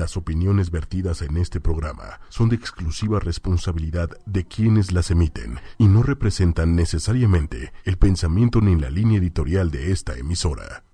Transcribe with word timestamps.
Las 0.00 0.16
opiniones 0.16 0.70
vertidas 0.70 1.20
en 1.20 1.36
este 1.36 1.60
programa 1.60 2.22
son 2.30 2.48
de 2.48 2.56
exclusiva 2.56 3.20
responsabilidad 3.20 4.08
de 4.24 4.46
quienes 4.46 4.92
las 4.92 5.10
emiten 5.10 5.60
y 5.76 5.88
no 5.88 6.02
representan 6.02 6.74
necesariamente 6.74 7.74
el 7.84 7.98
pensamiento 7.98 8.62
ni 8.62 8.76
la 8.76 8.88
línea 8.88 9.18
editorial 9.18 9.70
de 9.70 9.92
esta 9.92 10.16
emisora. 10.16 10.84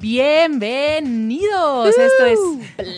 Bienvenidos. 0.00 1.90
Esto 1.96 2.26
es 2.26 2.40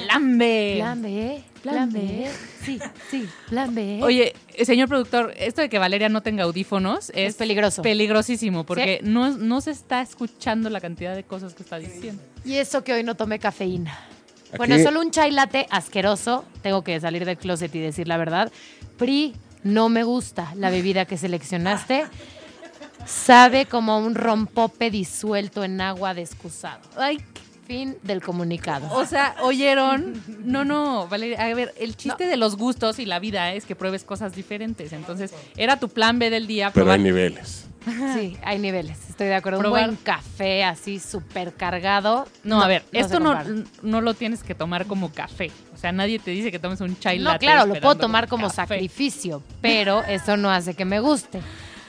Plan 0.07 0.39
B. 0.39 0.77
Plan 0.79 1.03
B. 1.03 1.48
Plan 1.63 1.93
B. 1.93 2.31
Sí, 2.63 2.79
sí, 3.11 3.29
plan 3.49 3.75
B. 3.75 4.01
Oye, 4.03 4.35
eh, 4.55 4.65
señor 4.65 4.89
productor, 4.89 5.35
esto 5.37 5.61
de 5.61 5.69
que 5.69 5.79
Valeria 5.79 6.09
no 6.09 6.23
tenga 6.23 6.45
audífonos 6.45 7.11
es, 7.11 7.17
Es 7.17 7.37
peligroso. 7.37 7.83
Peligrosísimo, 7.83 8.65
porque 8.65 9.01
no, 9.03 9.37
no 9.37 9.61
se 9.61 9.71
está 9.71 10.01
escuchando 10.01 10.71
la 10.71 10.81
cantidad 10.81 11.15
de 11.15 11.25
cosas 11.25 11.55
que 11.55 11.63
está 11.63 11.79
diciendo. 11.79 12.23
Y 12.45 12.55
eso 12.55 12.85
que 12.85 12.93
hoy 12.93 13.03
no 13.03 13.15
tomé 13.15 13.39
cafeína. 13.39 13.99
Bueno, 14.57 14.79
solo 14.79 15.01
un 15.01 15.11
chai 15.11 15.31
latte 15.31 15.67
asqueroso. 15.71 16.45
Tengo 16.63 16.83
que 16.83 16.99
salir 17.01 17.25
del 17.25 17.37
closet 17.37 17.75
y 17.75 17.81
decir 17.81 18.09
la 18.09 18.17
verdad. 18.17 18.51
Pri, 18.97 19.35
no 19.63 19.89
me 19.89 20.05
gusta 20.05 20.53
la 20.57 20.71
bebida 20.71 21.05
que 21.05 21.19
seleccionaste. 21.19 22.07
Sabe 23.07 23.67
como 23.67 23.99
un 23.99 24.15
rompope 24.15 24.91
disuelto 24.91 25.65
en 25.65 25.81
agua 25.81 26.15
de 26.15 26.23
excusado. 26.23 26.81
Ay, 26.97 27.19
Fin 27.69 27.97
del 28.03 28.23
comunicado. 28.23 28.91
o 28.97 29.05
sea, 29.05 29.37
¿oyeron? 29.43 30.21
No, 30.43 30.65
no, 30.65 31.07
Valeria, 31.07 31.45
a 31.45 31.55
ver, 31.55 31.73
el 31.79 31.97
chiste 31.97 32.27
de 32.27 32.37
los 32.39 32.57
gustos 32.57 32.99
y 32.99 33.05
la 33.05 33.19
vida 33.21 33.53
es 33.53 33.67
que 33.67 33.77
pruebes 33.77 34.05
cosas 34.05 34.35
diferentes. 34.35 34.93
Entonces, 34.95 35.33
era 35.57 35.79
tu 35.79 35.89
plan 35.91 36.19
B 36.19 36.31
del 36.31 36.47
día. 36.47 36.71
Pero 36.73 36.91
hay 36.91 36.99
probar- 36.99 37.03
niveles. 37.03 37.65
Sí, 38.15 38.37
hay 38.43 38.59
niveles. 38.59 38.99
Estoy 39.09 39.29
de 39.29 39.35
acuerdo. 39.35 39.61
Probar- 39.61 39.67
Un 39.89 39.95
buen 39.95 39.97
café 39.97 40.65
así 40.65 40.99
súper 40.99 41.55
cargado. 41.55 42.27
No, 42.43 42.61
a 42.63 42.67
ver, 42.69 42.85
no 42.93 43.01
esto 43.01 43.21
no, 43.21 43.39
no 43.83 44.01
lo 44.01 44.15
tienes 44.15 44.43
que 44.43 44.55
tomar 44.55 44.87
como 44.87 45.13
café. 45.13 45.51
O 45.75 45.77
sea, 45.77 45.93
nadie 45.93 46.19
te 46.19 46.31
dice 46.33 46.51
que 46.51 46.59
tomes 46.59 46.81
un 46.81 46.99
chai 46.99 47.19
No, 47.19 47.25
latte 47.33 47.47
claro, 47.47 47.67
lo 47.67 47.81
puedo 47.81 47.95
tomar 47.97 48.29
como 48.29 48.49
café. 48.49 48.57
sacrificio, 48.75 49.43
pero 49.61 50.03
eso 50.05 50.37
no 50.37 50.51
hace 50.51 50.75
que 50.75 50.85
me 50.85 51.01
guste. 51.01 51.41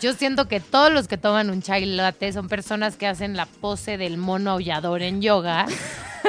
Yo 0.01 0.13
siento 0.13 0.47
que 0.47 0.59
todos 0.59 0.91
los 0.91 1.07
que 1.07 1.17
toman 1.17 1.49
un 1.49 1.61
chai 1.61 1.85
latte 1.85 2.31
son 2.31 2.47
personas 2.47 2.95
que 2.95 3.05
hacen 3.07 3.35
la 3.35 3.45
pose 3.45 3.97
del 3.97 4.17
mono 4.17 4.51
aullador 4.51 5.01
en 5.01 5.21
yoga 5.21 5.65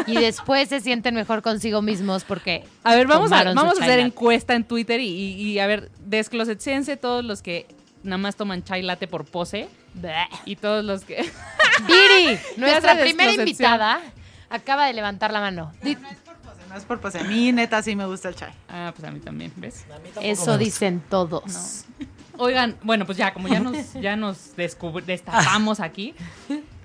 y 0.07 0.15
después 0.17 0.69
se 0.69 0.81
sienten 0.81 1.15
mejor 1.15 1.43
consigo 1.43 1.81
mismos 1.83 2.25
porque 2.25 2.65
A 2.85 2.95
ver, 2.97 3.07
vamos 3.07 3.31
a, 3.33 3.45
vamos 3.45 3.65
a 3.65 3.83
hacer 3.83 3.89
latte. 3.99 4.01
encuesta 4.03 4.55
en 4.55 4.65
Twitter 4.65 5.01
y, 5.01 5.07
y- 5.09 5.43
y, 5.53 5.59
a 5.61 5.67
ver, 5.67 5.91
desclosetsense 6.01 6.97
todos 6.97 7.25
los 7.25 7.43
que 7.43 7.67
nada 8.03 8.19
más 8.19 8.35
toman 8.37 8.65
chai 8.65 8.83
latte 8.83 9.07
por 9.07 9.25
pose 9.25 9.69
Bleh. 9.95 10.27
y 10.47 10.57
todos 10.57 10.85
los 10.85 11.05
que... 11.05 11.17
Viri, 11.87 12.39
nuestra 12.57 12.99
primera 12.99 13.33
invitada, 13.33 14.01
acaba 14.49 14.87
de 14.87 14.93
levantar 14.95 15.33
la 15.33 15.41
mano. 15.41 15.73
Di- 15.83 15.97
No 16.71 16.77
es 16.77 16.85
por 16.85 17.01
pose. 17.01 17.19
A 17.19 17.25
mí, 17.25 17.51
neta, 17.53 17.83
sí 17.83 17.97
me 17.97 18.07
gusta 18.07 18.29
el 18.29 18.37
chai. 18.37 18.53
Ah, 18.69 18.93
pues 18.95 19.07
a 19.09 19.11
mí 19.11 19.19
también, 19.19 19.53
¿ves? 19.57 19.85
Eso 20.23 20.57
dicen 20.57 21.03
todos. 21.11 21.85
Oigan, 22.43 22.75
bueno, 22.83 23.05
pues 23.05 23.19
ya, 23.19 23.35
como 23.35 23.49
ya 23.49 23.61
nos, 23.61 23.93
ya 24.01 24.17
nos 24.17 24.57
destapamos 25.05 25.79
aquí, 25.79 26.15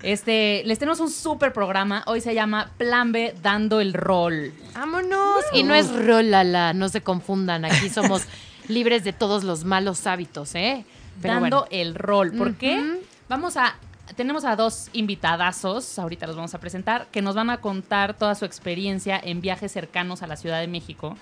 este, 0.02 0.62
les 0.66 0.78
tenemos 0.78 1.00
un 1.00 1.10
súper 1.10 1.54
programa. 1.54 2.04
Hoy 2.06 2.20
se 2.20 2.34
llama 2.34 2.72
Plan 2.76 3.10
B 3.10 3.34
Dando 3.42 3.80
el 3.80 3.94
Rol. 3.94 4.52
Vámonos. 4.74 5.44
Y 5.54 5.62
no 5.62 5.74
es 5.74 5.90
rolala, 5.90 6.74
no 6.74 6.90
se 6.90 7.00
confundan. 7.00 7.64
Aquí 7.64 7.88
somos 7.88 8.24
libres 8.68 9.02
de 9.02 9.14
todos 9.14 9.44
los 9.44 9.64
malos 9.64 10.06
hábitos, 10.06 10.54
¿eh? 10.54 10.84
Pero 11.22 11.34
dando 11.34 11.60
bueno. 11.60 11.68
el 11.70 11.94
rol. 11.94 12.32
¿Por 12.32 12.56
qué? 12.56 13.00
Vamos 13.30 13.56
a. 13.56 13.76
Tenemos 14.14 14.44
a 14.44 14.56
dos 14.56 14.90
invitadazos, 14.92 15.98
ahorita 15.98 16.26
los 16.26 16.36
vamos 16.36 16.54
a 16.54 16.60
presentar, 16.60 17.06
que 17.10 17.22
nos 17.22 17.34
van 17.34 17.48
a 17.48 17.62
contar 17.62 18.14
toda 18.14 18.34
su 18.34 18.44
experiencia 18.44 19.18
en 19.18 19.40
viajes 19.40 19.72
cercanos 19.72 20.22
a 20.22 20.26
la 20.26 20.36
Ciudad 20.36 20.60
de 20.60 20.68
México. 20.68 21.16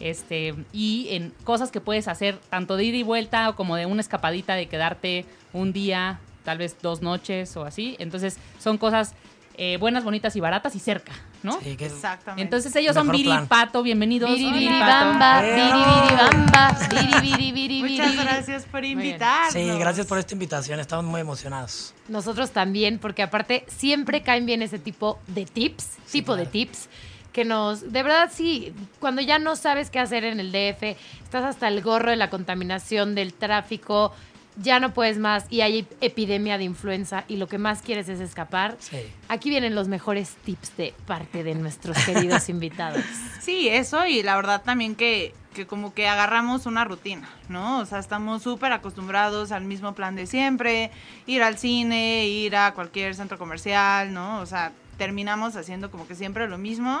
Este, 0.00 0.54
y 0.72 1.08
en 1.10 1.32
cosas 1.44 1.70
que 1.70 1.80
puedes 1.80 2.08
hacer 2.08 2.38
tanto 2.50 2.76
de 2.76 2.84
ida 2.84 2.96
y 2.98 3.02
vuelta 3.02 3.48
o 3.48 3.56
como 3.56 3.76
de 3.76 3.86
una 3.86 4.00
escapadita 4.00 4.54
de 4.54 4.66
quedarte 4.66 5.24
un 5.52 5.72
día, 5.72 6.20
tal 6.44 6.58
vez 6.58 6.76
dos 6.80 7.02
noches 7.02 7.56
o 7.56 7.64
así. 7.64 7.96
Entonces, 7.98 8.38
son 8.58 8.78
cosas 8.78 9.14
eh, 9.60 9.76
buenas, 9.78 10.04
bonitas 10.04 10.36
y 10.36 10.40
baratas 10.40 10.76
y 10.76 10.78
cerca, 10.78 11.10
¿no? 11.42 11.58
Sí, 11.60 11.76
que 11.76 11.86
Exactamente. 11.86 12.42
Entonces 12.42 12.76
ellos 12.76 12.94
son 12.94 13.08
Mejor 13.08 13.16
Viri 13.16 13.28
y 13.28 13.32
plan. 13.32 13.48
Pato, 13.48 13.82
bienvenidos. 13.82 14.30
Biri, 14.30 14.44
Hola, 14.46 14.56
biri, 14.56 14.68
Pato. 14.78 15.04
bamba, 15.08 15.40
Eh, 15.44 15.54
biri, 15.56 15.68
no. 15.68 16.02
biri, 16.02 16.14
bamba, 16.16 16.78
biri, 16.90 17.52
biri, 17.52 17.82
biri, 17.82 17.82
Muchas 17.98 18.16
gracias 18.24 18.64
por 18.66 18.84
invitarnos. 18.84 19.52
Sí, 19.52 19.66
gracias 19.80 20.06
por 20.06 20.16
esta 20.18 20.32
invitación, 20.32 20.78
estamos 20.78 21.04
muy 21.06 21.20
emocionados. 21.20 21.92
Nosotros 22.06 22.52
también, 22.52 23.00
porque 23.00 23.22
aparte 23.24 23.64
siempre 23.66 24.22
caen 24.22 24.46
bien 24.46 24.62
ese 24.62 24.78
tipo 24.78 25.18
de 25.26 25.44
tips, 25.44 25.96
tipo 26.12 26.36
de 26.36 26.46
tips, 26.46 26.88
que 27.32 27.44
nos, 27.44 27.92
de 27.92 28.02
verdad 28.02 28.30
sí, 28.32 28.72
cuando 29.00 29.22
ya 29.22 29.38
no 29.38 29.56
sabes 29.56 29.90
qué 29.90 29.98
hacer 29.98 30.24
en 30.24 30.40
el 30.40 30.50
DF, 30.52 30.82
estás 31.22 31.44
hasta 31.44 31.68
el 31.68 31.82
gorro 31.82 32.10
de 32.10 32.16
la 32.16 32.30
contaminación, 32.30 33.14
del 33.14 33.34
tráfico, 33.34 34.12
ya 34.60 34.80
no 34.80 34.92
puedes 34.92 35.18
más 35.18 35.44
y 35.50 35.60
hay 35.60 35.86
epidemia 36.00 36.58
de 36.58 36.64
influenza 36.64 37.24
y 37.28 37.36
lo 37.36 37.46
que 37.46 37.58
más 37.58 37.82
quieres 37.82 38.08
es 38.08 38.20
escapar. 38.20 38.76
Sí. 38.80 38.98
Aquí 39.28 39.50
vienen 39.50 39.74
los 39.74 39.88
mejores 39.88 40.36
tips 40.44 40.76
de 40.76 40.94
parte 41.06 41.44
de 41.44 41.54
nuestros 41.54 41.96
queridos 42.04 42.48
invitados. 42.48 43.04
Sí, 43.40 43.68
eso 43.68 44.04
y 44.06 44.22
la 44.22 44.36
verdad 44.36 44.62
también 44.62 44.94
que, 44.94 45.34
que 45.54 45.66
como 45.66 45.94
que 45.94 46.08
agarramos 46.08 46.66
una 46.66 46.84
rutina, 46.84 47.28
¿no? 47.48 47.78
O 47.78 47.86
sea, 47.86 47.98
estamos 47.98 48.42
súper 48.42 48.72
acostumbrados 48.72 49.52
al 49.52 49.64
mismo 49.64 49.94
plan 49.94 50.16
de 50.16 50.26
siempre, 50.26 50.90
ir 51.26 51.42
al 51.42 51.58
cine, 51.58 52.26
ir 52.26 52.56
a 52.56 52.74
cualquier 52.74 53.14
centro 53.14 53.38
comercial, 53.38 54.12
¿no? 54.12 54.40
O 54.40 54.46
sea, 54.46 54.72
terminamos 54.98 55.56
haciendo 55.56 55.90
como 55.90 56.06
que 56.06 56.14
siempre 56.14 56.46
lo 56.48 56.58
mismo 56.58 57.00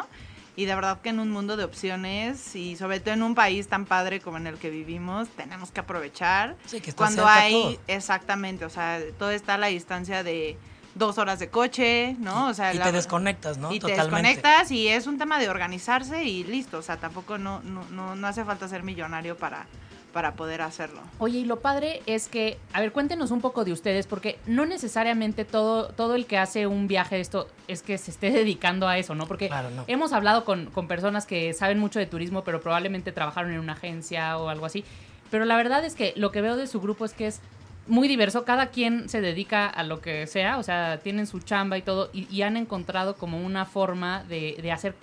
y 0.56 0.64
de 0.64 0.74
verdad 0.74 1.00
que 1.00 1.10
en 1.10 1.20
un 1.20 1.30
mundo 1.30 1.56
de 1.56 1.64
opciones 1.64 2.56
y 2.56 2.76
sobre 2.76 3.00
todo 3.00 3.14
en 3.14 3.22
un 3.22 3.34
país 3.34 3.68
tan 3.68 3.84
padre 3.84 4.20
como 4.20 4.38
en 4.38 4.46
el 4.46 4.56
que 4.56 4.70
vivimos, 4.70 5.28
tenemos 5.28 5.70
que 5.70 5.80
aprovechar 5.80 6.56
Sí, 6.66 6.80
que 6.80 6.90
está 6.90 6.96
cuando 7.04 7.26
hay, 7.28 7.52
todo. 7.52 7.82
exactamente, 7.88 8.64
o 8.64 8.70
sea, 8.70 8.98
todo 9.18 9.30
está 9.30 9.54
a 9.54 9.58
la 9.58 9.66
distancia 9.68 10.22
de 10.24 10.56
dos 10.94 11.16
horas 11.18 11.38
de 11.38 11.48
coche, 11.48 12.16
¿no? 12.18 12.48
O 12.48 12.54
sea, 12.54 12.74
y 12.74 12.78
la- 12.78 12.86
te 12.86 12.92
desconectas, 12.92 13.56
¿no? 13.58 13.72
y 13.72 13.78
te 13.78 13.88
Totalmente. 13.88 14.28
desconectas 14.36 14.70
y 14.72 14.88
es 14.88 15.06
un 15.06 15.16
tema 15.18 15.38
de 15.38 15.48
organizarse 15.48 16.24
y 16.24 16.42
listo. 16.42 16.78
O 16.78 16.82
sea, 16.82 16.96
tampoco 16.96 17.38
no, 17.38 17.60
no, 17.62 17.84
no, 17.90 18.16
no 18.16 18.26
hace 18.26 18.44
falta 18.44 18.66
ser 18.66 18.82
millonario 18.82 19.36
para, 19.36 19.66
para 20.12 20.34
poder 20.34 20.62
hacerlo. 20.62 21.00
Oye, 21.18 21.38
y 21.40 21.44
lo 21.44 21.60
padre 21.60 22.02
es 22.06 22.28
que, 22.28 22.58
a 22.72 22.80
ver, 22.80 22.92
cuéntenos 22.92 23.30
un 23.30 23.40
poco 23.40 23.64
de 23.64 23.72
ustedes, 23.72 24.06
porque 24.06 24.38
no 24.46 24.64
necesariamente 24.66 25.44
todo, 25.44 25.88
todo 25.88 26.14
el 26.14 26.26
que 26.26 26.38
hace 26.38 26.66
un 26.66 26.88
viaje 26.88 27.16
de 27.16 27.20
esto 27.20 27.48
es 27.68 27.82
que 27.82 27.98
se 27.98 28.10
esté 28.10 28.30
dedicando 28.32 28.88
a 28.88 28.98
eso, 28.98 29.14
¿no? 29.14 29.26
Porque 29.26 29.48
Claro, 29.48 29.70
no. 29.70 29.84
hemos 29.86 30.12
hablado 30.12 30.44
con, 30.44 30.66
con 30.66 30.88
personas 30.88 31.26
que 31.26 31.52
saben 31.52 31.78
mucho 31.78 31.98
de 31.98 32.06
turismo, 32.06 32.42
pero 32.44 32.60
probablemente 32.60 33.12
trabajaron 33.12 33.52
en 33.52 33.60
una 33.60 33.74
agencia 33.74 34.38
o 34.38 34.48
algo 34.48 34.66
así. 34.66 34.84
Pero 35.30 35.44
la 35.44 35.56
verdad 35.56 35.84
es 35.84 35.94
que 35.94 36.14
lo 36.16 36.32
que 36.32 36.40
veo 36.40 36.56
de 36.56 36.66
su 36.66 36.80
grupo 36.80 37.04
es 37.04 37.12
que 37.12 37.26
es 37.26 37.40
muy 37.86 38.06
diverso, 38.08 38.44
cada 38.44 38.66
quien 38.66 39.08
se 39.08 39.20
dedica 39.22 39.66
a 39.66 39.82
lo 39.82 40.00
que 40.00 40.26
sea, 40.26 40.58
o 40.58 40.62
sea, 40.62 40.98
tienen 41.02 41.26
su 41.26 41.40
chamba 41.40 41.78
y 41.78 41.82
todo, 41.82 42.10
y, 42.12 42.26
y 42.34 42.42
han 42.42 42.56
encontrado 42.58 43.16
como 43.16 43.40
una 43.44 43.64
forma 43.64 44.24
de, 44.24 44.58
de 44.60 44.72
hacer, 44.72 44.94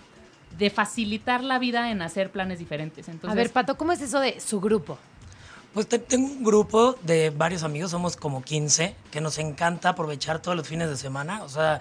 de 0.58 0.70
facilitar 0.70 1.44
la 1.44 1.60
vida 1.60 1.92
en 1.92 2.02
hacer 2.02 2.32
planes 2.32 2.60
diferentes. 2.60 3.08
Entonces, 3.08 3.32
A 3.32 3.36
ver, 3.36 3.52
Pato, 3.52 3.78
¿cómo 3.78 3.92
es 3.92 4.02
eso 4.02 4.20
de 4.20 4.40
su 4.40 4.60
grupo? 4.62 4.98
Pues 5.74 5.88
te- 5.88 6.00
tengo 6.00 6.28
un 6.28 6.44
grupo 6.44 6.96
de 7.04 7.30
varios 7.32 7.64
amigos, 7.64 7.92
somos 7.92 8.16
como 8.16 8.42
15, 8.42 8.96
que 9.12 9.20
nos 9.22 9.38
encanta 9.40 9.90
aprovechar 9.90 10.42
todos 10.42 10.56
los 10.56 10.68
fines 10.68 10.90
de 10.90 10.96
semana. 10.96 11.44
O 11.44 11.50
sea, 11.50 11.80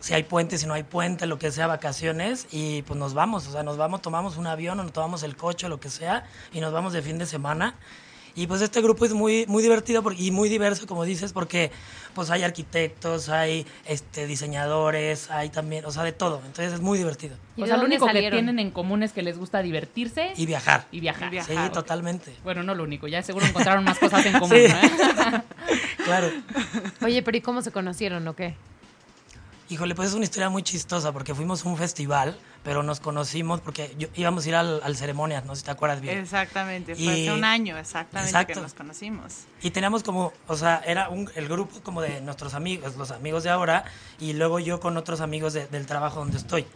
si 0.00 0.12
hay 0.12 0.24
puente, 0.24 0.58
si 0.58 0.66
no 0.66 0.74
hay 0.74 0.82
puente, 0.82 1.26
lo 1.26 1.38
que 1.38 1.52
sea, 1.52 1.66
vacaciones, 1.68 2.46
y 2.50 2.82
pues 2.82 2.98
nos 2.98 3.14
vamos. 3.14 3.46
O 3.46 3.52
sea, 3.52 3.62
nos 3.62 3.76
vamos, 3.76 4.02
tomamos 4.02 4.36
un 4.36 4.46
avión 4.48 4.80
o 4.80 4.82
nos 4.82 4.92
tomamos 4.92 5.22
el 5.22 5.36
coche, 5.36 5.68
lo 5.68 5.78
que 5.80 5.88
sea, 5.90 6.24
y 6.52 6.60
nos 6.60 6.72
vamos 6.72 6.92
de 6.92 7.00
fin 7.02 7.16
de 7.18 7.26
semana. 7.26 7.74
Y 8.36 8.48
pues 8.48 8.62
este 8.62 8.80
grupo 8.82 9.04
es 9.04 9.12
muy, 9.12 9.46
muy 9.46 9.62
divertido 9.62 10.02
por- 10.02 10.18
y 10.18 10.30
muy 10.32 10.48
diverso, 10.48 10.86
como 10.88 11.04
dices, 11.04 11.32
porque 11.32 11.70
pues 12.14 12.30
hay 12.30 12.42
arquitectos, 12.42 13.28
hay 13.28 13.64
este, 13.86 14.26
diseñadores, 14.26 15.30
hay 15.30 15.50
también, 15.50 15.84
o 15.84 15.92
sea, 15.92 16.02
de 16.02 16.10
todo. 16.12 16.38
Entonces 16.44 16.72
es 16.72 16.80
muy 16.80 16.98
divertido. 16.98 17.36
¿Y 17.56 17.62
o 17.62 17.66
sea, 17.66 17.76
lo 17.76 17.84
único 17.84 18.06
que 18.06 18.30
tienen 18.30 18.58
en 18.58 18.70
común 18.72 19.04
es 19.04 19.12
que 19.12 19.22
les 19.22 19.38
gusta 19.38 19.62
divertirse 19.62 20.32
Y 20.36 20.46
viajar. 20.46 20.86
y 20.90 20.98
viajar. 21.00 21.28
Y 21.28 21.30
viajar. 21.30 21.66
Sí, 21.68 21.72
totalmente. 21.72 22.34
Bueno, 22.42 22.64
no 22.64 22.74
lo 22.74 22.82
único, 22.82 23.06
ya 23.06 23.22
seguro 23.22 23.46
encontraron 23.46 23.84
más 23.84 23.98
cosas 24.00 24.26
en 24.26 24.32
común. 24.40 24.56
Sí. 24.58 24.64
¿eh? 24.64 25.42
Claro. 26.04 26.30
Oye, 27.02 27.22
pero 27.22 27.36
¿y 27.36 27.40
cómo 27.40 27.62
se 27.62 27.70
conocieron 27.72 28.26
o 28.28 28.34
qué? 28.36 28.54
Híjole, 29.70 29.94
pues 29.94 30.08
es 30.10 30.14
una 30.14 30.24
historia 30.24 30.50
muy 30.50 30.62
chistosa 30.62 31.12
porque 31.12 31.34
fuimos 31.34 31.64
a 31.64 31.68
un 31.70 31.76
festival, 31.78 32.36
pero 32.64 32.82
nos 32.82 32.98
conocimos 32.98 33.60
porque 33.60 33.94
yo, 33.98 34.08
íbamos 34.16 34.44
a 34.44 34.48
ir 34.48 34.54
al, 34.56 34.80
al 34.82 34.96
ceremonias, 34.96 35.44
no 35.44 35.54
sé 35.54 35.60
si 35.60 35.64
te 35.66 35.70
acuerdas 35.70 36.00
bien. 36.00 36.18
Exactamente, 36.18 36.94
fue 36.96 37.04
Y- 37.04 37.28
hace 37.28 37.32
un 37.38 37.44
año 37.44 37.76
exactamente 37.78 38.30
Exacto. 38.30 38.54
que 38.54 38.60
nos 38.60 38.74
conocimos. 38.74 39.34
Y 39.62 39.70
teníamos 39.70 40.02
como, 40.02 40.32
o 40.48 40.56
sea, 40.56 40.82
era 40.86 41.10
un, 41.10 41.30
el 41.36 41.46
grupo 41.46 41.80
como 41.82 42.00
de 42.00 42.20
nuestros 42.22 42.54
amigos, 42.54 42.96
los 42.96 43.10
amigos 43.10 43.44
de 43.44 43.50
ahora, 43.50 43.84
y 44.18 44.32
luego 44.32 44.58
yo 44.58 44.80
con 44.80 44.96
otros 44.96 45.20
amigos 45.20 45.52
de- 45.52 45.66
del 45.66 45.86
trabajo 45.86 46.20
donde 46.20 46.38
estoy. 46.38 46.66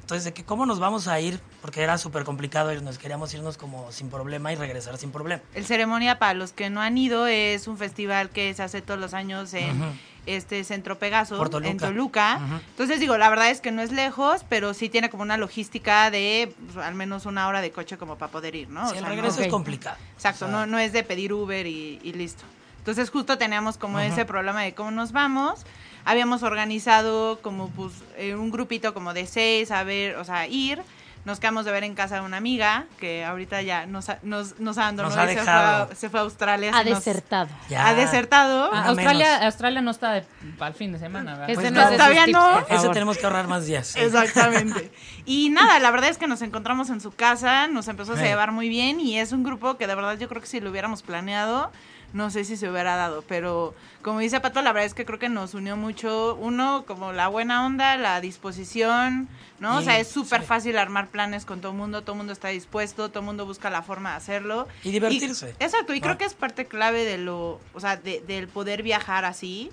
Entonces, 0.00 0.24
de 0.24 0.32
que 0.34 0.44
cómo 0.44 0.66
nos 0.66 0.78
vamos 0.78 1.08
a 1.08 1.18
ir, 1.18 1.40
porque 1.62 1.82
era 1.82 1.98
súper 1.98 2.22
complicado 2.24 2.72
irnos, 2.72 2.96
queríamos 2.98 3.32
irnos 3.34 3.56
como 3.56 3.90
sin 3.90 4.08
problema 4.08 4.52
y 4.52 4.56
regresar 4.56 4.98
sin 4.98 5.10
problema. 5.10 5.42
El 5.54 5.64
Ceremonia, 5.64 6.18
para 6.20 6.34
los 6.34 6.52
que 6.52 6.70
no 6.70 6.80
han 6.80 6.96
ido, 6.96 7.26
es 7.26 7.66
un 7.66 7.76
festival 7.76 8.30
que 8.30 8.54
se 8.54 8.62
hace 8.62 8.82
todos 8.82 9.00
los 9.00 9.14
años 9.14 9.52
en, 9.54 9.82
Ujú. 9.82 9.90
Este 10.26 10.62
Centro 10.64 10.98
Pegaso 10.98 11.36
Toluca. 11.48 11.70
en 11.70 11.78
Toluca. 11.78 12.40
Entonces 12.70 13.00
digo, 13.00 13.16
la 13.16 13.28
verdad 13.30 13.50
es 13.50 13.60
que 13.60 13.70
no 13.72 13.80
es 13.82 13.92
lejos, 13.92 14.44
pero 14.48 14.74
sí 14.74 14.88
tiene 14.88 15.08
como 15.10 15.22
una 15.22 15.36
logística 15.36 16.10
de 16.10 16.52
pues, 16.72 16.84
al 16.84 16.94
menos 16.94 17.26
una 17.26 17.48
hora 17.48 17.60
de 17.60 17.70
coche 17.70 17.96
como 17.96 18.16
para 18.16 18.30
poder 18.32 18.54
ir, 18.54 18.68
¿no? 18.68 18.84
Sí, 18.86 18.92
O 18.92 18.94
el 18.94 19.00
sea, 19.00 19.08
regreso 19.08 19.38
no- 19.38 19.42
es 19.46 19.50
complicado. 19.50 19.96
Exacto, 20.14 20.44
O 20.46 20.48
sea, 20.48 20.58
no, 20.58 20.66
no 20.66 20.78
es 20.78 20.92
de 20.92 21.02
pedir 21.02 21.32
Uber 21.32 21.66
y, 21.66 22.00
y 22.02 22.12
listo. 22.12 22.44
Entonces 22.78 23.10
justo 23.10 23.36
teníamos 23.38 23.78
como 23.78 23.98
ese 23.98 24.24
problema 24.24 24.62
de 24.62 24.74
cómo 24.74 24.90
nos 24.90 25.12
vamos. 25.12 25.64
Habíamos 26.04 26.44
organizado 26.44 27.40
como 27.42 27.68
pues 27.70 27.92
eh, 28.16 28.34
un 28.36 28.50
grupito 28.52 28.94
como 28.94 29.12
de 29.12 29.26
seis 29.26 29.70
a 29.72 29.82
ver, 29.82 30.16
o 30.16 30.24
sea, 30.24 30.46
ir. 30.46 30.80
Nos 31.26 31.40
quedamos 31.40 31.64
de 31.66 31.72
ver 31.72 31.82
en 31.84 31.94
casa 31.94 32.14
de 32.14 32.20
una 32.22 32.36
amiga 32.38 32.84
que 33.00 33.24
ahorita 33.24 33.60
ya 33.60 33.84
nos, 33.84 34.08
ha- 34.08 34.20
nos, 34.22 34.58
nos 34.60 34.78
abandonó 34.78 35.08
Nos 35.10 35.18
ha 35.18 35.24
y 35.30 35.34
se 35.34 35.42
fue, 35.42 35.52
a, 35.52 35.88
se 35.94 36.08
fue 36.08 36.20
a 36.20 36.22
Australia. 36.22 36.70
Ha 36.72 36.84
desertado. 36.84 37.48
Ya. 37.68 37.88
Ha 37.88 37.94
desertado. 37.94 38.70
Ah, 38.72 38.84
Australia, 38.86 39.26
menos. 39.26 39.44
Australia 39.44 39.82
no 39.82 39.90
está 39.90 40.12
de- 40.12 40.24
para 40.56 40.68
el 40.68 40.74
fin 40.74 40.92
de 40.92 40.98
semana, 41.00 41.32
¿verdad? 41.32 41.50
Ese 41.50 41.60
Pues 41.60 41.72
no 41.72 41.80
no, 41.84 41.90
todavía 41.90 42.24
tips, 42.26 42.38
no. 42.38 42.64
favor. 42.66 42.92
tenemos 42.92 43.18
que 43.18 43.26
ahorrar 43.26 43.48
más 43.48 43.66
días. 43.66 43.94
Exactamente. 43.96 44.92
Y 45.24 45.50
nada, 45.50 45.78
la 45.80 45.90
verdad 45.90 46.10
es 46.10 46.16
que 46.18 46.28
nos 46.28 46.40
encontramos 46.42 46.88
en 46.90 47.00
su 47.00 47.10
casa, 47.10 47.66
nos 47.66 47.88
empezó 47.88 48.12
a 48.12 48.16
Sí. 48.16 48.22
llevar 48.22 48.52
muy 48.52 48.68
bien 48.68 49.00
y 49.00 49.18
es 49.18 49.32
un 49.32 49.42
grupo 49.42 49.76
que 49.76 49.86
de 49.88 49.94
verdad 49.96 50.16
yo 50.18 50.28
creo 50.28 50.40
que 50.40 50.46
si 50.46 50.60
lo 50.60 50.70
hubiéramos 50.70 51.02
planeado, 51.02 51.72
no 52.16 52.30
sé 52.30 52.44
si 52.44 52.56
se 52.56 52.68
hubiera 52.70 52.96
dado, 52.96 53.22
pero 53.28 53.74
como 54.02 54.20
dice 54.20 54.40
Pato, 54.40 54.62
la 54.62 54.72
verdad 54.72 54.86
es 54.86 54.94
que 54.94 55.04
creo 55.04 55.18
que 55.18 55.28
nos 55.28 55.52
unió 55.54 55.76
mucho, 55.76 56.34
uno, 56.40 56.84
como 56.86 57.12
la 57.12 57.28
buena 57.28 57.66
onda, 57.66 57.96
la 57.96 58.20
disposición, 58.20 59.28
¿no? 59.60 59.76
o 59.76 59.80
Y- 59.80 59.84
sea, 59.84 59.98
es 59.98 60.08
súper 60.08 60.40
sí. 60.40 60.46
fácil 60.46 60.78
armar 60.78 61.08
planes 61.08 61.44
con 61.44 61.60
todo 61.60 61.72
el 61.72 61.78
mundo, 61.78 62.02
todo 62.02 62.12
el 62.12 62.18
mundo 62.18 62.32
está 62.32 62.48
dispuesto, 62.48 63.08
todo 63.10 63.20
el 63.20 63.26
mundo 63.26 63.44
busca 63.46 63.68
la 63.70 63.82
forma 63.82 64.10
de 64.12 64.16
hacerlo. 64.16 64.66
Y 64.82 64.92
divertirse. 64.92 65.54
exacto, 65.60 65.92
y 65.94 66.00
creo 66.00 66.16
que 66.18 66.24
es 66.24 66.34
parte 66.34 66.64
clave 66.66 67.04
de 67.04 67.18
lo, 67.18 67.60
o 67.74 67.80
sea, 67.80 67.96
de- 67.96 68.20
del 68.26 68.48
poder 68.48 68.82
viajar 68.82 69.24
así. 69.24 69.70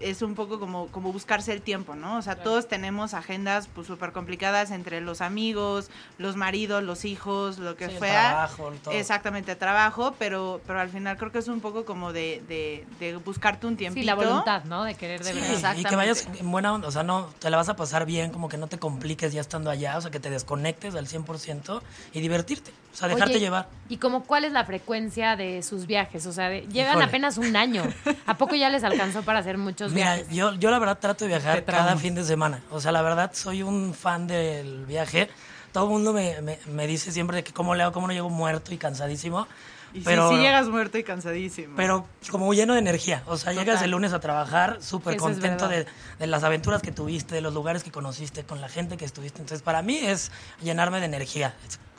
Es 0.00 0.22
un 0.22 0.34
poco 0.34 0.58
como, 0.58 0.88
como 0.88 1.12
buscarse 1.12 1.52
el 1.52 1.62
tiempo, 1.62 1.94
¿no? 1.94 2.16
O 2.18 2.22
sea, 2.22 2.34
todos 2.36 2.66
tenemos 2.66 3.14
agendas 3.14 3.68
pues 3.72 3.86
súper 3.86 4.10
complicadas 4.12 4.72
entre 4.72 5.00
los 5.00 5.20
amigos, 5.20 5.88
los 6.18 6.34
maridos, 6.34 6.82
los 6.82 7.04
hijos, 7.04 7.58
lo 7.58 7.76
que 7.76 7.86
Sí, 7.86 7.92
el 7.92 7.98
fuera. 7.98 8.30
trabajo, 8.30 8.72
todo. 8.82 8.92
Exactamente, 8.94 9.54
trabajo, 9.54 10.14
pero, 10.18 10.60
pero 10.66 10.80
al 10.80 10.88
final 10.90 11.16
creo 11.16 11.30
que 11.30 11.38
es 11.38 11.46
un 11.48 11.60
poco 11.60 11.84
como 11.84 12.12
de, 12.12 12.42
de, 12.48 12.84
de 12.98 13.16
buscarte 13.16 13.66
un 13.68 13.76
tiempito. 13.76 14.00
Sí, 14.02 14.06
la 14.06 14.14
voluntad, 14.16 14.64
¿no? 14.64 14.82
De 14.84 14.94
querer 14.96 15.22
de 15.22 15.32
Sí, 15.32 15.38
verdad. 15.38 15.48
y 15.50 15.54
Exactamente. 15.54 15.88
que 15.88 15.96
vayas 15.96 16.26
en 16.40 16.50
buena 16.50 16.72
onda, 16.72 16.88
o 16.88 16.90
sea, 16.90 17.04
no, 17.04 17.26
te 17.38 17.48
la 17.48 17.56
vas 17.56 17.68
a 17.68 17.76
pasar 17.76 18.04
bien, 18.04 18.32
como 18.32 18.48
que 18.48 18.56
no 18.58 18.66
te 18.66 18.78
compliques 18.78 19.32
ya 19.32 19.40
estando 19.40 19.70
allá, 19.70 19.96
o 19.96 20.00
sea, 20.00 20.10
que 20.10 20.18
te 20.20 20.28
desconectes 20.28 20.96
al 20.96 21.06
100% 21.06 21.82
y 22.12 22.20
divertirte, 22.20 22.72
o 22.94 22.96
sea, 22.96 23.08
dejarte 23.08 23.32
Oye, 23.34 23.40
llevar. 23.40 23.68
¿Y 23.88 23.96
como 23.98 24.22
cuál 24.24 24.44
es 24.44 24.52
la 24.52 24.64
frecuencia 24.64 25.36
de 25.36 25.62
sus 25.62 25.86
viajes? 25.86 26.24
O 26.26 26.32
sea, 26.32 26.48
de- 26.48 26.62
llevan 26.68 26.92
Híjole. 26.92 27.04
apenas 27.06 27.36
un 27.38 27.54
año. 27.56 27.82
¿A 28.24 28.38
poco 28.38 28.54
ya 28.54 28.70
les 28.70 28.84
alcanzó 28.84 29.22
para 29.22 29.40
hacer 29.40 29.58
muchos 29.58 29.92
Mira, 29.92 30.14
viajes? 30.16 30.34
yo, 30.34 30.54
yo 30.54 30.70
la 30.70 30.78
verdad 30.78 30.98
trato 30.98 31.24
de 31.24 31.28
viajar 31.28 31.64
cada 31.64 31.96
fin 31.96 32.14
de 32.14 32.24
semana, 32.24 32.62
o 32.70 32.80
sea, 32.80 32.92
la 32.92 33.02
verdad 33.02 33.32
soy 33.34 33.62
un 33.62 33.92
fan 33.94 34.26
del 34.26 34.86
viaje, 34.86 35.28
todo 35.72 35.84
el 35.84 35.90
mundo 35.90 36.12
me, 36.12 36.40
me, 36.40 36.58
me 36.68 36.86
dice 36.86 37.10
siempre 37.12 37.36
de 37.38 37.44
que 37.44 37.52
cómo 37.52 37.74
le 37.74 37.82
hago, 37.82 37.92
cómo 37.92 38.06
no 38.06 38.12
llego 38.12 38.30
muerto 38.30 38.72
y 38.72 38.78
cansadísimo, 38.78 39.48
Y 39.92 39.98
sí, 39.98 40.02
pero... 40.04 40.30
sí 40.30 40.36
llegas 40.36 40.68
muerto 40.68 40.96
y 40.98 41.02
cansadísimo. 41.02 41.74
Pero 41.76 42.06
como 42.30 42.54
lleno 42.54 42.74
de 42.74 42.78
energía. 42.78 43.22
O 43.26 43.36
sea, 43.36 43.52
llegas 43.52 43.82
el 43.82 43.90
lunes 43.90 44.12
a 44.12 44.20
trabajar 44.20 44.78
súper 44.80 45.16
contento 45.16 45.66
de, 45.68 45.86
de 46.20 46.26
las 46.28 46.44
aventuras 46.44 46.80
que 46.80 46.92
tuviste, 46.92 47.34
de 47.34 47.40
los 47.40 47.52
lugares 47.54 47.82
que 47.82 47.90
conociste, 47.90 48.44
con 48.44 48.60
la 48.60 48.68
gente 48.68 48.96
que 48.96 49.04
estuviste. 49.04 49.40
Entonces, 49.40 49.62
para 49.62 49.82
mí 49.82 49.96
es 49.98 50.30
llenarme 50.62 51.00
de 51.00 51.06
energía, 51.06 51.54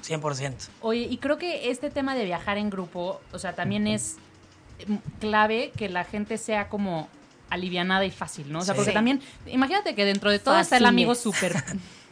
100%. 0.08 0.54
Oye, 0.82 1.08
y 1.10 1.18
creo 1.18 1.38
que 1.38 1.70
este 1.70 1.90
tema 1.90 2.16
de 2.16 2.26
viajar 2.26 2.58
en 2.58 2.70
grupo, 2.70 3.22
o 3.32 3.40
sea, 3.40 3.54
también 3.54 3.88
es 3.88 4.18
mm, 4.88 4.96
clave 5.20 5.72
que 5.78 5.90
la 5.90 6.04
gente 6.04 6.38
sea 6.38 6.70
como 6.70 7.08
alivianada 7.50 8.06
y 8.06 8.12
fácil, 8.12 8.52
¿no? 8.52 8.60
O 8.60 8.62
sea, 8.64 8.74
Sí. 8.74 8.80
porque 8.80 8.92
también, 8.92 9.22
imagínate 9.48 9.96
que 9.96 10.06
dentro 10.06 10.32
de 10.32 10.40
todo 10.40 10.60
está 10.60 10.78
el 10.78 10.86
amigo 10.86 11.16
súper... 11.16 11.56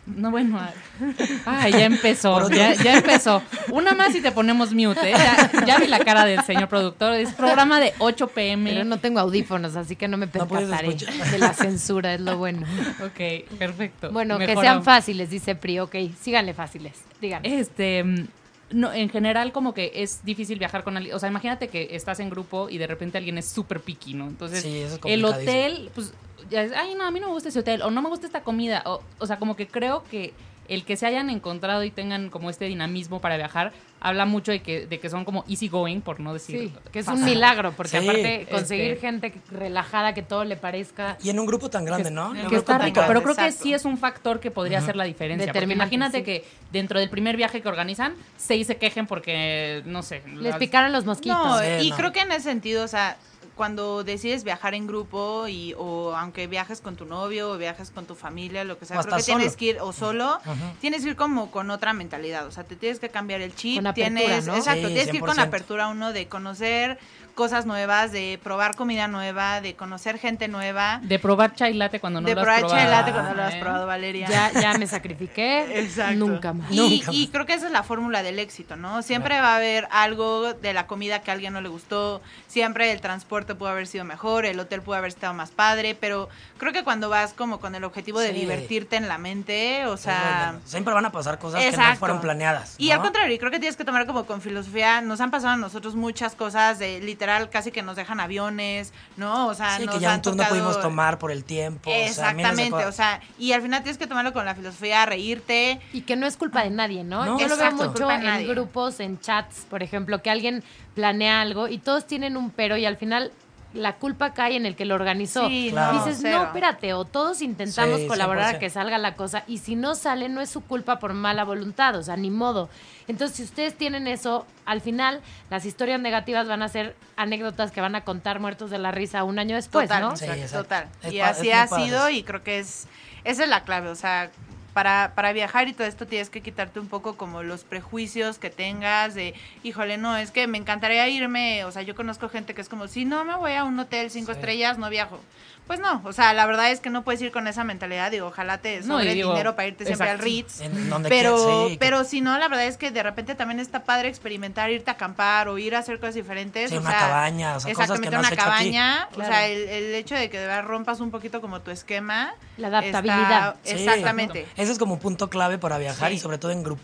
No, 0.06 0.32
bueno, 0.32 0.60
ay, 1.46 1.72
ya 1.72 1.86
empezó, 1.86 2.50
ya, 2.50 2.74
ya 2.74 2.98
empezó. 2.98 3.42
Una 3.72 3.94
más 3.94 4.14
y 4.14 4.22
te 4.22 4.34
ponemos 4.34 4.74
mute, 4.74 5.12
¿eh? 5.12 5.14
Ya, 5.14 5.66
ya 5.66 5.80
vi 5.80 5.88
la 5.88 6.00
cara 6.00 6.26
del 6.26 6.44
señor 6.44 6.68
productor, 6.68 7.14
es 7.14 7.32
programa 7.34 7.80
de 7.80 7.94
8 8.00 8.28
pm. 8.28 8.70
Pero 8.70 8.84
no 8.84 9.00
tengo 9.00 9.22
audífonos, 9.22 9.78
así 9.78 9.96
que 9.96 10.10
no 10.10 10.18
me 10.18 10.28
percataré 10.28 10.96
de 10.96 11.38
la 11.38 11.54
censura, 11.54 12.14
es 12.14 12.22
lo 12.22 12.38
bueno. 12.38 12.68
Ok, 13.02 13.48
perfecto. 13.58 14.12
Bueno, 14.12 14.38
que 14.40 14.56
sean 14.58 14.84
fáciles, 14.84 15.30
dice 15.30 15.56
Pri. 15.56 15.80
Ok, 15.80 15.96
síganle 16.20 16.54
fáciles. 16.54 16.94
Díganme. 17.22 17.60
Este, 17.60 18.04
mm, 18.04 18.28
no, 18.74 18.94
en 18.94 19.10
general 19.10 19.52
como 19.52 19.74
que 19.74 19.92
es 19.96 20.24
difícil 20.24 20.60
viajar 20.60 20.84
con 20.84 20.98
alguien. 20.98 21.16
O 21.16 21.20
sea, 21.20 21.30
imagínate 21.30 21.68
que 21.68 21.90
estás 21.92 22.20
en 22.20 22.30
grupo 22.30 22.70
y 22.70 22.78
de 22.78 22.88
repente 22.88 23.18
alguien 23.18 23.38
es 23.38 23.48
súper 23.48 23.80
piqui, 23.80 24.14
¿no? 24.14 24.28
Entonces, 24.28 24.62
Sí, 24.62 24.80
eso 24.80 24.96
es 24.96 25.02
el 25.06 25.24
hotel, 25.26 25.92
pues, 25.94 26.14
ya 26.50 26.64
es, 26.64 26.72
ay, 26.74 26.96
no, 26.96 27.06
a 27.06 27.12
mí 27.12 27.20
no 27.20 27.28
me 27.28 27.34
gusta 27.34 27.50
ese 27.50 27.60
hotel, 27.60 27.82
o 27.82 27.92
no 27.92 28.02
me 28.02 28.10
gusta 28.10 28.26
esta 28.26 28.44
comida. 28.44 28.84
O, 28.86 29.02
o 29.20 29.26
sea, 29.26 29.40
como 29.40 29.56
que 29.56 29.68
creo 29.68 30.04
que 30.10 30.34
el 30.74 30.86
que 30.86 30.96
se 30.98 31.06
hayan 31.06 31.30
encontrado 31.30 31.84
y 31.84 31.92
tengan 31.92 32.30
como 32.30 32.50
este 32.50 32.66
dinamismo 32.66 33.20
para 33.22 33.38
viajar, 33.38 33.72
habla 34.02 34.26
mucho 34.26 34.52
de 34.52 34.62
que, 34.62 34.86
de 34.88 35.00
que 35.00 35.10
son 35.10 35.24
como 35.26 35.46
easy 35.48 35.68
going, 35.70 36.02
por 36.02 36.20
no 36.20 36.34
decir. 36.34 36.60
Sí, 36.70 36.74
que 36.92 37.00
es 37.00 37.06
fácil. 37.06 37.24
un 37.24 37.30
milagro, 37.30 37.72
porque 37.72 38.00
Sí, 38.00 38.08
aparte 38.08 38.48
conseguir 38.52 38.92
este- 38.92 39.02
gente 39.02 39.34
relajada, 39.52 40.14
que 40.14 40.22
todo 40.24 40.44
le 40.44 40.56
parezca... 40.58 41.18
Y 41.24 41.30
en 41.30 41.40
un 41.40 41.46
grupo 41.46 41.70
tan 41.70 41.86
grande, 41.86 42.06
que, 42.10 42.12
¿no? 42.12 42.34
que 42.50 42.56
está 42.56 42.78
que 42.80 42.86
rico, 42.86 43.02
pero 43.08 43.24
creo 43.24 43.36
que 43.36 43.52
sí 43.52 43.74
es 43.74 43.86
un 43.86 43.98
factor 43.98 44.40
que 44.40 44.52
podría 44.52 44.80
hacer 44.80 44.96
la 44.96 45.06
diferencia. 45.06 45.52
Imagínate 45.64 46.18
sí. 46.20 46.24
que 46.24 46.46
dentro 46.72 47.00
del 47.00 47.10
primer 47.10 47.38
viaje 47.38 47.62
que 47.62 47.70
organizan, 47.70 48.16
seis 48.38 48.68
se 48.68 48.78
quejen 48.78 49.08
porque, 49.08 49.82
no 49.86 50.04
sé. 50.04 50.22
Les 50.28 50.44
las- 50.52 50.58
picaron 50.58 50.92
los 50.92 51.06
mosquitos. 51.06 51.38
No, 51.38 51.60
Sí, 51.60 51.88
y 51.88 51.90
no. 51.92 51.96
creo 51.98 52.12
que 52.12 52.20
en 52.22 52.32
ese 52.32 52.42
sentido, 52.44 52.84
o 52.84 52.88
sea, 52.88 53.18
cuando 53.56 54.04
decides 54.04 54.44
viajar 54.44 54.74
en 54.74 54.88
grupo 54.88 55.48
y 55.48 55.74
o 55.78 56.16
aunque 56.16 56.48
viajes 56.48 56.82
con 56.82 56.96
tu 56.96 57.06
novio 57.06 57.52
o 57.52 57.58
viajes 57.58 57.92
con 57.92 58.06
tu 58.06 58.16
familia, 58.16 58.64
lo 58.64 58.78
que 58.80 58.86
sea, 58.86 59.02
creo 59.02 59.16
que 59.18 59.24
tienes 59.24 59.56
que 59.56 59.66
ir 59.66 59.78
o 59.80 59.94
solo, 59.94 60.40
tienes 60.82 61.04
que 61.04 61.10
ir 61.10 61.16
como 61.16 61.52
con 61.52 61.70
otra 61.70 61.94
mentalidad, 61.94 62.48
o 62.48 62.52
sea, 62.52 62.64
te 62.64 62.76
tienes 62.76 63.00
que 63.00 63.10
cambiar 63.10 63.42
el 63.42 63.54
chip, 63.56 63.78
Con 63.78 63.88
apertura, 63.88 64.20
tienes, 64.20 64.48
¿no? 64.48 64.56
exacto, 64.56 64.88
Sí, 64.88 64.94
tienes 64.94 65.10
que 65.12 65.18
ir 65.18 65.22
con 65.24 65.38
100%. 65.38 65.44
apertura 65.44 65.88
uno 65.88 66.14
de 66.14 66.28
conocer 66.28 66.98
cosas 67.36 67.66
nuevas, 67.66 68.12
de 68.12 68.40
probar 68.44 68.76
comida 68.76 69.08
nueva, 69.08 69.60
de 69.62 69.76
conocer 69.76 70.20
gente 70.20 70.48
nueva, 70.48 71.00
De 71.04 71.18
probar 71.20 71.56
chai 71.56 71.74
latte 71.74 72.00
cuando 72.00 72.22
no 72.22 72.28
de 72.28 72.36
lo 72.36 72.42
has 72.42 72.46
probar 72.46 72.60
probado. 72.62 72.80
chai 72.82 72.92
latte 72.92 73.12
cuando 73.12 73.34
lo 73.34 73.44
has 73.44 73.54
¿eh? 73.56 73.60
probado, 73.60 73.88
Valeria. 73.88 74.28
Ya, 74.28 74.52
ya 74.62 74.78
me 74.78 74.86
sacrifiqué. 74.88 75.80
Exacto. 75.82 76.16
Nunca 76.16 76.54
más. 76.54 76.72
Y, 76.72 76.76
Nunca 76.78 77.12
y 77.12 77.22
más. 77.24 77.30
creo 77.32 77.46
que 77.46 77.54
esa 77.54 77.66
es 77.66 77.72
la 77.72 77.84
fórmula 77.84 78.22
del 78.24 78.38
éxito, 78.40 78.76
¿no? 78.76 79.02
Siempre 79.02 79.40
va 79.42 79.54
a 79.54 79.56
haber 79.58 79.88
algo 79.92 80.54
de 80.54 80.74
la 80.74 80.86
comida 80.86 81.20
que 81.24 81.32
a 81.32 81.34
alguien 81.34 81.54
no 81.54 81.62
le 81.62 81.70
gustó, 81.70 82.22
siempre 82.48 82.92
el 82.92 83.02
transporte 83.02 83.56
pudo 83.56 83.70
haber 83.70 83.88
sido 83.88 84.06
mejor, 84.06 84.46
el 84.46 84.60
hotel 84.60 84.82
pudo 84.84 84.96
haber 84.96 85.10
estado 85.10 85.34
más 85.34 85.50
padre, 85.50 85.98
pero 86.00 86.30
creo 86.60 86.72
que 86.72 86.84
cuando 86.84 87.10
vas 87.10 87.34
como 87.34 87.60
con 87.60 87.74
el 87.76 87.84
objetivo 87.84 88.20
de 88.20 88.30
Sí. 88.34 88.40
divertirte 88.42 88.96
en 88.96 89.08
la 89.08 89.18
mente, 89.18 89.86
o 89.88 89.98
sea... 89.98 90.50
bueno. 90.52 90.62
Siempre 90.66 90.94
van 90.94 91.06
a 91.06 91.12
pasar 91.12 91.40
cosas 91.40 91.62
que 91.62 91.66
no 91.72 91.76
Exacto. 91.78 92.00
fueron 92.00 92.22
planeadas. 92.22 92.76
Y 92.78 92.90
¿no? 92.90 92.94
al 92.96 93.02
contrario, 93.02 93.34
y 93.36 93.40
creo 93.40 93.50
que 93.52 93.60
tienes 93.60 93.76
que 93.76 93.86
tomar 93.86 94.06
como 94.06 94.26
con 94.26 94.40
filosofía, 94.42 95.02
nos 95.02 95.20
han 95.20 95.32
pasado 95.32 95.54
a 95.54 95.58
nosotros 95.58 95.96
muchas 95.96 96.36
cosas 96.36 96.78
de 96.80 97.00
literal 97.00 97.23
casi 97.50 97.72
que 97.72 97.82
nos 97.82 97.96
dejan 97.96 98.20
aviones, 98.20 98.94
¿no? 99.18 99.48
O 99.48 99.54
sea, 99.54 99.78
Sí, 99.78 99.86
nos 99.86 99.96
que 99.96 100.02
ya 100.02 100.10
han 100.12 100.16
un 100.18 100.22
tour 100.22 100.36
no 100.36 100.44
tocado- 100.44 100.56
pudimos 100.56 100.82
tomar 100.82 101.20
por 101.20 101.32
el 101.32 101.44
tiempo. 101.44 101.90
o 101.90 101.94
sea, 101.94 102.06
Exactamente, 102.08 102.86
o 102.86 102.92
sea, 102.92 103.22
y 103.38 103.52
al 103.54 103.62
final 103.62 103.82
tienes 103.84 103.98
que 103.98 104.08
tomarlo 104.08 104.34
con 104.34 104.46
la 104.46 104.56
filosofía, 104.56 105.06
reírte, 105.06 105.80
Y 105.94 106.02
que 106.02 106.16
no 106.16 106.26
es 106.28 106.38
culpa 106.38 106.64
de 106.64 106.70
nadie, 106.70 107.04
¿no? 107.04 107.26
No, 107.26 107.40
Yo 107.40 107.48
lo 107.48 107.58
veo 107.58 107.72
mucho 107.72 108.10
en 108.12 108.24
nadie. 108.24 108.48
grupos, 108.48 109.00
en 109.00 109.20
chats, 109.20 109.66
por 109.70 109.84
ejemplo, 109.84 110.22
que 110.22 110.30
alguien 110.30 110.64
planea 110.96 111.42
algo 111.42 111.68
y 111.68 111.78
todos 111.80 112.06
tienen 112.06 112.38
un 112.38 112.52
pero 112.52 112.78
y 112.78 112.86
al 112.86 112.98
final 112.98 113.32
la 113.74 113.96
culpa 113.96 114.34
cae 114.34 114.56
en 114.56 114.66
el 114.66 114.76
que 114.76 114.86
lo 114.86 114.96
organizó. 114.96 115.48
Sí, 115.48 115.70
Claro. 115.72 115.98
Dices, 115.98 116.20
cero. 116.22 116.38
no, 116.40 116.44
espérate, 116.46 116.94
o 116.94 117.06
todos 117.06 117.42
intentamos 117.42 118.02
Sí, 118.02 118.08
colaborar 118.08 118.44
a 118.44 118.52
100%. 118.58 118.60
que 118.60 118.70
salga 118.70 118.98
la 118.98 119.16
cosa 119.16 119.44
y 119.48 119.58
si 119.58 119.76
no 119.76 119.96
sale 119.96 120.30
no 120.30 120.42
es 120.42 120.50
su 120.50 120.62
culpa 120.62 121.00
por 121.00 121.14
mala 121.14 121.44
voluntad, 121.44 121.96
o 121.96 122.04
sea, 122.04 122.16
ni 122.16 122.30
modo. 122.30 122.70
Entonces, 123.08 123.36
si 123.38 123.44
ustedes 123.44 123.76
tienen 123.76 124.08
eso, 124.08 124.46
al 124.66 124.80
final 124.82 125.22
las 125.50 125.66
historias 125.66 126.00
negativas 126.00 126.48
van 126.48 126.62
a 126.62 126.68
ser 126.70 126.96
anécdotas 127.18 127.72
que 127.72 127.82
van 127.82 127.96
a 127.96 128.02
contar 128.06 128.40
muertos 128.40 128.70
de 128.70 128.78
la 128.78 128.92
risa 128.92 129.24
un 129.24 129.40
año 129.40 129.56
después, 129.56 129.90
total, 129.90 130.02
¿no? 130.04 130.16
Sí, 130.18 130.26
total. 130.52 130.88
Es 131.02 131.14
y 131.14 131.20
así 131.20 131.52
ha 131.52 131.68
sido 131.68 132.10
y 132.10 132.24
creo 132.24 132.44
que 132.44 132.60
es 132.60 132.88
esa 133.24 133.44
es 133.44 133.50
la 133.50 133.64
clave, 133.64 133.90
o 133.90 133.96
sea, 133.96 134.30
para, 134.74 135.14
para 135.16 135.34
viajar 135.34 135.68
y 135.68 135.74
todo 135.74 135.88
esto 135.88 136.08
tienes 136.08 136.30
que 136.30 136.42
quitarte 136.42 136.80
un 136.80 136.88
poco 136.88 137.16
como 137.16 137.44
los 137.44 137.64
prejuicios 137.64 138.40
que 138.40 138.50
tengas 138.50 139.14
de, 139.14 139.34
híjole, 139.64 139.98
no, 139.98 140.18
es 140.18 140.32
que 140.32 140.48
me 140.48 140.58
encantaría 140.58 141.08
irme, 141.08 141.64
o 141.66 141.72
sea, 141.72 141.84
yo 141.84 141.96
conozco 141.96 142.30
gente 142.30 142.54
que 142.54 142.62
es 142.62 142.70
como, 142.70 142.88
si 142.88 143.06
no 143.06 143.24
me 143.24 143.36
voy 143.36 143.54
a 143.54 143.64
un 143.64 143.80
hotel 143.80 144.10
cinco 144.10 144.34
Sí. 144.34 144.40
estrellas, 144.40 144.78
no 144.78 144.90
viajo. 144.90 145.20
Pues 145.68 145.80
no, 145.80 146.02
o 146.04 146.12
sea, 146.12 146.34
la 146.34 146.46
verdad 146.46 146.72
es 146.72 146.82
que 146.82 146.90
no 146.90 147.04
puedes 147.04 147.22
ir 147.22 147.32
con 147.32 147.48
esa 147.48 147.64
mentalidad, 147.64 148.12
digo, 148.12 148.28
ojalá 148.28 148.58
te 148.58 148.82
No, 148.82 148.98
sobre 149.00 149.14
digo, 149.14 149.32
dinero 149.32 149.56
para 149.56 149.70
irte 149.70 149.86
siempre 149.86 150.10
al. 150.10 150.20
Ritz. 150.20 150.60
En 150.60 150.90
donde 150.90 151.08
Pero, 151.10 151.36
quieras, 151.38 151.56
sí, 151.68 151.72
que- 151.74 151.78
pero 151.80 152.04
si 152.04 152.20
no, 152.22 152.38
la 152.38 152.48
verdad 152.50 152.66
es 152.68 152.78
que 152.78 152.92
de 152.92 153.02
repente 153.02 153.34
también 153.36 153.60
está 153.62 153.84
padre 153.86 154.10
experimentar, 154.10 154.70
irte 154.72 154.92
a 154.92 154.96
acampar 154.96 155.48
o 155.48 155.58
ir 155.58 155.74
a 155.76 155.80
hacer 155.80 156.00
cosas 156.00 156.16
diferentes. 156.16 156.70
Sí, 156.70 156.76
o 156.76 156.82
una 156.82 156.90
sea, 156.92 157.00
cabaña, 157.00 157.56
o 157.56 157.60
sea, 157.62 157.74
cosas 157.74 158.00
que 158.00 158.08
exactamente, 158.08 158.12
no 158.12 158.18
has 158.20 158.26
una 158.28 158.34
hecho 158.34 158.42
aquí. 158.44 158.72
cabaña. 158.74 159.10
O 159.16 159.24
sea, 159.24 159.48
el, 159.48 159.70
el 159.70 159.96
hecho 159.96 160.16
de 160.16 160.30
que 160.30 160.38
de 160.40 160.48
verdad 160.48 160.64
rompas 160.66 161.00
un 161.00 161.12
poquito 161.12 161.40
como 161.40 161.62
tu 161.62 161.72
esquema. 161.72 162.34
La 162.58 162.68
adaptabilidad. 162.68 163.56
está- 163.64 163.78
Sí, 163.78 163.84
exactamente. 163.86 164.46
Ese 164.58 164.72
es 164.74 164.78
como 164.78 164.96
un 164.96 165.00
punto 165.00 165.30
clave 165.30 165.58
para 165.58 165.78
viajar 165.78 166.10
Sí. 166.10 166.16
y 166.16 166.20
sobre 166.20 166.38
todo 166.38 166.52
en 166.52 166.64
grupo. 166.64 166.84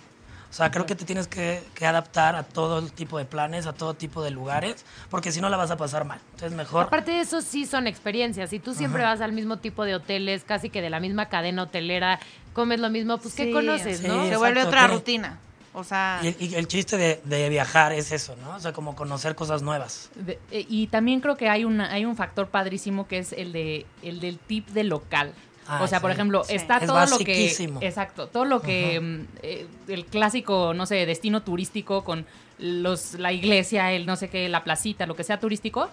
O 0.50 0.54
sea, 0.54 0.72
creo 0.72 0.86
que 0.88 0.96
te 0.96 1.06
tienes 1.06 1.28
que, 1.28 1.62
que 1.76 1.86
adaptar 1.86 2.36
a 2.36 2.44
todo 2.44 2.80
el 2.80 2.92
tipo 2.92 3.18
de 3.20 3.26
planes, 3.26 3.68
a 3.68 3.74
todo 3.74 3.94
tipo 3.94 4.24
de 4.24 4.32
lugares, 4.32 4.84
porque 5.10 5.32
si 5.32 5.42
no 5.42 5.50
la 5.50 5.58
vas 5.58 5.70
a 5.70 5.78
pasar 5.78 6.06
mal. 6.06 6.20
Entonces, 6.34 6.58
mejor. 6.58 6.86
Aparte 6.88 7.12
de 7.12 7.20
eso, 7.22 7.42
sí 7.42 7.66
son 7.68 7.86
experiencias. 7.86 8.50
Si 8.50 8.60
tú 8.60 8.74
siempre 8.74 9.04
vas 9.04 9.22
al 9.22 9.32
mismo 9.32 9.58
tipo 9.58 9.86
de 9.86 9.94
hoteles, 9.96 10.44
casi 10.44 10.70
que 10.72 10.82
de 10.82 10.90
la 10.90 11.00
misma 11.00 11.28
cadena 11.28 11.64
hotelera, 11.64 12.20
comes 12.54 12.80
lo 12.80 12.90
mismo, 12.90 13.20
pues 13.20 13.36
¿qué 13.36 13.46
Sí, 13.46 13.52
conoces, 13.52 14.00
sí. 14.00 14.08
no? 14.08 14.14
Se 14.16 14.20
exacto, 14.22 14.40
vuelve 14.40 14.64
otra 14.64 14.88
rutina. 14.88 15.40
O 15.72 15.84
sea, 15.84 16.20
Y, 16.24 16.36
y 16.48 16.56
el 16.56 16.68
chiste 16.68 16.98
de, 16.98 17.22
de 17.26 17.48
viajar 17.48 17.92
es 17.94 18.12
eso, 18.12 18.36
¿no? 18.42 18.56
O 18.56 18.60
sea, 18.60 18.74
como 18.74 18.96
conocer 18.96 19.36
cosas 19.36 19.62
nuevas. 19.62 20.10
De- 20.16 20.40
eh, 20.50 20.66
y 20.68 20.88
también 20.88 21.22
creo 21.22 21.38
que 21.38 21.48
hay 21.48 21.64
una 21.64 21.92
hay 21.94 22.06
un 22.06 22.16
factor 22.16 22.48
padrísimo 22.48 23.08
que 23.08 23.20
es 23.20 23.34
el 23.34 23.52
de 23.54 23.86
el 24.02 24.20
del 24.20 24.40
tip 24.40 24.68
de 24.70 24.84
local. 24.84 25.32
Ah, 25.72 25.84
o 25.84 25.88
sea, 25.88 26.00
por 26.00 26.10
ejemplo, 26.12 26.44
Sí. 26.44 26.56
está 26.56 26.78
Es 26.78 26.88
todo 26.88 27.06
lo 27.06 27.18
que 27.20 27.52
exacto, 27.82 28.28
todo 28.28 28.46
lo 28.46 28.62
que 28.62 29.00
mm, 29.00 29.38
eh, 29.44 29.68
el 29.88 30.06
clásico, 30.06 30.74
no 30.74 30.86
sé, 30.86 31.06
destino 31.06 31.42
turístico 31.44 32.04
con 32.04 32.26
los 32.58 33.14
la 33.16 33.32
iglesia, 33.32 33.92
el 33.94 34.06
no 34.06 34.16
sé 34.16 34.30
qué, 34.30 34.50
la 34.50 34.64
placita, 34.64 35.06
lo 35.06 35.16
que 35.16 35.24
sea 35.24 35.40
turístico, 35.40 35.88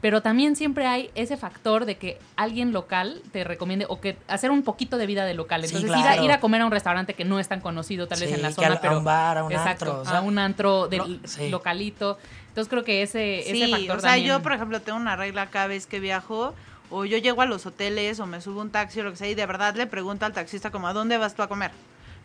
pero 0.00 0.22
también 0.22 0.54
siempre 0.56 0.86
hay 0.86 1.10
ese 1.14 1.36
factor 1.36 1.84
de 1.86 1.96
que 1.96 2.18
alguien 2.36 2.72
local 2.72 3.20
te 3.32 3.42
recomiende 3.44 3.86
o 3.88 4.00
que 4.00 4.16
hacer 4.28 4.50
un 4.50 4.62
poquito 4.62 4.98
de 4.98 5.06
vida 5.06 5.24
de 5.24 5.34
local. 5.34 5.62
Sí, 5.66 5.74
Entonces, 5.74 5.98
ir, 5.98 6.06
a, 6.06 6.22
ir 6.22 6.30
a 6.30 6.38
comer 6.38 6.60
a 6.60 6.66
un 6.66 6.70
restaurante 6.70 7.14
que 7.14 7.24
no 7.24 7.40
es 7.40 7.48
tan 7.48 7.60
conocido 7.60 8.06
tal 8.06 8.20
vez 8.20 8.28
Sí, 8.28 8.34
en 8.34 8.42
la 8.42 8.52
zona, 8.52 8.68
al- 8.68 8.72
a 8.74 8.80
pero 8.80 8.98
un 8.98 9.04
bar, 9.04 9.38
a 9.38 9.44
un 9.44 9.52
exacto, 9.52 9.86
antro, 9.86 10.00
o 10.00 10.04
sea, 10.04 10.18
a 10.18 10.20
un 10.22 10.38
antro 10.38 10.86
del 10.88 11.20
no, 11.22 11.28
sí. 11.28 11.48
localito. 11.48 12.18
Entonces 12.48 12.70
creo 12.70 12.84
que 12.84 13.02
ese, 13.02 13.40
ese 13.40 13.52
sí, 13.52 13.70
factor 13.70 13.96
o 13.98 14.00
sea, 14.00 14.10
también- 14.12 14.28
yo, 14.28 14.42
por 14.42 14.52
ejemplo, 14.52 14.80
tengo 14.80 14.98
una 14.98 15.16
regla 15.16 15.46
cada 15.46 15.66
vez 15.66 15.86
que 15.86 15.98
viajo, 15.98 16.54
o 16.90 17.04
yo 17.04 17.18
llego 17.18 17.42
a 17.42 17.46
los 17.46 17.66
hoteles, 17.66 18.20
o 18.20 18.26
me 18.26 18.40
subo 18.40 18.60
un 18.60 18.70
taxi, 18.70 19.00
o 19.00 19.04
lo 19.04 19.10
que 19.12 19.16
sea, 19.16 19.28
y 19.28 19.34
de 19.34 19.46
verdad 19.46 19.74
le 19.74 19.86
pregunto 19.86 20.26
al 20.26 20.32
taxista 20.32 20.70
como, 20.70 20.88
¿a 20.88 20.92
dónde 20.92 21.18
vas 21.18 21.34
tú 21.34 21.42
a 21.42 21.48
comer? 21.48 21.70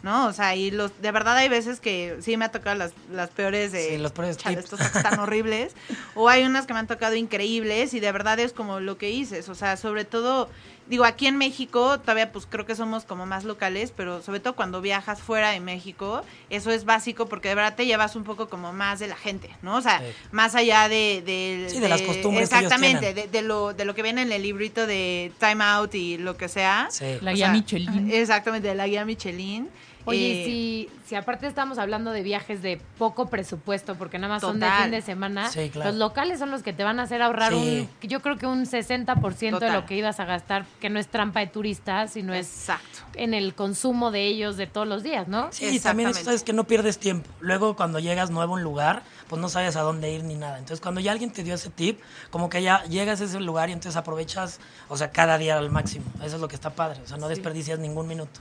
¿No? 0.04 0.26
O 0.26 0.34
sea, 0.34 0.56
y 0.56 0.72
los, 0.72 1.00
de 1.00 1.12
verdad 1.12 1.38
hay 1.38 1.48
veces 1.48 1.80
que 1.80 2.18
sí 2.22 2.36
me 2.36 2.46
ha 2.46 2.50
tocado 2.52 2.76
las, 2.76 2.92
las 3.12 3.30
peores 3.30 3.72
de... 3.72 3.90
Sí, 3.90 3.98
los 4.00 4.12
peores 4.12 4.36
"Chale, 4.36 4.56
tips". 4.58 4.74
estos 4.74 5.04
tan 5.04 5.20
horribles. 5.20 5.74
O 6.16 6.28
hay 6.28 6.44
unas 6.44 6.66
que 6.66 6.74
me 6.74 6.80
han 6.80 6.88
tocado 6.88 7.14
increíbles, 7.16 7.94
y 7.94 8.00
de 8.00 8.12
verdad 8.12 8.40
es 8.40 8.52
como 8.52 8.80
lo 8.80 8.98
que 8.98 9.08
dices, 9.08 9.48
o 9.50 9.56
sea, 9.56 9.78
sobre 9.78 10.04
todo... 10.06 10.50
Digo, 10.88 11.06
aquí 11.06 11.28
en 11.28 11.38
México 11.38 12.00
todavía 12.02 12.32
pues 12.34 12.46
creo 12.50 12.66
que 12.66 12.76
somos 12.76 13.06
como 13.06 13.26
más 13.26 13.46
locales, 13.46 13.94
pero 13.96 14.22
sobre 14.22 14.42
todo 14.42 14.56
cuando 14.56 14.82
viajas 14.82 15.22
fuera 15.22 15.52
de 15.52 15.62
México, 15.62 16.22
eso 16.50 16.70
es 16.72 16.84
básico 16.84 17.28
porque 17.28 17.48
de 17.50 17.56
verdad 17.56 17.76
te 17.76 17.86
llevas 17.86 18.16
un 18.18 18.24
poco 18.26 18.50
como 18.50 18.74
más 18.74 19.00
de 19.00 19.08
la 19.08 19.16
gente, 19.16 19.50
¿no? 19.62 19.78
O 19.78 19.82
sea, 19.82 20.00
Sí. 20.00 20.06
más 20.32 20.54
allá 20.56 20.90
de, 20.90 21.22
de- 21.26 21.68
Sí, 21.70 21.80
de 21.80 21.88
las 21.88 22.02
costumbres 22.02 22.50
que 22.50 22.56
ellos 22.58 22.72
Exactamente, 22.72 23.14
de, 23.14 23.28
de 23.28 23.42
lo, 23.42 23.74
de 23.74 23.86
lo 23.86 23.96
que 23.96 24.02
viene 24.04 24.24
en 24.24 24.32
el 24.34 24.42
librito 24.42 24.86
de 24.86 25.32
Time 25.40 25.64
Out 25.64 25.96
y 25.96 26.18
lo 26.18 26.36
que 26.36 26.50
sea. 26.50 26.88
Sí. 26.92 27.06
La 27.22 27.32
O 27.32 27.36
guía 27.36 27.46
sea, 27.48 27.54
Michelin. 27.54 28.12
Exactamente, 28.12 28.68
de 28.68 28.76
la 28.76 28.88
guía 28.88 29.06
Michelin. 29.06 29.70
Oye, 30.06 30.42
Eh, 30.42 30.46
si, 30.46 30.90
si 31.06 31.16
aparte 31.16 31.46
estamos 31.48 31.78
hablando 31.78 32.12
de 32.12 32.24
viajes 32.24 32.62
de 32.62 32.82
poco 32.98 33.28
presupuesto, 33.30 33.96
porque 33.96 34.18
nada 34.18 34.34
más 34.34 34.42
son 34.42 34.60
de 34.60 34.70
fin 34.82 34.92
de 34.92 35.02
semana, 35.02 35.50
Sí, 35.52 35.70
claro. 35.70 35.92
los 35.92 36.00
locales 36.00 36.40
son 36.40 36.50
los 36.52 36.64
que 36.64 36.74
te 36.74 36.84
van 36.84 37.00
a 37.00 37.04
hacer 37.04 37.22
ahorrar 37.22 37.52
Sí. 37.54 37.88
un, 38.02 38.10
yo 38.10 38.22
creo 38.22 38.38
que 38.38 38.48
un 38.48 38.66
60% 38.66 39.60
de 39.60 39.68
Total. 39.68 39.82
lo 39.82 39.86
que 39.86 39.96
ibas 39.96 40.20
a 40.20 40.26
gastar, 40.26 40.66
que 40.80 40.90
no 40.90 41.00
es 41.00 41.08
trampa 41.08 41.40
de 41.42 41.48
turista, 41.48 42.08
sino 42.08 42.34
es 42.34 42.48
Exacto. 42.48 43.00
en 43.16 43.34
el 43.34 43.54
consumo 43.54 44.12
de 44.12 44.26
ellos 44.26 44.58
de 44.58 44.68
todos 44.68 44.88
los 44.88 45.04
días, 45.04 45.28
¿no? 45.28 45.50
Sí, 45.52 45.66
y 45.66 45.80
también 45.80 46.10
eso 46.10 46.20
Exactamente. 46.20 46.24
sabes 46.26 46.44
que 46.44 46.54
no 46.54 46.64
pierdes 46.66 46.98
tiempo. 46.98 47.30
Luego 47.40 47.76
cuando 47.76 48.00
llegas 48.00 48.30
nuevo 48.32 48.54
a 48.54 48.58
un 48.58 48.64
lugar, 48.64 49.04
pues 49.28 49.42
no 49.42 49.50
sabes 49.50 49.76
a 49.76 49.82
dónde 49.82 50.12
ir 50.12 50.24
ni 50.24 50.36
nada. 50.36 50.58
Entonces 50.58 50.82
cuando 50.82 51.00
ya 51.02 51.12
alguien 51.12 51.32
te 51.32 51.44
dio 51.44 51.54
ese 51.56 51.70
tip, 51.70 52.00
como 52.32 52.50
que 52.50 52.62
ya 52.64 52.84
llegas 52.86 53.22
a 53.22 53.26
ese 53.26 53.40
lugar 53.40 53.70
y 53.70 53.74
entonces 53.74 53.96
aprovechas, 53.98 54.60
o 54.90 54.98
sea, 54.98 55.12
cada 55.12 55.38
día 55.38 55.58
al 55.58 55.70
máximo. 55.70 56.06
Eso 56.24 56.36
es 56.36 56.42
lo 56.42 56.48
que 56.48 56.56
está 56.56 56.72
padre. 56.72 57.02
O 57.04 57.08
sea, 57.08 57.18
no 57.18 57.28
desperdicias 57.28 57.78
ningún 57.80 58.08
minuto. 58.08 58.40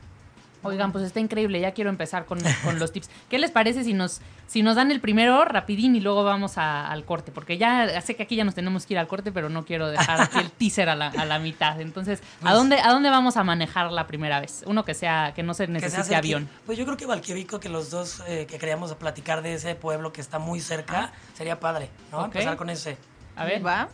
Oigan, 0.63 0.93
pues 0.93 1.05
está 1.05 1.21
increíble, 1.21 1.59
ya 1.61 1.73
quiero 1.73 1.89
empezar 1.91 2.27
con, 2.27 2.39
con 2.65 2.79
los 2.79 2.93
tips. 2.93 3.09
¿Qué 3.29 3.39
les 3.39 3.51
parece 3.51 3.83
si 3.85 3.95
nos, 3.95 4.21
si 4.47 4.63
nos 4.63 4.77
dan 4.77 4.91
el 4.91 5.01
primero 5.01 5.45
rapidín 5.45 5.97
y 5.97 6.01
luego 6.01 6.23
vamos 6.23 6.59
a- 6.59 6.87
al 6.91 7.05
corte? 7.05 7.33
Porque 7.33 7.57
ya 7.59 8.01
sé 8.03 8.15
que 8.15 8.23
aquí 8.25 8.37
ya 8.37 8.45
nos 8.45 8.55
tenemos 8.55 8.85
que 8.85 8.95
ir 8.95 8.99
al 8.99 9.09
corte, 9.09 9.33
pero 9.33 9.49
no 9.49 9.65
quiero 9.65 9.89
dejar 9.89 10.21
aquí 10.21 10.39
el 10.39 10.51
teaser 10.51 10.89
a 10.91 10.95
la, 10.97 11.09
a 11.09 11.25
la 11.25 11.39
mitad. 11.39 11.81
Entonces, 11.81 12.23
¿a 12.43 12.53
dónde, 12.53 12.79
¿a 12.81 12.91
dónde 12.91 13.09
vamos 13.11 13.37
a 13.39 13.45
manejar 13.45 13.91
la 13.91 14.07
primera 14.07 14.41
vez? 14.41 14.63
Uno 14.67 14.85
que 14.85 14.93
sea, 14.95 15.33
que 15.35 15.43
no 15.43 15.55
se 15.55 15.67
necesite 15.67 16.15
avión. 16.19 16.49
Pues 16.67 16.77
yo 16.77 16.85
creo 16.85 16.97
que 16.97 17.07
Valquirico, 17.07 17.59
que 17.59 17.69
los 17.71 17.91
dos 17.91 18.23
eh, 18.29 18.47
que 18.47 18.59
queríamos 18.59 18.95
platicar 18.97 19.41
de 19.43 19.55
ese 19.55 19.75
pueblo 19.75 20.13
que 20.13 20.21
está 20.21 20.39
muy 20.39 20.61
cerca, 20.61 21.13
sería 21.35 21.59
padre, 21.59 21.89
¿no? 22.13 22.19
Ok. 22.21 22.25
Empezar 22.27 22.57
con 22.57 22.69
ese. 22.71 22.99
A 23.37 23.45
ver. 23.47 23.65
¿Va? 23.65 23.89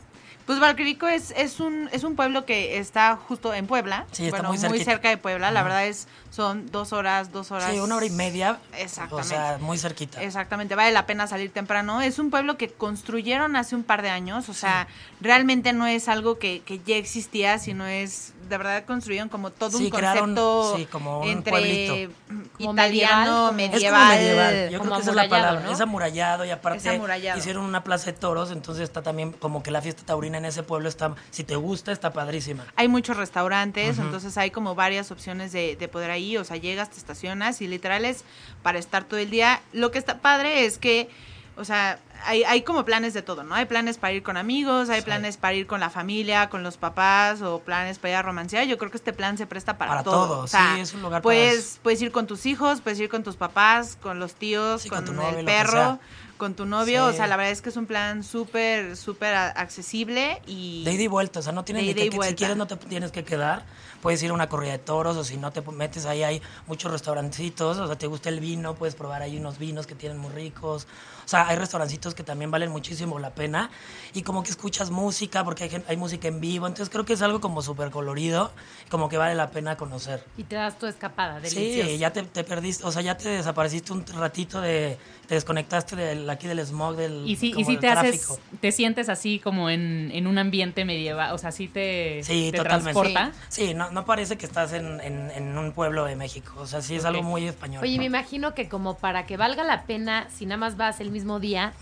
Pues 0.46 0.60
Valquirico 0.60 1.08
es, 1.08 1.32
es, 1.36 1.58
un, 1.58 1.88
es 1.90 2.04
un 2.04 2.14
pueblo 2.14 2.46
que 2.46 2.78
está 2.78 3.16
justo 3.16 3.52
en 3.52 3.66
Puebla. 3.66 4.06
Sí, 4.12 4.26
está 4.26 4.38
bueno, 4.38 4.52
muy 4.52 4.68
muy, 4.68 4.84
cerca 4.84 5.08
de 5.08 5.16
Puebla. 5.16 5.50
La 5.50 5.64
verdad 5.64 5.86
es, 5.86 6.06
son 6.30 6.70
dos 6.70 6.92
horas, 6.92 7.32
dos 7.32 7.50
horas. 7.50 7.72
Sí, 7.72 7.80
una 7.80 7.96
hora 7.96 8.06
y 8.06 8.10
media. 8.10 8.60
Exactamente. 8.78 9.26
O 9.26 9.28
sea, 9.28 9.58
muy 9.60 9.76
cerquita. 9.76 10.22
Exactamente, 10.22 10.76
vale 10.76 10.92
la 10.92 11.04
pena 11.04 11.26
salir 11.26 11.52
temprano. 11.52 12.00
Es 12.00 12.20
un 12.20 12.30
pueblo 12.30 12.56
que 12.56 12.68
construyeron 12.68 13.56
hace 13.56 13.74
un 13.74 13.82
par 13.82 14.02
de 14.02 14.10
años, 14.10 14.48
o 14.48 14.54
sea, 14.54 14.86
realmente 15.20 15.72
no 15.72 15.84
es 15.88 16.08
algo 16.08 16.38
que, 16.38 16.62
que 16.62 16.78
ya 16.78 16.94
existía, 16.94 17.58
sino 17.58 17.84
es, 17.84 18.32
de 18.48 18.58
verdad 18.58 18.84
construyeron 18.84 19.28
como 19.28 19.50
todo 19.50 19.76
Sí, 19.78 19.84
un 19.84 19.90
crearon, 19.90 20.34
concepto 20.34 20.74
sí, 20.76 20.86
como 20.86 21.20
un 21.20 21.28
entre 21.28 21.50
pueblito. 21.50 22.14
Como 22.56 22.72
italiano, 22.72 23.52
medieval, 23.52 23.74
Es 23.74 23.80
medieval. 23.82 24.00
como 24.00 24.14
medieval. 24.16 24.70
Yo 24.70 24.78
como 24.78 24.90
creo 24.90 24.96
que 24.96 25.02
esa 25.02 25.10
es 25.10 25.16
la 25.16 25.22
amurallado, 25.22 25.28
palabra. 25.48 25.68
¿no? 25.68 25.72
Es 25.74 25.80
amurallado 25.80 26.44
y 26.44 26.50
aparte 26.50 26.78
Es 26.78 26.86
amurallado. 26.94 27.38
hicieron 27.38 27.64
una 27.64 27.84
plaza 27.84 28.06
de 28.12 28.18
toros, 28.18 28.50
entonces 28.50 28.84
está 28.84 29.02
también 29.02 29.32
como 29.32 29.62
que 29.62 29.70
la 29.70 29.82
fiesta 29.82 30.02
taurina 30.04 30.38
en 30.38 30.44
ese 30.44 30.62
pueblo 30.62 30.88
está, 30.88 31.14
si 31.30 31.44
te 31.44 31.56
gusta, 31.56 31.92
está 31.92 32.12
padrísima. 32.12 32.64
Hay 32.76 32.88
muchos 32.88 33.16
restaurantes, 33.16 33.98
entonces 33.98 34.36
hay 34.38 34.50
como 34.50 34.74
varias 34.74 35.10
opciones 35.10 35.52
de, 35.52 35.76
de 35.76 35.88
poder 35.88 36.10
ahí, 36.10 36.36
o 36.36 36.44
sea, 36.44 36.56
llegas, 36.56 36.90
te 36.90 36.98
estacionas 36.98 37.60
y 37.60 37.68
literal 37.68 38.04
es 38.04 38.24
para 38.62 38.78
estar 38.78 39.04
todo 39.04 39.20
el 39.20 39.30
día. 39.30 39.60
Lo 39.72 39.90
que 39.90 39.98
está 39.98 40.18
padre 40.18 40.64
es 40.64 40.78
que, 40.78 41.08
o 41.56 41.64
sea, 41.64 41.98
hay, 42.24 42.44
hay 42.44 42.62
como 42.62 42.84
planes 42.84 43.14
de 43.14 43.22
todo, 43.22 43.42
¿no? 43.42 43.54
Hay 43.54 43.64
planes 43.66 43.98
para 43.98 44.12
ir 44.12 44.22
con 44.22 44.36
amigos, 44.36 44.90
hay 44.90 45.00
Sí. 45.00 45.04
planes 45.06 45.36
para 45.36 45.54
ir 45.54 45.66
con 45.66 45.80
la 45.80 45.90
familia, 45.90 46.48
con 46.50 46.62
los 46.62 46.76
papás, 46.76 47.40
o 47.42 47.60
planes 47.60 47.98
para 47.98 48.10
ir 48.12 48.16
a 48.16 48.22
romancear. 48.22 48.66
Yo 48.66 48.76
creo 48.78 48.90
que 48.90 48.96
este 48.98 49.12
plan 49.12 49.38
se 49.38 49.46
presta 49.46 49.78
para, 49.78 49.90
Para 49.92 50.02
todo. 50.02 50.26
todo, 50.26 50.40
O 50.40 50.46
sea, 50.46 50.74
sí, 50.74 50.80
es 50.82 50.92
un 50.94 51.00
lugar 51.02 51.22
para 51.22 51.22
puedes, 51.22 51.58
eso. 51.72 51.78
puedes 51.82 52.02
ir 52.02 52.12
con 52.12 52.26
tus 52.26 52.44
hijos, 52.46 52.80
puedes 52.82 53.00
ir 53.00 53.08
con 53.08 53.22
tus 53.22 53.36
papás, 53.36 53.96
con 54.00 54.18
los 54.18 54.34
tíos, 54.34 54.82
Sí, 54.82 54.88
con, 54.90 54.98
con 54.98 55.04
tu 55.06 55.12
novio, 55.14 55.38
el 55.38 55.46
que 55.46 55.52
perro, 55.52 55.98
con 56.36 56.54
tu 56.54 56.66
novio. 56.66 57.06
O 57.06 57.12
sea, 57.12 57.26
la 57.26 57.36
verdad 57.36 57.52
es 57.52 57.62
que 57.62 57.70
es 57.70 57.76
un 57.76 57.86
plan 57.86 58.22
súper, 58.22 58.96
súper 58.96 59.34
accesible 59.34 60.42
y... 60.46 60.84
De 60.84 60.92
ida 60.92 61.02
y 61.04 61.06
vuelta, 61.06 61.40
o 61.40 61.42
sea, 61.42 61.52
no 61.52 61.64
tienes 61.64 61.84
ni 61.84 61.94
que, 61.94 62.04
y 62.06 62.10
si 62.10 62.34
quieres 62.34 62.56
no 62.56 62.66
te 62.66 62.76
tienes 62.76 63.12
que 63.12 63.24
quedar, 63.24 63.64
puedes 64.02 64.22
ir 64.22 64.30
a 64.30 64.34
una 64.34 64.48
corrida 64.48 64.72
de 64.72 64.78
toros 64.78 65.16
o 65.16 65.24
si 65.24 65.36
no 65.36 65.50
te 65.52 65.62
metes 65.62 66.04
ahí 66.06 66.22
hay 66.22 66.42
muchos 66.66 66.92
restaurancitos, 66.92 67.78
o 67.78 67.86
sea, 67.86 67.96
te 67.96 68.06
gusta 68.06 68.28
el 68.28 68.40
vino, 68.40 68.74
puedes 68.74 68.94
probar 68.94 69.22
ahí 69.22 69.38
unos 69.38 69.58
vinos 69.58 69.86
que 69.86 69.94
tienen 69.94 70.18
muy 70.18 70.30
ricos. 70.32 70.86
O 71.26 71.28
sea, 71.28 71.48
hay 71.48 71.56
restaurancitos 71.56 72.14
que 72.14 72.22
también 72.22 72.52
valen 72.52 72.70
muchísimo 72.70 73.18
la 73.18 73.30
pena 73.34 73.68
y 74.14 74.22
como 74.22 74.44
que 74.44 74.50
escuchas 74.50 74.90
música 74.92 75.42
porque 75.42 75.64
hay, 75.64 75.82
hay 75.88 75.96
música 75.96 76.28
en 76.28 76.40
vivo, 76.40 76.68
entonces 76.68 76.88
creo 76.88 77.04
que 77.04 77.14
es 77.14 77.20
algo 77.22 77.40
como 77.40 77.62
súper 77.62 77.90
colorido, 77.90 78.52
como 78.90 79.08
que 79.08 79.16
vale 79.18 79.34
la 79.34 79.50
pena 79.50 79.76
conocer. 79.76 80.24
Y 80.36 80.44
te 80.44 80.54
das 80.54 80.78
tu 80.78 80.86
escapada, 80.86 81.40
delicioso. 81.40 81.90
Sí, 81.90 81.98
ya 81.98 82.12
te, 82.12 82.22
te 82.22 82.44
perdiste, 82.44 82.84
o 82.84 82.92
sea, 82.92 83.02
ya 83.02 83.16
te 83.16 83.28
desapareciste 83.28 83.92
un 83.92 84.06
ratito 84.06 84.60
de, 84.60 84.98
te 85.26 85.34
desconectaste 85.34 85.96
del, 85.96 86.30
aquí 86.30 86.46
del 86.46 86.64
smog, 86.64 86.94
del 86.94 87.24
Y 87.26 87.34
sí, 87.34 87.48
y 87.48 87.52
como 87.54 87.66
sí 87.66 87.72
del 87.72 87.80
te 87.80 87.88
haces, 87.88 88.20
tráfico. 88.24 88.40
te 88.60 88.70
sientes 88.70 89.08
así 89.08 89.40
como 89.40 89.68
en, 89.68 90.12
en 90.14 90.28
un 90.28 90.38
ambiente 90.38 90.84
medieval, 90.84 91.32
o 91.34 91.38
sea, 91.38 91.50
sí 91.50 91.66
te, 91.66 92.22
Sí, 92.22 92.52
te 92.52 92.58
totalmente. 92.58 92.92
transporta. 92.92 93.32
Sí, 93.48 93.74
no, 93.74 93.90
no 93.90 94.06
parece 94.06 94.38
que 94.38 94.46
estás 94.46 94.72
en, 94.72 95.00
en- 95.00 95.32
en 95.32 95.58
un 95.58 95.72
pueblo 95.72 96.04
de 96.04 96.14
México. 96.14 96.52
O 96.58 96.66
sea, 96.66 96.82
sí 96.82 96.94
es 96.94 97.04
algo 97.04 97.22
Ok. 97.22 97.26
muy 97.26 97.48
español. 97.48 97.82
Oye, 97.82 97.98
me 97.98 98.04
imagino 98.04 98.54
que 98.54 98.68
como 98.68 98.96
para 98.98 99.26
que 99.26 99.36
valga 99.36 99.64
la 99.64 99.82
pena, 99.86 100.28
si 100.32 100.46
nada 100.46 100.58
más 100.58 100.76
vas 100.76 101.00
el 101.00 101.10
mismo 101.16 101.40
día, 101.40 101.72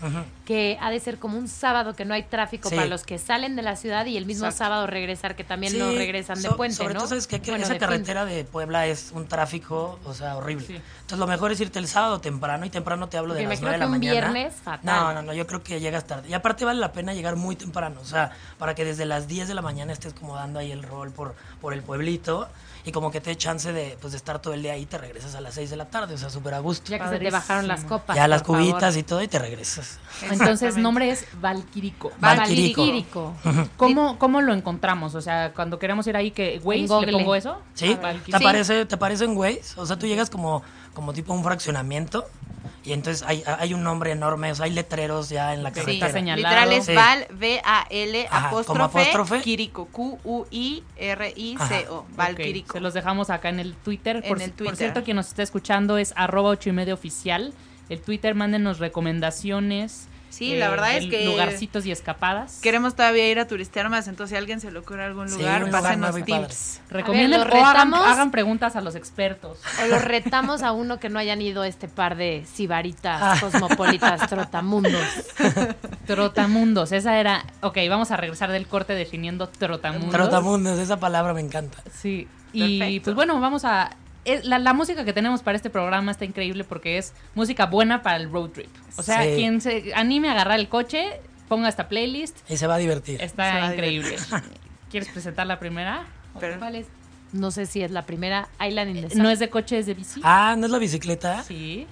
que 0.45 0.77
ha 0.81 0.89
de 0.89 0.99
ser 0.99 1.19
como 1.19 1.37
un 1.37 1.47
sábado 1.47 1.95
que 1.95 2.05
no 2.05 2.13
hay 2.13 2.23
tráfico 2.23 2.69
Sí. 2.69 2.75
para 2.75 2.87
los 2.87 3.03
que 3.03 3.17
salen 3.17 3.55
de 3.55 3.61
la 3.61 3.75
ciudad 3.75 4.05
y 4.05 4.15
el 4.17 4.25
mismo 4.25 4.45
Exacto. 4.45 4.63
sábado 4.65 4.87
regresar, 4.87 5.35
que 5.35 5.43
también 5.43 5.73
Sí, 5.73 5.79
no 5.79 5.91
regresan 5.91 6.41
de 6.41 6.49
so- 6.49 6.55
puente, 6.57 6.75
Sobre 6.77 6.93
¿no? 6.93 6.99
todo, 7.01 7.09
¿sabes? 7.09 7.27
Que 7.27 7.37
Bueno, 7.39 7.57
esa 7.63 7.73
de 7.73 7.79
fin. 7.79 7.87
carretera 7.87 8.25
de 8.25 8.43
Puebla 8.45 8.87
es 8.87 9.11
un 9.13 9.27
tráfico, 9.27 9.99
o 10.05 10.13
sea, 10.13 10.37
horrible. 10.37 10.65
Sí. 10.65 10.73
Entonces, 10.75 11.19
lo 11.19 11.27
mejor 11.27 11.51
es 11.51 11.59
irte 11.61 11.79
el 11.79 11.87
sábado 11.87 12.19
temprano 12.21 12.65
y 12.65 12.69
temprano 12.69 13.09
te 13.09 13.17
hablo 13.17 13.33
Porque 13.33 13.43
de 13.43 13.49
las 13.49 13.59
imagino 13.59 13.67
9 13.67 13.75
de 13.75 13.79
la 13.79 13.85
un 13.85 13.91
mañana. 13.91 14.31
viernes, 14.33 14.53
fatal. 14.63 14.85
No, 14.85 15.13
no, 15.13 15.21
no, 15.21 15.33
yo 15.33 15.45
creo 15.47 15.61
que 15.63 15.79
llegas 15.79 16.05
tarde. 16.07 16.29
Y 16.29 16.33
aparte 16.33 16.65
vale 16.65 16.79
la 16.79 16.91
pena 16.91 17.13
llegar 17.13 17.35
muy 17.35 17.55
temprano, 17.55 17.99
o 18.01 18.05
sea, 18.05 18.31
para 18.57 18.73
que 18.75 18.85
desde 18.85 19.05
las 19.05 19.27
10 19.27 19.47
de 19.47 19.53
la 19.55 19.61
mañana 19.61 19.91
estés 19.93 20.13
como 20.13 20.35
dando 20.35 20.59
ahí 20.59 20.71
el 20.71 20.83
rol 20.83 21.11
por, 21.11 21.35
por 21.61 21.73
el 21.73 21.81
pueblito 21.83 22.47
y 22.85 22.91
como 22.91 23.09
que 23.11 23.19
te 23.19 23.31
dé 23.31 23.35
chance 23.35 23.73
de, 23.73 23.97
pues, 23.99 24.13
de 24.13 24.17
estar 24.17 24.39
todo 24.39 24.53
el 24.53 24.61
día 24.61 24.73
ahí 24.73 24.83
y 24.83 24.85
te 24.85 24.99
regresas 24.99 25.33
a 25.33 25.41
las 25.41 25.55
6 25.55 25.71
de 25.71 25.75
la 25.75 25.85
tarde, 25.85 26.13
o 26.13 26.17
sea, 26.17 26.29
súper 26.29 26.53
a 26.53 26.59
gusto. 26.59 26.91
Ya 26.91 26.99
que 26.99 27.09
se 27.09 27.19
te 27.19 27.31
bajaron 27.31 27.67
las 27.67 27.83
copas. 27.83 28.15
ya 28.15 28.27
las 28.27 28.43
favor. 28.43 28.61
cubitas 28.61 28.95
y 28.95 29.03
todo 29.03 29.21
y 29.23 29.27
te 29.27 29.39
regresas. 29.39 29.99
Entonces, 30.29 30.77
nombre 30.77 31.09
es 31.09 31.25
Valquirico. 31.41 32.11
Valquirico. 32.19 32.81
Valquirico. 32.81 33.33
¿Cómo, 33.75 34.19
¿Cómo 34.19 34.41
lo 34.41 34.53
encontramos? 34.53 35.15
O 35.15 35.21
sea, 35.21 35.51
cuando 35.53 35.79
queremos 35.79 36.05
ir 36.05 36.15
ahí, 36.15 36.29
que 36.29 36.61
Waze, 36.63 37.05
¿le 37.05 37.11
pongo 37.11 37.35
eso? 37.35 37.59
¿Sí? 37.73 37.97
¿Te 38.29 38.35
aparece, 38.35 38.85
¿Te 38.85 38.95
aparece 38.95 39.25
en 39.25 39.35
Waze? 39.35 39.73
O 39.77 39.85
sea, 39.85 39.97
tú 39.97 40.05
llegas 40.05 40.29
como, 40.29 40.61
como 40.93 41.11
tipo 41.11 41.33
a 41.33 41.35
un 41.35 41.43
fraccionamiento 41.43 42.25
Y 42.85 42.93
entonces 42.93 43.23
hay, 43.27 43.43
hay 43.45 43.73
un 43.73 43.81
nombre 43.83 44.11
enorme, 44.11 44.51
o 44.51 44.55
sea, 44.55 44.65
hay 44.65 44.71
letreros 44.71 45.29
ya 45.29 45.53
en 45.55 45.63
la 45.63 45.69
Sí, 45.69 45.75
carretera. 45.75 46.05
está 46.07 46.11
señalado. 46.19 46.47
Literal 46.47 46.71
es 46.73 46.85
Sí. 46.85 46.93
Val, 46.93 47.25
V-A-L, 47.31 48.27
apóstrofe. 48.29 49.41
Quirico, 49.41 49.85
Q-U-I-R-I-C-O, 50.95 52.05
Val 52.15 52.35
Quirico. 52.35 52.73
Se 52.73 52.79
los 52.79 52.93
dejamos 52.93 53.29
acá 53.29 53.49
en 53.49 53.59
el 53.59 53.73
Twitter. 53.75 54.17
En 54.17 54.23
por, 54.23 54.41
el 54.41 54.49
por 54.51 54.57
Twitter. 54.57 54.75
cierto, 54.77 55.03
quien 55.03 55.15
nos 55.17 55.27
está 55.27 55.43
escuchando 55.43 55.97
es 55.97 56.13
arroba 56.15 56.49
ocho 56.49 56.69
y 56.69 56.73
media 56.73 56.93
oficial. 56.93 57.53
El 57.89 58.01
Twitter, 58.01 58.35
mándenos 58.35 58.79
recomendaciones. 58.79 60.07
Sí, 60.29 60.53
eh, 60.53 60.59
la 60.59 60.69
verdad 60.69 60.89
de 60.89 60.97
es 60.97 61.05
que 61.09 61.25
Lugarcitos 61.25 61.85
y 61.85 61.91
escapadas. 61.91 62.59
queremos 62.61 62.95
todavía 62.95 63.29
ir 63.29 63.39
a 63.39 63.47
turistear 63.47 63.87
más, 63.89 64.07
entonces 64.09 64.31
si 64.31 64.35
a 64.35 64.39
alguien 64.39 64.59
se 64.59 64.69
le 64.71 64.79
ocurre 64.79 65.05
algún 65.05 65.29
Sí, 65.29 65.37
lugar, 65.37 65.61
lugar 65.61 65.81
pásenos 65.81 66.15
tips. 66.25 66.81
Recomienden 66.89 67.39
ver, 67.41 67.49
¿lo 67.49 67.55
o 67.55 67.65
hagan, 67.65 67.87
retamos? 67.91 68.07
hagan 68.07 68.31
preguntas 68.31 68.75
a 68.75 68.81
los 68.81 68.95
expertos. 68.95 69.59
O 69.83 69.87
los 69.87 70.03
retamos 70.03 70.61
a 70.63 70.73
uno 70.73 70.99
que 70.99 71.07
no 71.09 71.19
hayan 71.19 71.41
ido 71.41 71.63
este 71.63 71.87
par 71.87 72.17
de 72.17 72.45
sibaritas 72.53 73.19
Ah. 73.21 73.37
cosmopolitas 73.39 74.27
trotamundos. 74.29 75.05
Trotamundos, 76.05 76.91
esa 76.91 77.17
era. 77.19 77.45
Ok, 77.61 77.77
vamos 77.89 78.11
a 78.11 78.17
regresar 78.17 78.51
del 78.51 78.67
corte 78.67 78.93
definiendo 78.93 79.47
trotamundos. 79.47 80.11
Trotamundos, 80.11 80.79
esa 80.79 80.99
palabra 80.99 81.33
me 81.33 81.41
encanta. 81.41 81.77
Sí. 81.93 82.27
Y 82.53 82.79
Perfecto. 82.79 83.03
pues 83.05 83.15
bueno, 83.15 83.39
vamos 83.39 83.65
a. 83.65 83.91
es- 84.25 84.45
La, 84.45 84.59
la 84.59 84.73
música 84.73 85.05
que 85.05 85.13
tenemos 85.13 85.41
para 85.43 85.55
este 85.55 85.69
programa 85.69 86.11
está 86.11 86.25
increíble 86.25 86.63
porque 86.63 86.97
es 86.97 87.13
música 87.35 87.65
buena 87.67 88.01
para 88.01 88.17
el 88.17 88.31
road 88.31 88.49
trip. 88.49 88.69
O 88.97 89.03
sea, 89.03 89.23
Sí. 89.23 89.29
quien 89.35 89.61
se 89.61 89.93
anime 89.95 90.27
a 90.29 90.31
agarrar 90.33 90.59
el 90.59 90.67
coche, 90.69 91.21
ponga 91.47 91.69
esta 91.69 91.87
playlist. 91.87 92.37
Y 92.49 92.57
se 92.57 92.67
va 92.67 92.75
a 92.75 92.77
divertir. 92.77 93.21
Está 93.21 93.71
increíble. 93.73 94.15
¿Quieres 94.91 95.09
presentar 95.09 95.47
la 95.47 95.59
primera? 95.59 96.05
¿O 96.33 96.39
Pero- 96.39 96.59
¿Cuál 96.59 96.75
es? 96.75 96.87
No 97.33 97.51
sé 97.51 97.65
si 97.65 97.81
es 97.81 97.91
la 97.91 98.05
primera 98.05 98.47
Island 98.65 98.95
in 98.95 99.01
the 99.03 99.09
Sun. 99.09 99.23
¿No 99.23 99.29
es 99.29 99.39
de 99.39 99.49
coche, 99.49 99.77
es 99.79 99.85
de 99.87 99.93
bici? 99.93 100.21
Ah, 100.23 100.55
¿no 100.57 100.65
es 100.67 100.71
la 100.71 100.77
bicicleta? 100.77 101.43
Sí. 101.43 101.85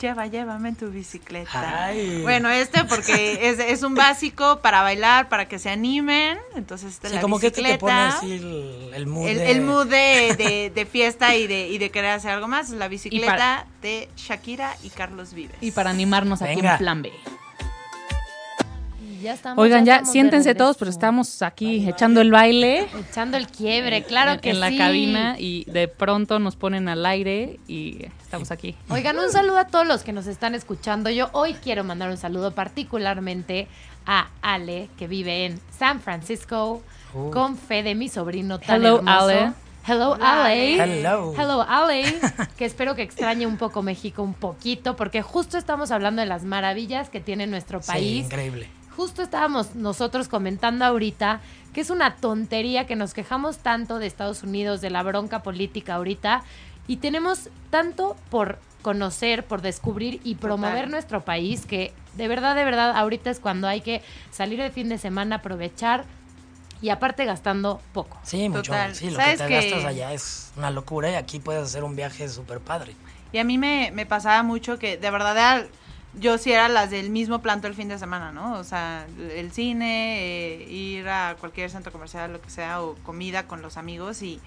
Lleva, 0.00 0.26
llévame 0.26 0.70
en 0.70 0.74
tu 0.76 0.88
bicicleta. 0.90 1.84
Ay. 1.86 2.22
Bueno, 2.22 2.48
este 2.48 2.84
porque 2.84 3.48
es, 3.48 3.58
es 3.58 3.82
un 3.82 3.94
básico 3.94 4.60
para 4.60 4.80
bailar, 4.82 5.28
para 5.28 5.46
que 5.48 5.58
se 5.58 5.68
animen. 5.68 6.38
Entonces, 6.54 6.94
esta 6.94 7.08
es 7.08 7.10
Sí, 7.12 7.16
la 7.16 7.20
como 7.22 7.38
que 7.38 7.48
este 7.48 7.62
te 7.62 7.76
pone 7.78 8.06
bicicleta. 8.06 8.18
así 8.18 8.32
el, 8.32 8.90
el 8.94 9.06
mood 9.06 9.28
el, 9.28 9.38
de- 9.38 9.50
el 9.50 9.60
mood 9.60 9.86
de, 9.86 10.34
de- 10.38 10.72
de 10.74 10.86
fiesta 10.86 11.36
y 11.36 11.46
de, 11.46 11.68
y 11.68 11.76
de 11.78 11.90
querer 11.90 12.12
hacer 12.12 12.30
algo 12.30 12.48
más. 12.48 12.70
Es 12.70 12.76
la 12.76 12.88
bicicleta 12.88 13.66
de 13.82 14.08
Shakira 14.16 14.76
y 14.82 14.88
Carlos 14.90 15.34
Vives. 15.34 15.56
Y 15.60 15.72
para 15.72 15.90
animarnos 15.90 16.40
aquí 16.40 16.60
en 16.60 16.78
Plan 16.78 17.02
B. 17.02 17.12
Y 19.22 19.26
ya 19.26 19.34
estamos, 19.34 19.62
Oigan, 19.62 19.84
ya 19.84 19.94
estamos 19.96 20.12
siéntense 20.12 20.54
todos, 20.56 20.76
pero 20.76 20.90
estamos 20.90 21.42
aquí 21.42 21.88
echando 21.88 22.20
el 22.20 22.32
baile. 22.32 22.88
Echando 23.08 23.36
el 23.36 23.46
quiebre, 23.46 24.02
claro 24.02 24.32
en, 24.32 24.40
que 24.40 24.50
en 24.50 24.58
la 24.58 24.70
sí. 24.70 24.76
cabina 24.78 25.36
y 25.38 25.64
de 25.70 25.86
pronto 25.86 26.40
nos 26.40 26.56
ponen 26.56 26.88
al 26.88 27.06
aire 27.06 27.60
y 27.68 28.04
estamos 28.20 28.50
aquí. 28.50 28.74
Oigan, 28.88 29.16
un 29.20 29.30
saludo 29.30 29.58
a 29.58 29.68
todos 29.68 29.86
los 29.86 30.02
que 30.02 30.12
nos 30.12 30.26
están 30.26 30.56
escuchando. 30.56 31.08
Yo 31.08 31.28
hoy 31.32 31.54
quiero 31.54 31.84
mandar 31.84 32.10
un 32.10 32.16
saludo 32.16 32.50
particularmente 32.52 33.68
a 34.06 34.26
Ale, 34.42 34.88
que 34.98 35.06
vive 35.06 35.46
en 35.46 35.60
San 35.78 36.00
Francisco, 36.00 36.82
Uh. 37.14 37.30
con 37.30 37.58
fe 37.58 37.82
de 37.82 37.94
mi 37.94 38.08
sobrino 38.08 38.58
tan 38.58 38.80
Hello, 38.82 38.96
hermoso. 38.96 39.18
Ale. 39.18 39.52
Hello, 39.86 40.16
Ale. 40.18 40.76
Hello. 40.82 41.34
Hello, 41.38 41.60
Ale. 41.68 42.04
que 42.56 42.64
espero 42.64 42.94
que 42.94 43.02
extrañe 43.02 43.46
un 43.46 43.58
poco 43.58 43.82
México, 43.82 44.22
un 44.22 44.32
poquito, 44.32 44.96
porque 44.96 45.20
justo 45.20 45.58
estamos 45.58 45.90
hablando 45.90 46.22
de 46.22 46.26
las 46.26 46.44
maravillas 46.44 47.10
que 47.10 47.20
tiene 47.20 47.46
nuestro 47.46 47.82
Sí, 47.82 47.86
país. 47.92 48.24
increíble. 48.24 48.68
Justo 48.96 49.22
estábamos 49.22 49.74
nosotros 49.74 50.28
comentando 50.28 50.84
ahorita 50.84 51.40
que 51.72 51.80
es 51.80 51.88
una 51.90 52.16
tontería 52.16 52.86
que 52.86 52.96
nos 52.96 53.14
quejamos 53.14 53.58
tanto 53.58 53.98
de 53.98 54.06
Estados 54.06 54.42
Unidos, 54.42 54.80
de 54.82 54.90
la 54.90 55.02
bronca 55.02 55.42
política 55.42 55.94
ahorita, 55.94 56.42
y 56.86 56.96
tenemos 56.98 57.48
tanto 57.70 58.16
por 58.28 58.58
conocer, 58.82 59.44
por 59.46 59.62
descubrir 59.62 60.20
y 60.24 60.34
promover 60.34 60.74
Total. 60.76 60.90
nuestro 60.90 61.24
país, 61.24 61.64
que 61.64 61.94
de 62.16 62.28
verdad, 62.28 62.54
de 62.54 62.64
verdad, 62.64 62.92
ahorita 62.94 63.30
es 63.30 63.40
cuando 63.40 63.68
hay 63.68 63.80
que 63.80 64.02
salir 64.30 64.60
de 64.60 64.70
fin 64.70 64.90
de 64.90 64.98
semana, 64.98 65.36
aprovechar 65.36 66.04
y 66.82 66.90
aparte 66.90 67.24
gastando 67.24 67.80
poco. 67.94 68.18
Sí, 68.24 68.48
mucho. 68.50 68.72
Total. 68.72 68.94
Sí, 68.94 69.08
lo 69.08 69.16
¿Sabes 69.16 69.40
que 69.40 69.46
te 69.46 69.48
que- 69.48 69.70
gastas 69.70 69.84
allá 69.86 70.12
es 70.12 70.52
una 70.56 70.70
locura 70.70 71.10
y 71.10 71.14
aquí 71.14 71.38
puedes 71.38 71.62
hacer 71.62 71.84
un 71.84 71.96
viaje 71.96 72.28
súper 72.28 72.60
padre. 72.60 72.94
Y 73.32 73.38
a 73.38 73.44
mí 73.44 73.56
me, 73.56 73.90
me 73.94 74.04
pasaba 74.04 74.42
mucho 74.42 74.78
que 74.78 74.98
de 74.98 75.10
verdad 75.10 75.32
era- 75.38 75.66
yo 76.14 76.36
sí 76.36 76.52
era 76.52 76.68
las 76.68 76.90
del 76.90 77.10
mismo 77.10 77.40
plan 77.40 77.60
el 77.64 77.74
fin 77.74 77.88
de 77.88 77.98
semana, 77.98 78.32
¿no? 78.32 78.58
O 78.58 78.64
sea, 78.64 79.06
el 79.34 79.50
cine, 79.52 80.20
eh, 80.20 80.70
ir 80.70 81.08
a 81.08 81.36
cualquier 81.40 81.70
centro 81.70 81.90
comercial, 81.90 82.32
lo 82.32 82.40
que 82.40 82.50
sea, 82.50 82.82
o 82.82 82.96
comida 82.96 83.46
con 83.46 83.62
los 83.62 83.76
amigos. 83.76 84.22
Y, 84.22 84.40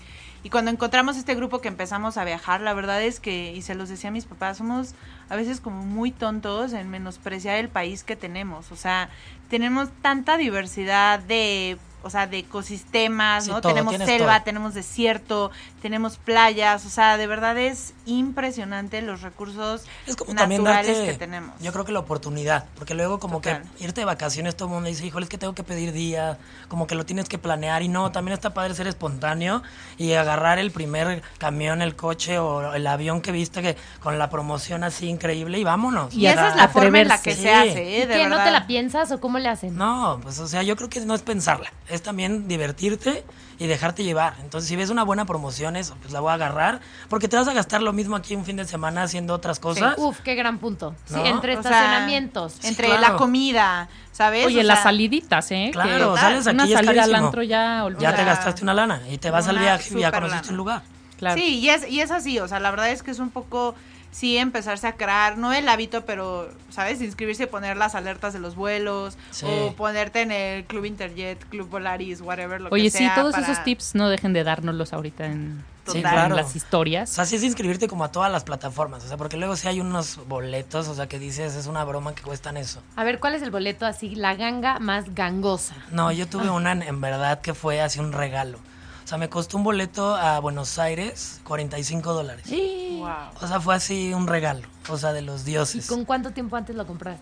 y 0.44 0.52
cuando 0.52 0.70
encontramos 0.70 1.18
este 1.18 1.34
grupo 1.34 1.62
que 1.62 1.68
empezamos 1.68 2.18
a 2.18 2.24
viajar, 2.24 2.62
la 2.62 2.74
verdad 2.76 3.02
es 3.02 3.20
que, 3.20 3.52
y 3.52 3.64
se 3.64 3.74
los 3.74 3.90
decía 3.90 4.10
a 4.10 4.14
mis 4.14 4.26
papás, 4.26 4.58
somos 4.58 4.94
a 5.28 5.36
veces 5.36 5.60
como 5.60 5.84
muy 5.84 6.12
tontos 6.12 6.74
en 6.74 6.90
menospreciar 6.90 7.58
el 7.58 7.70
país 7.70 8.04
que 8.04 8.16
tenemos. 8.16 8.72
O 8.72 8.76
sea, 8.76 9.10
tenemos 9.50 9.90
tanta 10.02 10.38
diversidad 10.38 11.20
de... 11.20 11.78
O 12.06 12.10
sea, 12.12 12.28
de 12.28 12.38
ecosistemas, 12.38 13.46
Sí, 13.46 13.50
¿no? 13.52 13.62
todo, 13.62 13.74
tenemos 13.74 13.96
selva, 13.98 14.36
todo. 14.36 14.44
tenemos 14.46 14.74
desierto, 14.76 15.50
tenemos 15.82 16.18
playas, 16.18 16.86
o 16.86 16.90
sea, 16.90 17.18
de 17.18 17.26
verdad 17.26 17.58
es 17.58 17.94
impresionante 18.06 19.02
los 19.02 19.22
recursos 19.22 19.84
Es 20.06 20.16
como 20.16 20.36
también 20.36 20.64
naturales 20.64 20.98
darte, 21.00 21.12
que 21.14 21.18
tenemos. 21.18 21.60
yo 21.60 21.72
creo 21.74 21.84
que 21.84 21.92
la 21.92 22.00
oportunidad, 22.00 22.66
porque 22.76 22.94
luego 22.94 23.20
como 23.20 23.38
Total. 23.42 23.64
que 23.78 23.84
irte 23.86 24.02
de 24.02 24.06
vacaciones 24.06 24.56
todo 24.56 24.68
el 24.68 24.74
mundo 24.76 24.90
dice, 24.90 25.06
híjole, 25.06 25.24
es 25.24 25.30
que 25.30 25.40
tengo 25.40 25.56
que 25.56 25.64
pedir 25.64 25.94
día, 25.94 26.38
como 26.68 26.86
que 26.86 26.94
lo 26.94 27.06
tienes 27.08 27.28
que 27.28 27.40
planear 27.40 27.82
y 27.82 27.88
no, 27.88 28.12
también 28.12 28.34
está 28.34 28.54
padre 28.54 28.76
ser 28.76 28.86
espontáneo 28.88 29.64
y 29.98 30.14
agarrar 30.14 30.60
el 30.60 30.70
primer 30.72 31.24
camión, 31.40 31.82
el 31.82 31.96
coche 31.96 32.38
o 32.38 32.74
el 32.76 32.86
avión 32.86 33.22
que 33.22 33.32
viste 33.32 33.64
que 33.64 33.78
con 34.02 34.20
la 34.20 34.30
promoción 34.30 34.84
así 34.84 35.08
increíble 35.10 35.58
y 35.58 35.64
vámonos. 35.64 36.14
y 36.14 36.28
esa 36.28 36.50
es 36.50 36.56
la 36.56 36.68
forma 36.68 37.00
en 37.02 37.08
la 37.08 37.20
que 37.20 37.34
se 37.36 37.52
hace, 37.52 37.84
¿Y 37.84 37.96
¿eh? 38.02 38.06
De 38.08 38.24
no 38.26 38.30
verdad. 38.30 38.46
te 38.46 38.52
la 38.52 38.68
piensas 38.68 39.12
o 39.12 39.20
cómo 39.20 39.40
le 39.40 39.50
hacen? 39.50 39.76
No, 39.76 40.20
pues 40.22 40.38
o 40.40 40.48
sea, 40.48 40.62
yo 40.62 40.76
creo 40.76 40.90
que 40.90 41.00
no 41.02 41.16
es 41.16 41.22
pensarla, 41.24 41.72
es 41.96 42.04
también 42.04 42.48
divertirte 42.48 43.24
y 43.58 43.68
dejarte 43.68 44.04
llevar. 44.04 44.34
Entonces, 44.42 44.68
si 44.68 44.76
ves 44.76 44.90
una 44.90 45.04
buena 45.04 45.26
promoción, 45.26 45.76
eso, 45.78 45.96
pues 46.02 46.12
la 46.14 46.20
voy 46.20 46.32
a 46.32 46.34
agarrar, 46.34 46.82
porque 47.10 47.28
te 47.28 47.38
vas 47.38 47.48
a 47.48 47.54
gastar 47.54 47.82
lo 47.82 47.94
mismo 47.94 48.16
aquí 48.16 48.36
un 48.36 48.44
fin 48.46 48.58
de 48.58 48.66
semana 48.66 49.04
haciendo 49.04 49.34
otras 49.34 49.60
cosas. 49.60 49.96
Uf, 49.98 50.20
qué 50.20 50.36
gran 50.36 50.58
punto. 50.60 50.94
Sí, 51.06 51.16
entre 51.24 51.58
O 51.58 51.62
sea, 51.64 51.72
estacionamientos. 51.72 52.64
entre 52.66 52.88
claro. 52.88 53.02
la 53.02 53.16
comida, 53.16 53.88
¿sabes? 54.12 54.46
Oye, 54.46 54.60
O 54.60 54.64
las 54.64 54.78
sea, 54.80 54.84
saliditas, 54.84 55.50
¿eh? 55.52 55.70
Claro, 55.72 56.14
Que 56.16 56.20
sales 56.20 56.48
aquí 56.48 56.56
una 56.56 56.64
es 56.66 56.74
salida 56.74 57.04
al 57.04 57.16
antro 57.16 57.44
ya, 57.44 57.88
ya 57.98 58.16
te 58.16 58.24
gastaste 58.26 58.64
una 58.64 58.74
lana 58.74 59.02
y 59.10 59.18
te 59.18 59.32
vas 59.32 59.48
al 59.48 59.58
viaje 59.60 59.98
y 59.98 60.02
ya 60.02 60.12
conociste 60.12 60.48
lana. 60.48 60.52
un 60.52 60.58
lugar. 60.58 60.82
Claro. 61.18 61.40
Sí, 61.40 61.60
y 61.60 61.70
es, 61.70 61.88
y 61.90 62.02
es 62.02 62.12
así, 62.12 62.40
o 62.40 62.48
sea, 62.50 62.60
la 62.60 62.72
verdad 62.72 62.90
es 62.90 63.02
que 63.02 63.12
es 63.12 63.20
un 63.20 63.30
poco, 63.30 63.74
sí, 64.16 64.38
empezarse 64.38 64.88
a 64.88 64.94
crear, 64.94 65.38
no 65.38 65.52
el 65.52 65.68
hábito, 65.68 66.06
pero, 66.06 66.50
¿sabes? 66.70 67.02
Inscribirse 67.02 67.44
y 67.44 67.48
poner 67.48 67.76
las 67.76 67.96
alertas 67.96 68.32
de 68.32 68.40
los 68.40 68.56
vuelos, 68.56 69.18
Sí. 69.32 69.46
o 69.46 69.74
ponerte 69.74 70.22
en 70.22 70.32
el 70.32 70.64
Club 70.64 70.86
Interjet, 70.86 71.44
Club 71.50 71.68
Volaris, 71.70 72.22
whatever, 72.22 72.62
lo 72.62 72.70
Oye, 72.70 72.84
que 72.86 72.92
sí, 72.92 72.98
sea. 73.00 73.16
todos 73.16 73.34
para- 73.34 73.46
esos 73.52 73.62
tips 73.66 73.94
no 73.94 74.08
dejen 74.08 74.32
de 74.32 74.46
dárnoslos 74.46 74.94
ahorita 74.94 75.26
en, 75.26 75.66
Sí, 75.86 75.98
en 75.98 76.04
claro. 76.04 76.34
las 76.36 76.54
O 76.56 76.58
historias. 76.58 77.10
sea, 77.10 77.26
sí 77.26 77.36
es 77.36 77.44
inscribirte 77.44 77.90
como 77.90 78.06
a 78.06 78.12
todas 78.12 78.32
las 78.32 78.46
plataformas, 78.46 79.04
o 79.04 79.08
sea, 79.10 79.18
porque 79.18 79.36
luego 79.36 79.56
sí 79.58 79.68
hay 79.68 79.82
unos 79.82 80.26
boletos, 80.28 80.88
o 80.88 80.96
sea, 80.96 81.08
que 81.08 81.20
dices, 81.20 81.54
es 81.56 81.68
una 81.68 81.84
broma 81.84 82.16
que 82.16 82.24
cuestan 82.24 82.56
eso. 82.56 82.82
A 82.96 83.04
ver, 83.04 83.20
¿cuál 83.20 83.36
es 83.36 83.42
el 83.42 83.52
boleto 83.52 83.86
así, 83.86 84.16
la 84.16 84.34
ganga 84.36 84.80
más 84.80 85.14
gangosa? 85.14 85.76
No, 85.92 86.10
yo 86.14 86.26
tuve 86.28 86.50
una 86.50 86.72
en, 86.72 86.84
en 86.84 87.02
verdad 87.02 87.42
que 87.42 87.54
fue 87.54 87.82
así 87.82 88.00
un 88.00 88.14
regalo. 88.14 88.60
O 89.06 89.08
sea, 89.08 89.20
me 89.20 89.30
costó 89.30 89.58
un 89.58 89.64
boleto 89.64 90.16
a 90.16 90.40
Buenos 90.40 90.80
Aires, 90.80 91.40
45 91.44 92.12
dólares. 92.12 92.48
Wow. 92.50 93.08
O 93.40 93.48
sea, 93.48 93.62
fue 93.62 93.76
así 93.76 94.12
un 94.16 94.26
regalo, 94.26 94.68
o 94.90 94.98
sea, 94.98 95.14
de 95.14 95.22
los 95.22 95.44
¿Y 95.44 95.52
dioses. 95.52 95.86
con 95.86 96.06
cuánto 96.06 96.32
tiempo 96.32 96.56
antes 96.56 96.76
lo 96.76 96.88
compraste? 96.88 97.22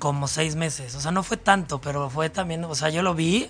Como 0.00 0.26
seis 0.26 0.56
meses. 0.56 0.96
O 0.96 1.00
sea, 1.00 1.12
no 1.12 1.22
fue 1.22 1.36
tanto, 1.36 1.80
pero 1.80 2.10
fue 2.10 2.30
también, 2.30 2.64
o 2.64 2.74
sea, 2.74 2.88
yo 2.90 3.02
lo 3.02 3.14
vi. 3.14 3.48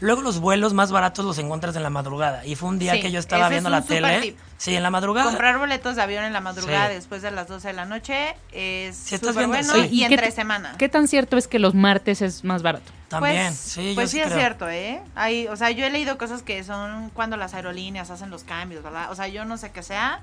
Luego 0.00 0.22
los 0.22 0.40
vuelos 0.40 0.72
más 0.74 0.92
baratos 0.92 1.24
los 1.24 1.38
encuentras 1.38 1.74
en 1.76 1.82
la 1.82 1.90
madrugada. 1.90 2.44
Y 2.44 2.54
fue 2.54 2.68
un 2.68 2.78
día 2.78 2.94
Sí, 2.94 3.00
que 3.00 3.10
yo 3.10 3.18
estaba 3.18 3.44
es 3.46 3.50
viendo 3.50 3.70
la 3.70 3.82
tele. 3.82 4.20
tip. 4.20 4.38
Sí, 4.58 4.74
en 4.74 4.82
la 4.82 4.90
madrugada. 4.90 5.28
Comprar 5.28 5.58
boletos 5.58 5.96
de 5.96 6.02
avión 6.02 6.24
en 6.24 6.32
la 6.32 6.40
madrugada 6.40 6.88
Sí. 6.88 6.94
después 6.94 7.22
de 7.22 7.30
las 7.30 7.48
12 7.48 7.68
de 7.68 7.74
la 7.74 7.84
noche 7.84 8.34
es 8.52 8.96
Si 8.96 9.14
estás 9.14 9.36
viendo- 9.36 9.56
bueno 9.56 9.72
sí. 9.74 9.88
y 9.90 9.98
¿qué 10.00 10.14
entre 10.14 10.30
semana. 10.30 10.74
¿Qué 10.78 10.88
tan 10.88 11.08
cierto 11.08 11.36
es 11.36 11.46
que 11.48 11.58
los 11.58 11.74
martes 11.74 12.22
es 12.22 12.44
más 12.44 12.62
barato? 12.62 12.90
También, 13.08 13.48
Pues, 13.48 13.56
sí, 13.58 13.92
pues 13.94 14.10
yo 14.10 14.10
sí 14.10 14.16
sí 14.16 14.20
es 14.20 14.26
creo. 14.26 14.38
cierto, 14.38 14.68
¿eh? 14.68 15.00
Hay, 15.14 15.46
o 15.48 15.56
sea, 15.56 15.70
yo 15.70 15.84
he 15.86 15.90
leído 15.90 16.18
cosas 16.18 16.42
que 16.42 16.64
son 16.64 17.10
cuando 17.10 17.36
las 17.36 17.54
aerolíneas 17.54 18.10
hacen 18.10 18.30
los 18.30 18.42
cambios, 18.44 18.82
¿verdad? 18.82 19.10
O 19.12 19.14
sea, 19.14 19.28
yo 19.28 19.44
no 19.44 19.56
sé 19.58 19.70
qué 19.70 19.82
sea, 19.82 20.20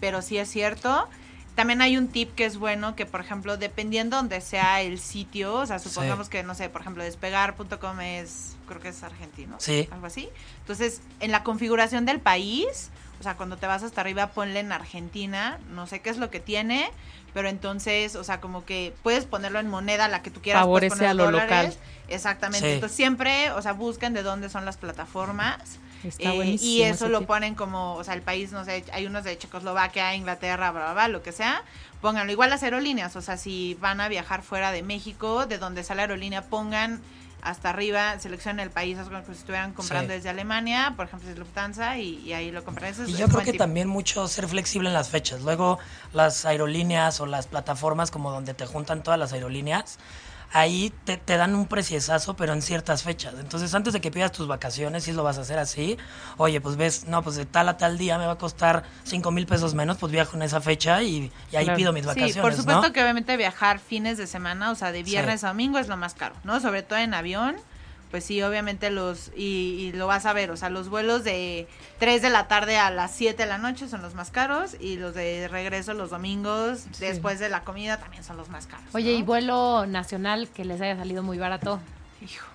pero 0.00 0.20
sí 0.22 0.38
es 0.38 0.50
cierto. 0.50 1.08
También 1.54 1.80
hay 1.82 1.96
un 1.96 2.08
tip 2.08 2.34
que 2.34 2.44
es 2.46 2.56
bueno, 2.58 2.96
que 2.96 3.06
por 3.06 3.20
ejemplo, 3.20 3.56
dependiendo 3.56 4.16
donde 4.16 4.40
sea 4.40 4.80
el 4.82 4.98
sitio, 4.98 5.54
o 5.54 5.66
sea, 5.66 5.78
supongamos 5.78 6.26
Sí. 6.26 6.32
que, 6.32 6.42
no 6.42 6.54
sé, 6.54 6.68
por 6.68 6.80
ejemplo, 6.80 7.04
despegar.com 7.04 8.00
es, 8.00 8.56
creo 8.66 8.80
que 8.80 8.88
es 8.88 9.02
argentino, 9.04 9.56
Sí. 9.60 9.88
algo 9.92 10.06
así. 10.06 10.28
Entonces, 10.60 11.00
en 11.20 11.30
la 11.30 11.44
configuración 11.44 12.06
del 12.06 12.18
país, 12.20 12.90
o 13.20 13.22
sea, 13.22 13.36
cuando 13.36 13.56
te 13.56 13.66
vas 13.68 13.84
hasta 13.84 14.00
arriba, 14.00 14.28
ponle 14.28 14.58
en 14.60 14.72
Argentina, 14.72 15.58
no 15.70 15.86
sé 15.86 16.00
qué 16.00 16.10
es 16.10 16.16
lo 16.18 16.28
que 16.30 16.40
tiene, 16.40 16.90
pero 17.32 17.48
entonces, 17.48 18.16
o 18.16 18.24
sea, 18.24 18.40
como 18.40 18.64
que 18.64 18.92
puedes 19.04 19.24
ponerlo 19.24 19.60
en 19.60 19.68
moneda, 19.68 20.08
la 20.08 20.22
que 20.22 20.30
tú 20.30 20.40
quieras. 20.42 20.62
Favorece 20.62 21.06
a 21.06 21.14
lo 21.14 21.24
dólares. 21.26 21.50
local. 21.74 21.74
Exactamente. 22.08 22.66
Sí. 22.66 22.74
Entonces 22.74 22.96
siempre, 22.96 23.50
o 23.52 23.62
sea, 23.62 23.72
busquen 23.72 24.12
de 24.12 24.22
dónde 24.24 24.48
son 24.50 24.64
las 24.64 24.76
plataformas. 24.76 25.78
Está 26.04 26.34
Eh, 26.34 26.56
y 26.60 26.82
eso 26.82 27.08
lo 27.08 27.26
ponen 27.26 27.54
como, 27.54 27.94
o 27.94 28.04
sea, 28.04 28.14
el 28.14 28.22
país, 28.22 28.52
no 28.52 28.64
sé, 28.64 28.84
hay 28.92 29.06
unos 29.06 29.24
de 29.24 29.36
Checoslovaquia, 29.38 30.14
Inglaterra, 30.14 30.70
bla, 30.70 30.84
bla, 30.84 30.92
bla, 30.92 31.08
lo 31.08 31.22
que 31.22 31.32
sea, 31.32 31.62
pónganlo. 32.00 32.30
Igual 32.32 32.50
las 32.50 32.62
aerolíneas, 32.62 33.16
o 33.16 33.22
sea, 33.22 33.36
si 33.36 33.74
van 33.80 34.00
a 34.00 34.08
viajar 34.08 34.42
fuera 34.42 34.70
de 34.72 34.82
México, 34.82 35.46
de 35.46 35.58
donde 35.58 35.82
sale 35.82 35.98
la 35.98 36.02
aerolínea, 36.02 36.42
pongan 36.42 37.00
hasta 37.42 37.68
arriba, 37.68 38.18
seleccionen 38.18 38.60
el 38.60 38.70
país, 38.70 38.96
es 38.96 39.06
como 39.06 39.22
si 39.26 39.32
estuvieran 39.32 39.74
comprando 39.74 40.08
Sí. 40.08 40.16
desde 40.16 40.30
Alemania, 40.30 40.94
por 40.96 41.06
ejemplo, 41.06 41.28
es 41.28 41.36
Lufthansa, 41.36 41.98
y, 41.98 42.20
y 42.20 42.32
ahí 42.32 42.50
lo 42.50 42.64
compran. 42.64 42.90
Eso 42.90 43.04
Y 43.06 43.12
es 43.12 43.18
yo 43.18 43.28
creo 43.28 43.42
que 43.42 43.52
también 43.52 43.86
mucho 43.86 44.26
ser 44.28 44.48
flexible 44.48 44.88
en 44.88 44.94
las 44.94 45.10
fechas. 45.10 45.42
Luego 45.42 45.78
las 46.14 46.46
aerolíneas 46.46 47.20
o 47.20 47.26
las 47.26 47.46
plataformas 47.46 48.10
como 48.10 48.30
donde 48.30 48.54
te 48.54 48.64
juntan 48.64 49.02
todas 49.02 49.20
las 49.20 49.34
aerolíneas, 49.34 49.98
ahí 50.54 50.92
te, 51.04 51.16
te 51.16 51.36
dan 51.36 51.54
un 51.56 51.66
preciezazo, 51.66 52.34
pero 52.36 52.52
en 52.52 52.62
ciertas 52.62 53.02
fechas. 53.02 53.34
Entonces 53.38 53.74
antes 53.74 53.92
de 53.92 54.00
que 54.00 54.10
pidas 54.10 54.30
tus 54.32 54.46
vacaciones, 54.46 55.04
si 55.04 55.12
lo 55.12 55.24
vas 55.24 55.36
a 55.36 55.40
hacer 55.42 55.58
así, 55.58 55.98
oye, 56.36 56.60
pues 56.60 56.76
ves, 56.76 57.06
no, 57.08 57.22
pues 57.22 57.34
de 57.36 57.44
tal 57.44 57.68
a 57.68 57.76
tal 57.76 57.98
día 57.98 58.16
me 58.18 58.24
va 58.26 58.32
a 58.32 58.38
costar 58.38 58.84
5 59.02 59.30
mil 59.32 59.46
pesos 59.46 59.74
menos, 59.74 59.98
pues 59.98 60.12
viajo 60.12 60.36
en 60.36 60.42
esa 60.42 60.60
fecha 60.60 61.02
y, 61.02 61.32
y 61.52 61.56
ahí 61.56 61.64
Claro. 61.64 61.76
pido 61.76 61.92
mis 61.92 62.02
Sí, 62.02 62.06
vacaciones. 62.08 62.36
por 62.38 62.54
supuesto 62.54 62.82
¿no? 62.86 62.92
que 62.92 63.02
obviamente 63.02 63.36
viajar 63.36 63.80
fines 63.80 64.16
de 64.16 64.26
semana, 64.28 64.70
o 64.70 64.74
sea, 64.76 64.92
de 64.92 65.02
viernes 65.02 65.40
Sí. 65.40 65.46
a 65.46 65.48
domingo 65.50 65.78
es 65.78 65.88
lo 65.88 65.96
más 65.96 66.14
caro, 66.14 66.36
¿no? 66.44 66.60
Sobre 66.60 66.82
todo 66.84 67.00
en 67.00 67.14
avión, 67.14 67.56
pues 68.14 68.26
sí, 68.26 68.40
obviamente 68.42 68.90
los, 68.90 69.32
y, 69.34 69.88
y 69.88 69.92
lo 69.92 70.06
vas 70.06 70.24
a 70.24 70.32
ver, 70.32 70.52
o 70.52 70.56
sea, 70.56 70.70
los 70.70 70.88
vuelos 70.88 71.24
de 71.24 71.66
3 71.98 72.22
de 72.22 72.30
la 72.30 72.46
tarde 72.46 72.76
a 72.76 72.92
las 72.92 73.10
7 73.10 73.42
de 73.42 73.48
la 73.48 73.58
noche 73.58 73.88
son 73.88 74.02
los 74.02 74.14
más 74.14 74.30
caros 74.30 74.76
y 74.78 74.98
los 74.98 75.14
de 75.16 75.48
regreso 75.48 75.94
los 75.94 76.10
domingos, 76.10 76.86
después 77.00 77.40
de 77.40 77.48
la 77.48 77.64
comida, 77.64 77.98
también 77.98 78.22
son 78.22 78.36
los 78.36 78.50
más 78.50 78.68
caros. 78.68 78.86
Oye, 78.94 79.14
¿no? 79.14 79.18
y 79.18 79.22
vuelo 79.24 79.86
nacional 79.86 80.48
que 80.48 80.64
les 80.64 80.80
haya 80.80 80.96
salido 80.96 81.24
muy 81.24 81.38
barato. 81.38 81.80
Hijo, 82.22 82.46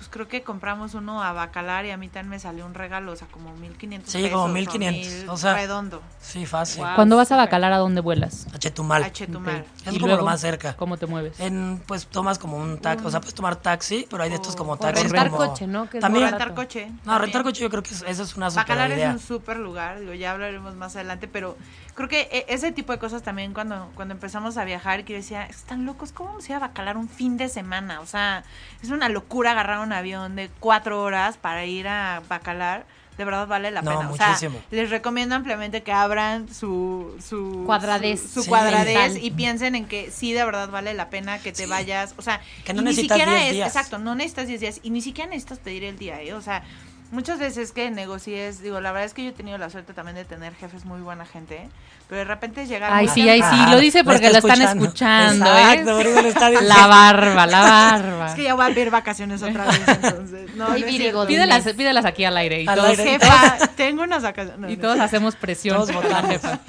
pues 0.00 0.08
creo 0.08 0.28
que 0.28 0.42
compramos 0.42 0.94
uno 0.94 1.22
a 1.22 1.34
Bacalar 1.34 1.84
y 1.84 1.90
a 1.90 1.98
mí 1.98 2.08
también 2.08 2.30
me 2.30 2.38
salió 2.38 2.64
un 2.64 2.72
regalo, 2.72 3.12
o 3.12 3.16
sea, 3.16 3.28
como 3.28 3.54
1500 3.56 4.10
Sí, 4.10 4.18
pesos. 4.22 4.32
como 4.32 4.44
o 4.44 4.48
1500, 4.48 5.12
mil 5.20 5.28
o 5.28 5.36
sea, 5.36 5.52
redondo, 5.52 6.00
Sí, 6.22 6.46
fácil. 6.46 6.82
Wow. 6.84 6.94
Cuando 6.94 7.16
vas 7.18 7.30
a. 7.32 7.36
Bacalar, 7.36 7.72
¿a 7.74 7.76
dónde 7.76 8.00
vuelas? 8.00 8.46
A 8.54 8.58
Chetumal. 8.58 9.04
a 9.04 9.12
Chetumal. 9.12 9.66
Es 9.84 9.92
¿Y 9.92 10.00
como 10.00 10.16
lo 10.16 10.24
más 10.24 10.40
cerca. 10.40 10.74
¿Cómo 10.74 10.96
te 10.96 11.04
mueves? 11.06 11.38
En, 11.38 11.82
pues 11.86 12.06
tomas 12.06 12.38
como 12.38 12.56
un 12.56 12.78
taxi, 12.78 13.04
o 13.06 13.10
sea, 13.10 13.20
puedes 13.20 13.34
tomar 13.34 13.56
taxi, 13.56 14.06
pero 14.10 14.22
hay 14.22 14.30
de 14.30 14.36
estos 14.36 14.56
como 14.56 14.72
O 14.72 14.76
taxis 14.78 15.04
rentar 15.10 15.30
como... 15.30 15.46
coche, 15.46 15.66
¿no? 15.66 15.90
Que 15.90 16.00
También, 16.00 16.30
rentar 16.30 16.54
coche. 16.54 16.90
No, 17.04 17.18
rentar 17.18 17.42
coche 17.42 17.60
yo 17.60 17.68
creo 17.68 17.82
que 17.82 17.92
es- 17.92 18.02
esa 18.06 18.22
es 18.22 18.36
una 18.36 18.50
super 18.50 18.62
Bacalar 18.64 18.92
es 18.92 19.06
un 19.12 19.18
súper 19.18 19.58
lugar, 19.58 20.00
digo, 20.00 20.14
ya 20.14 20.32
hablaremos 20.32 20.74
más 20.76 20.96
adelante, 20.96 21.28
pero 21.28 21.56
creo 21.94 22.08
que 22.08 22.28
e- 22.32 22.46
ese 22.48 22.72
tipo 22.72 22.92
de 22.92 22.98
cosas 22.98 23.22
también 23.22 23.52
cuando, 23.52 23.90
cuando 23.94 24.14
empezamos 24.14 24.56
a 24.56 24.64
viajar, 24.64 25.04
que 25.04 25.12
yo 25.14 25.18
decía, 25.18 25.44
están 25.46 25.84
locos, 25.84 26.12
¿cómo 26.12 26.30
vamos 26.30 26.44
a 26.48 26.52
ir 26.52 26.56
a 26.56 26.58
Bacalar 26.60 26.96
un 26.96 27.08
fin 27.08 27.36
de 27.36 27.48
semana? 27.50 28.00
O 28.00 28.06
sea, 28.06 28.44
es 28.82 28.90
una 28.90 29.08
locura 29.10 29.50
agarrar 29.52 29.80
un 29.80 29.89
avión 29.92 30.36
de 30.36 30.48
cuatro 30.60 31.02
horas 31.02 31.36
para 31.36 31.64
ir 31.66 31.88
a 31.88 32.22
Bacalar. 32.28 32.84
De 33.18 33.24
verdad 33.26 33.46
vale 33.46 33.70
la 33.70 33.82
No, 33.82 33.98
pena. 33.98 34.10
O 34.10 34.16
sea, 34.16 34.38
les 34.70 34.88
recomiendo 34.88 35.34
ampliamente 35.34 35.82
que 35.82 35.92
abran 35.92 36.48
su, 36.52 37.14
su 37.22 37.64
Cuadradez. 37.66 38.18
su, 38.22 38.28
su 38.28 38.42
Sí. 38.44 38.48
cuadradez 38.48 39.22
y 39.22 39.30
piensen 39.32 39.74
en 39.74 39.84
que 39.84 40.10
sí 40.10 40.32
de 40.32 40.42
verdad 40.42 40.70
vale 40.70 40.94
la 40.94 41.10
pena 41.10 41.38
que 41.38 41.52
te 41.52 41.64
Sí. 41.64 41.68
vayas. 41.68 42.14
O 42.16 42.22
sea, 42.22 42.40
Que 42.64 42.72
no 42.72 42.80
y 42.80 42.84
ni 42.84 42.90
necesitas 42.92 43.18
siquiera 43.18 43.32
10 43.38 43.46
es, 43.48 43.52
días. 43.56 43.68
exacto, 43.68 43.98
no 43.98 44.14
necesitas 44.14 44.46
10 44.48 44.60
días 44.60 44.80
y 44.82 44.88
ni 44.88 45.02
siquiera 45.02 45.28
necesitas 45.28 45.58
pedir 45.58 45.84
el 45.84 45.98
día, 45.98 46.22
¿eh? 46.22 46.32
O 46.32 46.40
sea, 46.40 46.62
muchas 47.10 47.38
veces 47.38 47.72
que 47.72 47.90
negocies, 47.90 48.62
digo, 48.62 48.80
la 48.80 48.92
verdad 48.92 49.06
es 49.06 49.14
que 49.14 49.24
yo 49.24 49.30
he 49.30 49.32
tenido 49.32 49.58
la 49.58 49.70
suerte 49.70 49.92
también 49.92 50.16
de 50.16 50.24
tener 50.24 50.54
jefes 50.54 50.84
muy 50.84 51.00
buena 51.00 51.26
gente, 51.26 51.68
pero 52.08 52.18
de 52.18 52.24
repente 52.24 52.66
llegar 52.66 52.92
Ay, 52.92 53.08
sí, 53.08 53.28
ay, 53.28 53.42
sí, 53.42 53.70
lo 53.70 53.78
dice 53.78 54.02
porque 54.04 54.26
está 54.26 54.40
lo 54.40 54.48
están 54.48 54.62
escuchando, 54.62 55.46
Exacto, 55.46 56.00
¿eh? 56.00 56.04
por 56.04 56.22
lo 56.22 56.28
está 56.28 56.50
diciendo. 56.50 56.74
La 56.74 56.86
barba, 56.86 57.46
la 57.46 57.60
barba. 57.60 58.26
Es 58.26 58.34
que 58.34 58.42
ya 58.44 58.54
voy 58.54 58.70
a 58.70 58.74
pedir 58.74 58.90
vacaciones 58.90 59.42
otra 59.42 59.64
vez, 59.64 59.80
entonces. 59.86 60.54
No, 60.56 60.70
Muy 60.70 60.82
no. 61.12 61.26
Pídelas, 61.26 61.64
pídelas 61.72 62.04
aquí 62.04 62.24
al 62.24 62.36
aire 62.36 62.62
y 62.62 62.68
Al 62.68 62.76
todos, 62.76 62.90
aire. 62.90 63.04
Jefa, 63.04 63.66
tengo 63.76 64.02
unas 64.02 64.22
vacaciones. 64.22 64.60
No, 64.60 64.70
y 64.70 64.76
no. 64.76 64.82
todos 64.82 65.00
hacemos 65.00 65.36
presión. 65.36 65.76
Todos 65.76 66.04
a 66.04 66.08
la 66.08 66.22
jefa. 66.28 66.60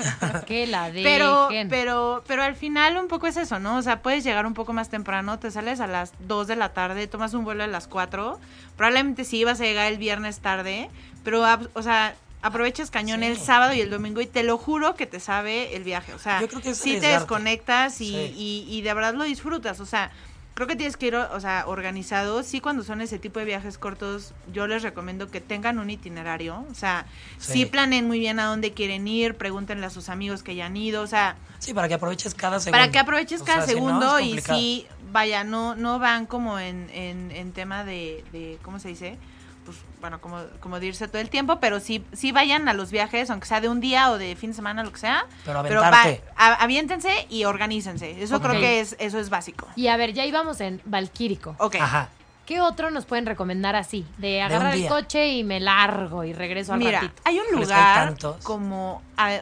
Que 0.46 0.68
la 0.68 0.92
dejen. 0.92 1.04
Pero, 1.04 1.50
pero, 1.70 2.24
pero 2.28 2.44
al 2.44 2.56
final 2.56 2.98
un 2.98 3.08
poco 3.08 3.28
es 3.28 3.38
eso, 3.38 3.60
¿no? 3.60 3.78
O 3.78 3.82
sea, 3.82 4.02
puedes 4.02 4.24
llegar 4.24 4.46
un 4.46 4.54
poco 4.54 4.74
más 4.74 4.90
temprano, 4.90 5.40
te 5.40 5.52
sales 5.52 5.80
a 5.80 5.88
las 5.88 6.14
2 6.20 6.48
de 6.48 6.56
la 6.56 6.70
tarde, 6.70 7.08
tomas 7.08 7.34
un 7.34 7.44
vuelo 7.44 7.64
a 7.64 7.68
las 7.68 7.88
4. 7.88 8.40
Probablemente 8.78 9.26
sí 9.26 9.44
vas 9.44 9.60
a 9.62 9.64
llegar 9.64 9.92
el 9.92 9.98
viernes 9.98 10.40
tarde, 10.40 10.90
pero, 11.24 11.44
o 11.74 11.82
sea, 11.84 12.16
aprovechas 12.42 12.90
cañón 12.90 13.20
Sí. 13.20 13.26
el 13.28 13.38
sábado 13.38 13.74
y 13.74 13.82
el 13.82 13.90
domingo 13.90 14.22
y 14.22 14.26
te 14.26 14.44
lo 14.44 14.58
juro 14.58 14.96
que 14.96 15.06
te 15.06 15.20
sabe 15.20 15.76
el 15.76 15.84
viaje. 15.84 16.14
O 16.14 16.20
sea, 16.20 16.42
es 16.42 16.78
sí 16.78 17.00
te 17.00 17.08
desconectas 17.08 18.02
y, 18.02 18.06
Sí. 18.08 18.34
y, 18.36 18.66
y 18.70 18.82
de 18.82 18.94
verdad 18.94 19.14
lo 19.14 19.24
disfrutas. 19.24 19.80
O 19.80 19.86
sea, 19.86 20.12
creo 20.54 20.68
que 20.68 20.76
tienes 20.76 20.98
que 20.98 21.08
ir, 21.08 21.16
o 21.16 21.40
sea, 21.40 21.64
organizado. 21.68 22.44
Sí, 22.44 22.60
cuando 22.62 22.84
son 22.84 23.02
ese 23.02 23.20
tipo 23.20 23.40
de 23.40 23.46
viajes 23.46 23.78
cortos, 23.78 24.34
yo 24.52 24.68
les 24.68 24.84
recomiendo 24.84 25.30
que 25.30 25.42
tengan 25.42 25.80
un 25.80 25.90
itinerario. 25.90 26.66
O 26.70 26.76
sea, 26.76 27.06
sí, 27.38 27.54
Sí. 27.54 27.66
planeen 27.66 28.08
muy 28.08 28.20
bien 28.20 28.40
a 28.40 28.46
dónde 28.46 28.74
quieren 28.74 29.08
ir, 29.08 29.36
pregúntenle 29.36 29.86
a 29.86 29.90
sus 29.90 30.10
amigos 30.10 30.44
que 30.44 30.56
ya 30.56 30.66
han 30.68 30.78
ido. 30.78 31.02
O 31.02 31.08
sea, 31.08 31.36
Sí, 31.60 31.74
para 31.74 31.88
que 31.88 31.94
aproveches 31.96 32.34
cada 32.36 32.60
segundo. 32.60 32.80
para 32.80 32.92
que 32.92 33.00
aproveches 33.00 33.42
O 33.42 33.46
cada 33.46 33.66
sea, 33.66 33.76
si 33.76 33.80
no, 33.80 33.88
segundo 33.88 34.20
y 34.20 34.40
sí, 34.42 34.88
vaya, 35.12 35.44
no, 35.44 35.76
no 35.76 36.00
van 36.00 36.26
como 36.26 36.58
en, 36.60 36.90
en, 36.92 37.32
en 37.32 37.52
tema 37.54 37.84
de, 37.84 38.24
de, 38.32 38.58
¿cómo 38.64 38.80
se 38.80 38.90
dice? 38.90 39.18
Pues 39.65 39.78
bueno, 40.00 40.19
como, 40.19 40.39
como 40.60 40.80
de 40.80 40.88
irse 40.88 41.08
todo 41.08 41.21
el 41.21 41.30
tiempo, 41.30 41.60
pero 41.60 41.80
sí, 41.80 42.04
sí 42.13 42.32
vayan 42.32 42.67
a 42.67 42.74
los 42.74 42.89
viajes, 42.91 43.30
aunque 43.30 43.45
sea 43.47 43.62
de 43.62 43.69
un 43.69 43.80
día 43.80 44.10
o 44.12 44.17
de 44.17 44.36
fin 44.36 44.50
de 44.50 44.56
semana, 44.56 44.84
lo 44.84 44.91
que 44.91 45.00
sea. 45.00 45.26
Pero 45.45 45.62
Pero 45.63 45.84
aventarte. 45.84 46.21
va- 46.30 46.34
a- 46.47 46.54
aviéntense 46.63 47.28
y 47.30 47.43
organícense. 47.45 48.21
Eso 48.24 48.41
creo 48.41 48.60
que 48.60 48.80
es, 48.80 48.95
eso 49.00 49.19
es 49.19 49.30
básico. 49.30 49.67
Y 49.76 49.88
a 49.88 49.97
ver, 49.97 50.13
ya 50.13 50.26
íbamos 50.26 50.60
en 50.62 50.82
Valquírico. 50.86 51.56
Ok. 51.60 51.76
Ajá. 51.80 52.10
¿Qué 52.47 52.60
otro 52.60 52.89
nos 52.89 53.06
pueden 53.06 53.26
recomendar 53.28 53.76
así? 53.76 54.06
De 54.17 54.41
agarrar 54.41 54.74
el 54.74 54.88
coche 54.88 55.28
y 55.30 55.43
me 55.43 55.60
largo 55.60 56.24
y 56.24 56.34
regreso 56.34 56.74
al 56.74 56.80
Mira, 56.80 57.00
ratito. 57.02 57.21
hay 57.24 57.38
un 57.38 57.45
Pero 57.45 57.58
hay 57.60 57.63
lugar 57.63 58.06
tantos. 58.08 58.43
como... 58.43 59.02
a- 59.17 59.39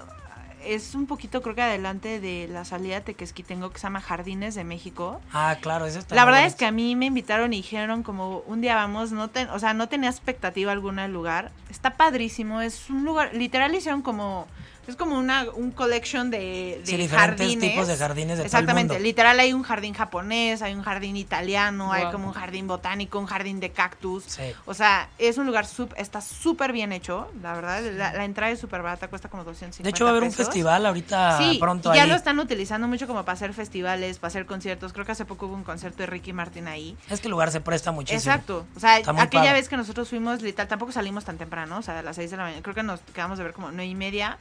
es 0.66 0.96
un 0.96 1.06
poquito, 1.08 1.42
creo 1.42 1.56
que 1.56 1.62
adelante 1.62 2.20
de 2.20 2.48
la 2.52 2.66
salida 2.66 2.96
de 2.96 3.02
Tequesquitengo, 3.02 3.70
que 3.72 3.78
se 3.80 3.84
llama 3.84 4.02
Jardines 4.02 4.56
de 4.56 4.64
México. 4.64 5.22
Ah, 5.34 5.58
claro, 5.62 5.86
ese 5.86 6.00
está 6.00 6.16
La 6.16 6.26
verdad 6.26 6.46
es 6.46 6.56
que 6.56 6.66
a 6.66 6.72
mí 6.72 6.96
me 6.96 7.06
invitaron 7.06 7.54
y 7.54 7.58
dijeron 7.58 8.04
como 8.04 8.40
un 8.48 8.62
día 8.62 8.76
vamos, 8.76 9.12
no 9.12 9.30
ten- 9.30 9.50
o 9.50 9.60
sea, 9.60 9.74
no 9.74 9.88
tenía 9.90 10.10
expectativa 10.10 10.72
alguna 10.72 11.04
del 11.04 11.14
lugar. 11.14 11.52
Está 11.70 11.92
padrísimo, 11.92 12.62
es 12.62 12.90
un 12.90 13.06
lugar, 13.06 13.34
literal 13.34 13.74
hicieron 13.76 14.02
como, 14.02 14.48
es 14.88 14.96
como 14.96 15.18
una, 15.20 15.46
un 15.54 15.72
collection 15.72 16.32
de, 16.32 16.80
de 16.80 16.82
Sí, 16.86 16.98
diferentes 16.98 17.40
jardines. 17.46 17.70
tipos 17.72 17.88
de 17.88 17.96
jardines 17.98 18.30
de 18.30 18.36
todo 18.36 18.42
el 18.44 18.46
Exactamente, 18.48 18.94
mundo. 18.94 19.04
literal 19.04 19.40
hay 19.40 19.54
un 19.54 19.62
jardín 19.64 19.94
japonés, 19.94 20.62
hay 20.64 20.74
un 20.74 20.82
jardín 20.82 21.16
italiano, 21.16 21.92
hay 21.94 22.06
como 22.12 22.28
un 22.28 22.34
jardín 22.34 22.68
botánico, 22.68 23.20
un 23.20 23.28
jardín 23.28 23.60
de 23.60 23.72
cactus. 23.72 24.24
Sí. 24.24 24.44
O 24.66 24.74
sea, 24.74 25.10
es 25.20 25.38
un 25.38 25.46
lugar, 25.46 25.66
sup- 25.66 25.94
está 25.98 26.22
súper 26.22 26.72
bien 26.74 26.92
hecho, 26.92 27.32
la 27.42 27.54
verdad. 27.54 27.84
La, 27.94 28.14
la 28.14 28.26
entrada 28.26 28.52
es 28.52 28.60
súper 28.60 28.82
barata, 28.82 29.08
cuesta 29.10 29.30
como 29.30 29.44
250 29.44 29.84
De 29.84 29.90
hecho, 29.90 30.06
va 30.06 30.10
a 30.10 30.14
haber 30.14 30.24
un 30.24 30.32
festival 30.32 30.86
ahorita 30.86 31.38
Sí, 31.38 31.58
pronto 31.60 31.94
ya 31.94 32.04
ahí. 32.04 32.10
lo 32.10 32.16
están 32.16 32.40
utilizando 32.40 32.88
mucho 32.88 33.06
como 33.06 33.24
para 33.26 33.34
hacer 33.34 33.54
festivales, 33.54 34.18
para 34.18 34.30
hacer 34.30 34.46
conciertos. 34.48 34.92
Creo 34.94 35.06
que 35.06 35.12
hace 35.12 35.26
poco 35.26 35.46
hubo 35.46 35.56
un 35.56 35.64
concierto 35.64 35.98
de 36.00 36.08
Ricky 36.08 36.34
Martin 36.34 36.68
ahí. 36.68 36.98
Es 37.10 37.20
que 37.22 37.28
el 37.28 37.32
lugar 37.32 37.52
se 37.52 37.62
presta 37.62 37.92
muchísimo. 37.92 38.20
Exacto. 38.20 38.66
O 38.76 38.80
sea, 38.80 38.96
aquella 38.96 39.28
padre. 39.30 39.54
vez 39.54 39.70
que 39.70 39.78
nosotros 39.78 40.10
fuimos, 40.10 40.42
literal, 40.42 40.68
tampoco 40.68 40.92
salimos 40.92 41.26
tan 41.26 41.38
temprano, 41.38 41.78
o 41.78 41.82
sea, 41.84 42.00
a 42.00 42.02
las 42.02 42.16
6 42.16 42.32
de 42.32 42.38
la 42.38 42.44
mañana. 42.44 42.62
Creo 42.64 42.74
que 42.76 42.84
nos 42.84 43.00
quedamos 43.14 43.38
de 43.38 43.44
ver 43.44 43.54
como 43.54 43.68
nueve 43.72 43.86
y 43.86 43.96
media. 43.96 44.38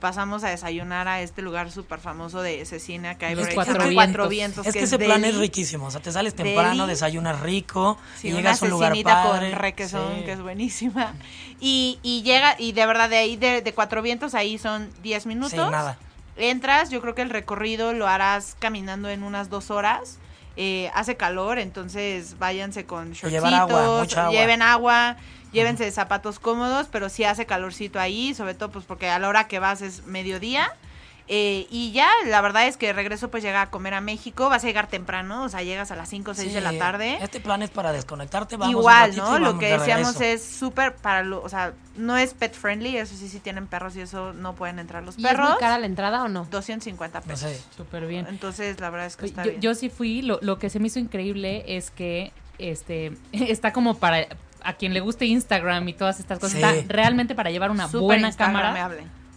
Pasamos 0.00 0.42
a 0.44 0.48
desayunar 0.48 1.06
a 1.08 1.20
este 1.20 1.42
lugar 1.42 1.70
súper 1.70 2.00
famoso 2.00 2.40
de 2.42 2.64
Cecina, 2.64 3.18
que 3.18 3.26
hay 3.26 3.34
Los 3.34 3.42
por 3.44 3.50
ahí, 3.50 3.54
Cuatro 3.54 3.74
Vientos. 3.74 3.94
Cuatro 3.94 4.28
Vientos. 4.28 4.66
Es 4.66 4.72
que 4.72 4.80
ese 4.84 4.98
plan 4.98 5.24
es 5.24 5.36
riquísimo. 5.36 5.86
O 5.86 5.90
sea, 5.90 6.00
te 6.00 6.10
sales 6.10 6.34
temprano, 6.34 6.70
Deli. 6.84 6.88
desayunas 6.94 7.40
rico, 7.40 7.98
Sí, 8.16 8.28
y 8.28 8.32
llegas 8.32 8.62
a 8.62 8.64
un 8.64 8.70
lugar 8.70 8.94
padre. 9.02 9.50
con 9.50 9.58
requesón, 9.60 10.14
Sí. 10.18 10.24
que 10.24 10.32
es 10.32 10.40
buenísima. 10.42 11.14
Y, 11.60 11.98
y 12.02 12.22
llega, 12.22 12.56
y 12.58 12.72
de 12.72 12.86
verdad, 12.86 13.10
de 13.10 13.18
ahí, 13.18 13.36
de, 13.36 13.60
de 13.60 13.74
Cuatro 13.74 14.00
Vientos, 14.00 14.34
ahí 14.34 14.56
son 14.56 14.90
10 15.02 15.26
minutos. 15.26 15.50
Sí, 15.52 15.58
nada. 15.58 15.98
Entras, 16.36 16.88
yo 16.88 17.02
creo 17.02 17.14
que 17.14 17.20
el 17.22 17.28
recorrido 17.30 17.92
lo 17.92 18.08
harás 18.08 18.56
caminando 18.58 19.10
en 19.10 19.22
unas 19.22 19.50
dos 19.50 19.70
horas. 19.70 20.16
Eh, 20.56 20.90
hace 20.94 21.16
calor, 21.16 21.58
entonces 21.58 22.38
váyanse 22.38 22.84
con 22.86 23.12
shortcitos, 23.12 23.30
llevar 23.30 23.54
agua, 23.54 23.98
mucha 24.00 24.22
agua. 24.26 24.32
lleven 24.40 24.62
agua, 24.62 25.16
llévense 25.52 25.90
zapatos 25.90 26.38
cómodos, 26.38 26.88
pero 26.90 27.08
sí 27.08 27.24
hace 27.24 27.46
calorcito 27.46 27.98
ahí, 28.00 28.34
sobre 28.34 28.54
todo 28.54 28.70
pues 28.70 28.84
porque 28.84 29.08
a 29.10 29.18
la 29.18 29.28
hora 29.28 29.48
que 29.48 29.58
vas 29.58 29.82
es 29.82 30.04
mediodía. 30.06 30.72
Eh, 31.32 31.68
y 31.70 31.92
ya, 31.92 32.08
la 32.26 32.40
verdad 32.40 32.66
es 32.66 32.76
que 32.76 32.92
regreso 32.92 33.30
pues 33.30 33.44
llega 33.44 33.62
a 33.62 33.70
comer 33.70 33.94
a 33.94 34.00
México, 34.00 34.48
vas 34.48 34.64
a 34.64 34.66
llegar 34.66 34.88
temprano, 34.88 35.44
o 35.44 35.48
sea, 35.48 35.62
llegas 35.62 35.92
a 35.92 35.94
las 35.94 36.08
5 36.08 36.32
o 36.32 36.34
6 36.34 36.52
de 36.52 36.60
la 36.60 36.70
Sí, 36.72 36.78
tarde. 36.78 37.18
Este 37.22 37.38
plan 37.38 37.62
es 37.62 37.70
para 37.70 37.92
desconectarte, 37.92 38.56
vamos 38.56 38.72
Igual, 38.72 39.16
¿no? 39.16 39.38
Lo 39.38 39.56
que 39.56 39.66
de 39.66 39.78
decíamos 39.78 40.20
es 40.20 40.42
súper 40.44 40.96
para 40.96 41.22
lo, 41.22 41.40
o 41.40 41.48
sea, 41.48 41.72
no 41.94 42.16
es 42.16 42.34
pet 42.34 42.52
friendly, 42.52 42.96
eso 42.96 43.14
sí, 43.14 43.28
si 43.28 43.38
tienen 43.38 43.68
perros 43.68 43.94
y 43.94 44.00
eso 44.00 44.32
no 44.32 44.56
pueden 44.56 44.80
entrar 44.80 45.04
los 45.04 45.16
¿Y 45.18 45.22
es 45.24 45.28
perros. 45.30 45.50
muy 45.50 45.58
cara 45.60 45.78
la 45.78 45.86
entrada 45.86 46.24
o 46.24 46.28
no? 46.28 46.48
250 46.50 47.20
No 47.20 47.26
pesos. 47.26 47.48
sé. 47.48 47.62
Súper 47.76 48.08
bien. 48.08 48.26
Entonces, 48.28 48.80
la 48.80 48.90
verdad 48.90 49.06
es 49.06 49.16
que 49.16 49.26
está 49.26 49.44
Yo, 49.44 49.50
bien. 49.50 49.60
yo 49.62 49.74
sí 49.76 49.88
fui, 49.88 50.22
lo, 50.22 50.40
lo 50.42 50.58
que 50.58 50.68
se 50.68 50.80
me 50.80 50.88
hizo 50.88 50.98
increíble 50.98 51.62
es 51.68 51.92
que 51.92 52.32
este 52.58 53.12
está 53.32 53.72
como 53.72 53.98
para 53.98 54.26
a 54.64 54.74
quien 54.74 54.94
le 54.94 55.00
guste 55.00 55.26
Instagram 55.26 55.88
y 55.88 55.92
todas 55.94 56.20
estas 56.20 56.38
cosas, 56.38 56.58
Sí. 56.58 56.64
está 56.78 56.92
realmente 56.92 57.34
para 57.34 57.50
llevar 57.50 57.70
una 57.70 57.86
buena 57.86 58.32
cámara, 58.32 58.90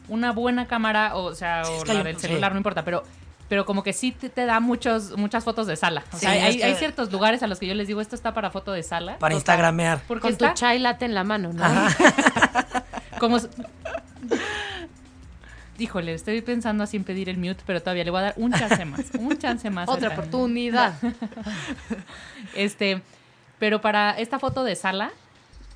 una 0.10 0.32
buena 0.32 0.68
cámara, 0.68 1.16
o 1.16 1.34
sea, 1.36 1.64
Sí, 1.64 1.72
o 1.90 1.94
la 1.94 2.04
del 2.04 2.16
sí. 2.16 2.28
celular, 2.28 2.52
no 2.52 2.58
importa, 2.58 2.84
pero 2.86 3.04
pero 3.50 3.66
como 3.66 3.84
que 3.84 3.94
sí 3.94 4.12
te, 4.12 4.30
te 4.30 4.46
da 4.46 4.60
muchos, 4.60 5.16
muchas 5.16 5.44
fotos 5.44 5.68
de 5.68 5.76
sala. 5.76 6.04
O 6.12 6.16
Sí, 6.18 6.22
sea, 6.22 6.32
hay, 6.32 6.62
hay 6.62 6.76
ciertos 6.76 7.12
lugares 7.12 7.44
a 7.44 7.48
los 7.48 7.60
que 7.60 7.68
yo 7.68 7.76
les 7.76 7.88
digo, 7.88 8.02
esto 8.02 8.16
está 8.16 8.34
para 8.34 8.50
foto 8.50 8.72
de 8.72 8.82
sala. 8.82 9.20
Para 9.20 9.36
instagramear. 9.36 10.02
Porque 10.08 10.22
Con 10.24 10.38
tu 10.38 10.46
está 10.46 10.56
chai 10.56 10.80
latte 10.80 11.06
en 11.06 11.14
la 11.14 11.24
mano, 11.24 11.52
¿no? 11.54 11.64
como... 13.20 13.38
Híjole, 15.78 16.14
estoy 16.14 16.42
pensando 16.42 16.84
así 16.84 16.98
en 16.98 17.04
pedir 17.04 17.30
el 17.30 17.38
mute, 17.38 17.62
pero 17.66 17.82
todavía 17.82 18.04
le 18.04 18.12
voy 18.12 18.20
a 18.20 18.24
dar 18.24 18.34
un 18.38 18.54
chance 18.54 18.86
más. 18.86 19.02
Un 19.20 19.38
chance 19.38 19.70
más. 19.70 19.90
Otra 19.90 20.10
oportunidad. 20.10 20.94
Este, 22.56 23.02
pero 23.64 23.80
para 23.80 24.12
esta 24.20 24.40
foto 24.40 24.66
de 24.66 24.76
sala, 24.76 25.10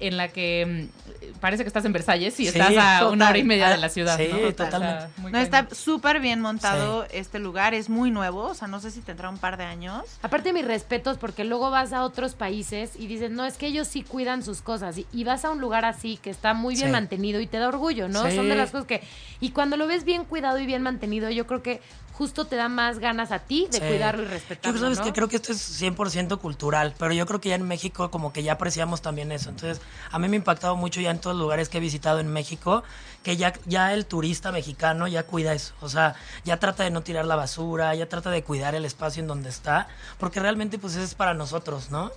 en 0.01 0.17
la 0.17 0.27
que 0.27 0.89
mm, 0.91 1.39
parece 1.39 1.63
que 1.63 1.67
estás 1.69 1.85
en 1.85 1.93
Versalles 1.93 2.37
y 2.41 2.43
Sí, 2.43 2.49
estás 2.49 2.71
a 2.77 2.99
total. 2.99 3.13
una 3.13 3.29
hora 3.29 3.37
y 3.37 3.45
media 3.45 3.67
Ah, 3.69 3.71
de 3.71 3.77
la 3.77 3.87
ciudad. 3.87 4.17
sí, 4.17 4.27
¿no? 4.29 4.53
totalmente. 4.53 5.05
No, 5.31 5.37
está 5.39 5.67
súper 5.71 6.19
bien 6.19 6.41
montado 6.41 7.07
este 7.11 7.39
lugar, 7.39 7.73
es 7.73 7.87
muy 7.89 8.11
nuevo, 8.11 8.43
o 8.43 8.53
sea, 8.55 8.67
no 8.67 8.81
sé 8.81 8.91
si 8.91 8.99
tendrá 8.99 9.29
un 9.29 9.37
par 9.37 9.55
de 9.55 9.63
años. 9.63 10.03
Aparte, 10.21 10.51
mis 10.51 10.65
respetos, 10.65 11.17
porque 11.17 11.45
luego 11.45 11.71
vas 11.71 11.93
a 11.93 12.03
otros 12.03 12.35
países 12.35 12.91
y 12.99 13.07
dices, 13.07 13.31
no, 13.31 13.45
es 13.45 13.55
que 13.57 13.67
ellos 13.67 13.87
sí 13.87 14.03
cuidan 14.03 14.43
sus 14.43 14.61
cosas. 14.61 14.97
Y, 14.97 15.07
y 15.13 15.23
vas 15.23 15.45
a 15.45 15.49
un 15.49 15.61
lugar 15.61 15.85
así 15.85 16.17
que 16.21 16.29
está 16.29 16.53
muy 16.53 16.75
bien 16.75 16.87
Sí. 16.87 16.91
mantenido 16.91 17.39
y 17.39 17.47
te 17.47 17.57
da 17.57 17.69
orgullo, 17.69 18.09
¿no? 18.09 18.29
Sí. 18.29 18.35
Son 18.35 18.49
de 18.49 18.55
las 18.55 18.71
cosas 18.71 18.85
que. 18.85 19.01
Y 19.39 19.51
cuando 19.51 19.77
lo 19.77 19.87
ves 19.87 20.03
bien 20.03 20.25
cuidado 20.25 20.59
y 20.59 20.65
bien 20.65 20.81
mantenido, 20.83 21.29
yo 21.29 21.47
creo 21.47 21.63
que 21.63 21.79
justo 22.17 22.45
te 22.45 22.55
da 22.55 22.67
más 22.67 22.97
ganas 22.99 23.31
a 23.31 23.39
ti 23.39 23.67
de 23.71 23.77
Sí. 23.79 23.83
cuidarlo 23.87 24.23
y 24.23 24.25
Yo 24.25 24.31
respetarlo. 24.31 24.79
sabes 24.79 24.97
¿no? 24.97 25.03
que 25.05 25.13
creo 25.13 25.27
que 25.27 25.35
esto 25.35 25.51
es 25.51 25.59
100% 25.81 26.39
cultural, 26.39 26.95
pero 26.97 27.13
yo 27.13 27.25
creo 27.27 27.39
que 27.39 27.49
ya 27.49 27.55
en 27.55 27.67
México 27.67 28.09
como 28.09 28.33
que 28.33 28.41
ya 28.43 28.53
apreciamos 28.53 29.01
también 29.01 29.31
eso. 29.31 29.49
Entonces, 29.49 29.81
a 30.11 30.17
mí 30.17 30.27
me 30.27 30.35
ha 30.35 30.39
impactado 30.39 30.75
mucho 30.75 30.99
ya 30.99 31.11
en 31.11 31.19
todos 31.19 31.35
los 31.35 31.43
lugares 31.43 31.69
que 31.69 31.77
he 31.77 31.81
visitado 31.81 32.19
en 32.19 32.27
México, 32.33 32.83
que 33.23 33.37
ya, 33.37 33.53
ya 33.65 33.93
el 33.93 34.05
turista 34.07 34.51
mexicano 34.51 35.07
ya 35.07 35.23
cuida 35.23 35.53
eso. 35.53 35.73
O 35.81 35.89
sea, 35.89 36.15
ya 36.43 36.57
trata 36.57 36.83
de 36.83 36.89
no 36.91 37.01
tirar 37.03 37.25
la 37.25 37.35
basura, 37.35 37.93
ya 37.93 38.09
trata 38.09 38.31
de 38.31 38.43
cuidar 38.43 38.73
el 38.73 38.85
espacio 38.85 39.21
en 39.21 39.27
donde 39.27 39.49
está, 39.49 39.87
porque 40.19 40.39
realmente 40.39 40.79
pues 40.79 40.95
es 40.95 41.13
para 41.13 41.33
nosotros, 41.35 41.91
¿no? 41.91 42.11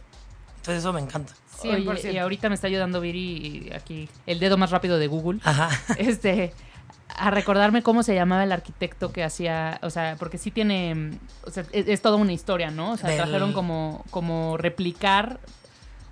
Entonces 0.56 0.78
eso 0.82 0.92
me 0.92 1.00
encanta. 1.00 1.34
100%. 1.62 2.10
y 2.14 2.16
ahorita 2.16 2.48
me 2.48 2.54
está 2.54 2.68
ayudando 2.68 3.02
Viri 3.02 3.70
aquí, 3.74 4.08
el 4.26 4.40
dedo 4.40 4.56
más 4.56 4.70
rápido 4.70 4.98
de 4.98 5.08
Google. 5.08 5.40
Ajá. 5.44 5.68
este 5.98 6.54
a 7.16 7.30
recordarme 7.30 7.82
cómo 7.82 8.02
se 8.02 8.14
llamaba 8.14 8.44
el 8.44 8.52
arquitecto 8.52 9.12
que 9.12 9.24
hacía, 9.24 9.78
o 9.82 9.90
sea, 9.90 10.16
porque 10.18 10.38
sí 10.38 10.50
tiene, 10.50 11.18
o 11.44 11.50
sea, 11.50 11.64
es, 11.72 11.88
es 11.88 12.02
toda 12.02 12.16
una 12.16 12.32
historia, 12.32 12.70
¿no? 12.70 12.92
O 12.92 12.96
sea, 12.96 13.08
Del- 13.10 13.18
trajeron 13.18 13.52
como, 13.52 14.04
como 14.10 14.56
replicar, 14.56 15.40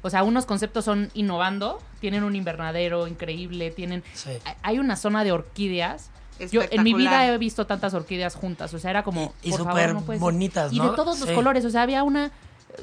o 0.03 0.11
sea, 0.11 0.23
unos 0.23 0.47
conceptos 0.47 0.85
son 0.85 1.11
innovando, 1.15 1.81
tienen 2.01 2.25
un 2.25 2.37
invernadero 2.37 3.07
increíble, 3.09 3.71
tienen, 3.71 4.03
Sí. 4.15 4.31
hay- 4.63 4.79
una 4.79 4.97
zona 4.97 5.25
de 5.25 5.33
orquídeas. 5.33 6.11
Yo 6.53 6.61
en 6.71 6.85
mi 6.85 6.95
vida 6.95 7.27
he 7.27 7.37
visto 7.39 7.67
tantas 7.67 7.95
orquídeas 7.95 8.37
juntas, 8.37 8.73
o 8.73 8.79
sea, 8.79 8.91
era 8.91 9.03
como, 9.03 9.35
Y- 9.43 9.49
y 9.49 9.51
por 9.51 9.65
favor, 9.65 9.81
súper 9.91 9.95
no 9.95 10.19
bonitas, 10.21 10.73
Y 10.73 10.79
de 10.81 10.89
todos 10.91 11.19
los 11.19 11.29
Sí. 11.29 11.35
colores, 11.35 11.65
o 11.65 11.71
sea, 11.71 11.83
había 11.83 12.05
una, 12.05 12.31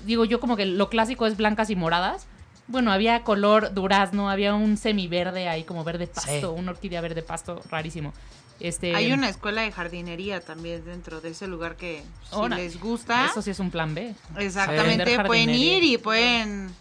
digo 0.06 0.26
yo 0.26 0.40
como 0.42 0.58
que 0.58 0.66
lo 0.66 0.90
clásico 0.90 1.26
es 1.26 1.38
blancas 1.38 1.70
y 1.70 1.76
moradas. 1.78 2.28
Bueno, 2.68 2.92
había 2.92 3.24
color 3.24 3.74
durazno, 3.74 4.30
había 4.30 4.54
un 4.56 4.78
semiverde 4.78 5.48
ahí 5.48 5.64
como 5.64 5.84
verde 5.84 6.08
pasto, 6.08 6.32
Sí. 6.32 6.60
una 6.60 6.72
orquídea 6.72 7.00
verde 7.02 7.22
pasto, 7.22 7.62
rarísimo. 7.70 8.14
Este, 8.60 8.96
Hay 8.96 9.12
una 9.12 9.28
escuela 9.30 9.62
de 9.64 9.72
jardinería 9.72 10.40
también 10.40 10.84
dentro 10.86 11.20
de 11.22 11.30
ese 11.30 11.46
lugar 11.46 11.76
que 11.76 12.04
si 12.32 12.50
les 12.56 12.80
gusta, 12.80 13.26
Eso 13.26 13.42
sí 13.42 13.52
es 13.52 13.60
un 13.60 13.70
plan 13.70 13.94
B. 13.94 14.16
exactamente, 14.38 15.20
pueden 15.26 15.50
ir 15.52 15.84
y 15.84 15.98
pueden... 15.98 16.74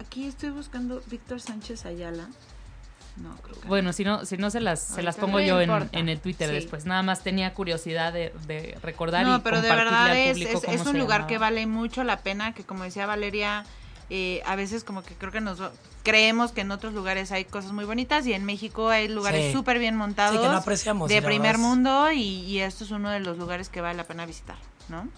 Aquí 0.00 0.26
estoy 0.26 0.50
buscando 0.50 1.00
Víctor 1.06 1.40
Sánchez 1.40 1.86
Ayala. 1.86 2.26
No, 3.16 3.36
creo 3.36 3.54
que 3.54 3.60
no. 3.62 3.68
Bueno, 3.68 3.92
si 3.92 4.04
no, 4.04 4.24
si 4.26 4.36
no 4.36 4.50
se 4.50 4.60
las, 4.60 4.82
se 4.82 5.02
las 5.02 5.16
pongo 5.16 5.38
yo 5.38 5.60
en, 5.60 5.70
en 5.92 6.08
el 6.08 6.18
Twitter 6.18 6.48
Sí. 6.48 6.54
después. 6.56 6.86
Nada 6.86 7.02
más 7.02 7.22
tenía 7.22 7.54
curiosidad 7.54 8.12
de, 8.12 8.32
de 8.46 8.76
recordar 8.82 9.22
y 9.22 9.28
No, 9.28 9.42
pero 9.42 9.62
de 9.62 9.68
verdad 9.68 10.10
al 10.10 10.16
es, 10.16 10.38
es, 10.38 10.86
un 10.86 10.98
lugar 10.98 11.20
llamaba. 11.20 11.26
que 11.28 11.38
vale 11.38 11.66
mucho 11.66 12.02
la 12.04 12.18
pena, 12.18 12.52
que 12.52 12.64
como 12.64 12.82
decía 12.84 13.06
Valeria, 13.06 13.64
eh, 14.10 14.42
a 14.46 14.56
veces 14.56 14.84
como 14.84 15.02
que 15.02 15.14
creo 15.14 15.32
que 15.32 15.40
nos 15.40 15.58
creemos 16.02 16.52
que 16.52 16.62
en 16.62 16.70
otros 16.70 16.92
lugares 16.94 17.32
hay 17.32 17.44
cosas 17.44 17.72
muy 17.72 17.84
bonitas 17.84 18.26
y 18.26 18.32
en 18.32 18.44
México 18.44 18.88
hay 18.88 19.08
lugares 19.08 19.46
Sí. 19.46 19.52
súper 19.52 19.78
bien 19.78 19.96
montados. 19.96 20.36
Sí, 20.36 20.42
que 20.42 20.48
no 20.48 20.56
apreciamos, 20.56 21.10
y 21.10 21.14
De 21.14 21.22
primer 21.22 21.58
mundo 21.58 22.10
y, 22.12 22.20
y 22.20 22.60
esto 22.60 22.84
es 22.84 22.90
uno 22.90 23.10
de 23.10 23.20
los 23.20 23.38
lugares 23.38 23.68
que 23.68 23.80
vale 23.80 23.96
la 23.96 24.04
pena 24.04 24.26
visitar, 24.26 24.56
¿no? 24.88 25.08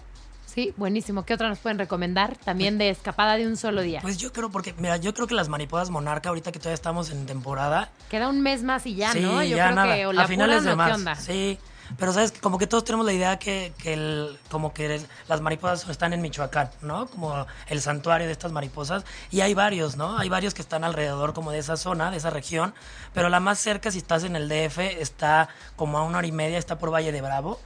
Sí, 0.45 0.73
buenísimo. 0.77 1.25
¿Qué 1.25 1.33
otra 1.33 1.49
nos 1.49 1.59
pueden 1.59 1.77
recomendar? 1.77 2.37
También 2.37 2.77
de 2.77 2.89
escapada 2.89 3.35
de 3.35 3.45
un 3.45 3.57
solo 3.57 3.81
día. 3.81 3.99
Pues 4.01 4.17
yo 4.17 4.31
creo, 4.31 4.49
porque, 4.49 4.73
mira, 4.77 4.95
yo 4.95 5.13
creo 5.13 5.27
que 5.27 5.33
las 5.35 5.49
mariposas 5.49 5.89
monarca, 5.89 6.29
ahorita 6.29 6.53
que 6.53 6.59
todavía 6.59 6.75
estamos 6.75 7.09
en 7.09 7.25
temporada, 7.25 7.89
Queda 8.09 8.29
un 8.29 8.39
mes 8.39 8.63
más 8.63 8.85
y 8.85 8.95
ya, 8.95 9.11
sí, 9.11 9.19
¿no? 9.19 9.43
Yo 9.43 9.57
ya 9.57 9.65
creo 9.65 9.75
nada. 9.75 9.95
que 9.95 10.05
o 10.07 10.13
la 10.13 10.21
a 10.23 10.27
finales 10.29 10.63
de 10.63 10.73
marzo. 10.77 10.95
onda. 10.95 11.15
Sí, 11.15 11.59
pero 11.97 12.11
sabes, 12.13 12.31
como 12.31 12.57
que 12.57 12.67
todos 12.67 12.83
tenemos 12.83 13.05
la 13.05 13.13
idea 13.13 13.37
que, 13.39 13.73
que 13.77 13.93
el, 13.93 14.39
como 14.49 14.73
que 14.73 14.95
el- 14.95 15.07
las 15.27 15.41
mariposas 15.41 15.87
están 15.89 16.13
en 16.13 16.21
Michoacán, 16.21 16.69
¿no? 16.81 17.07
Como 17.07 17.45
el 17.67 17.81
santuario 17.81 18.27
de 18.27 18.33
estas 18.33 18.51
mariposas. 18.51 19.03
Y 19.31 19.41
hay 19.41 19.53
varios, 19.53 19.95
¿no? 19.95 20.17
Hay 20.17 20.29
varios 20.29 20.53
que 20.53 20.61
están 20.61 20.83
alrededor 20.83 21.33
como 21.33 21.51
de 21.51 21.59
esa 21.59 21.77
zona, 21.77 22.11
de 22.11 22.17
esa 22.17 22.29
región. 22.31 22.73
Pero 23.13 23.29
la 23.29 23.39
más 23.39 23.59
cerca, 23.59 23.91
si 23.91 23.99
estás 23.99 24.23
en 24.23 24.35
el 24.35 24.49
DF, 24.49 24.79
está 25.01 25.49
como 25.75 25.97
a 25.97 26.03
una 26.03 26.17
hora 26.19 26.27
y 26.27 26.31
media, 26.31 26.57
está 26.57 26.77
por 26.77 26.93
Valle 26.93 27.11
de 27.11 27.21
Bravo. 27.21 27.59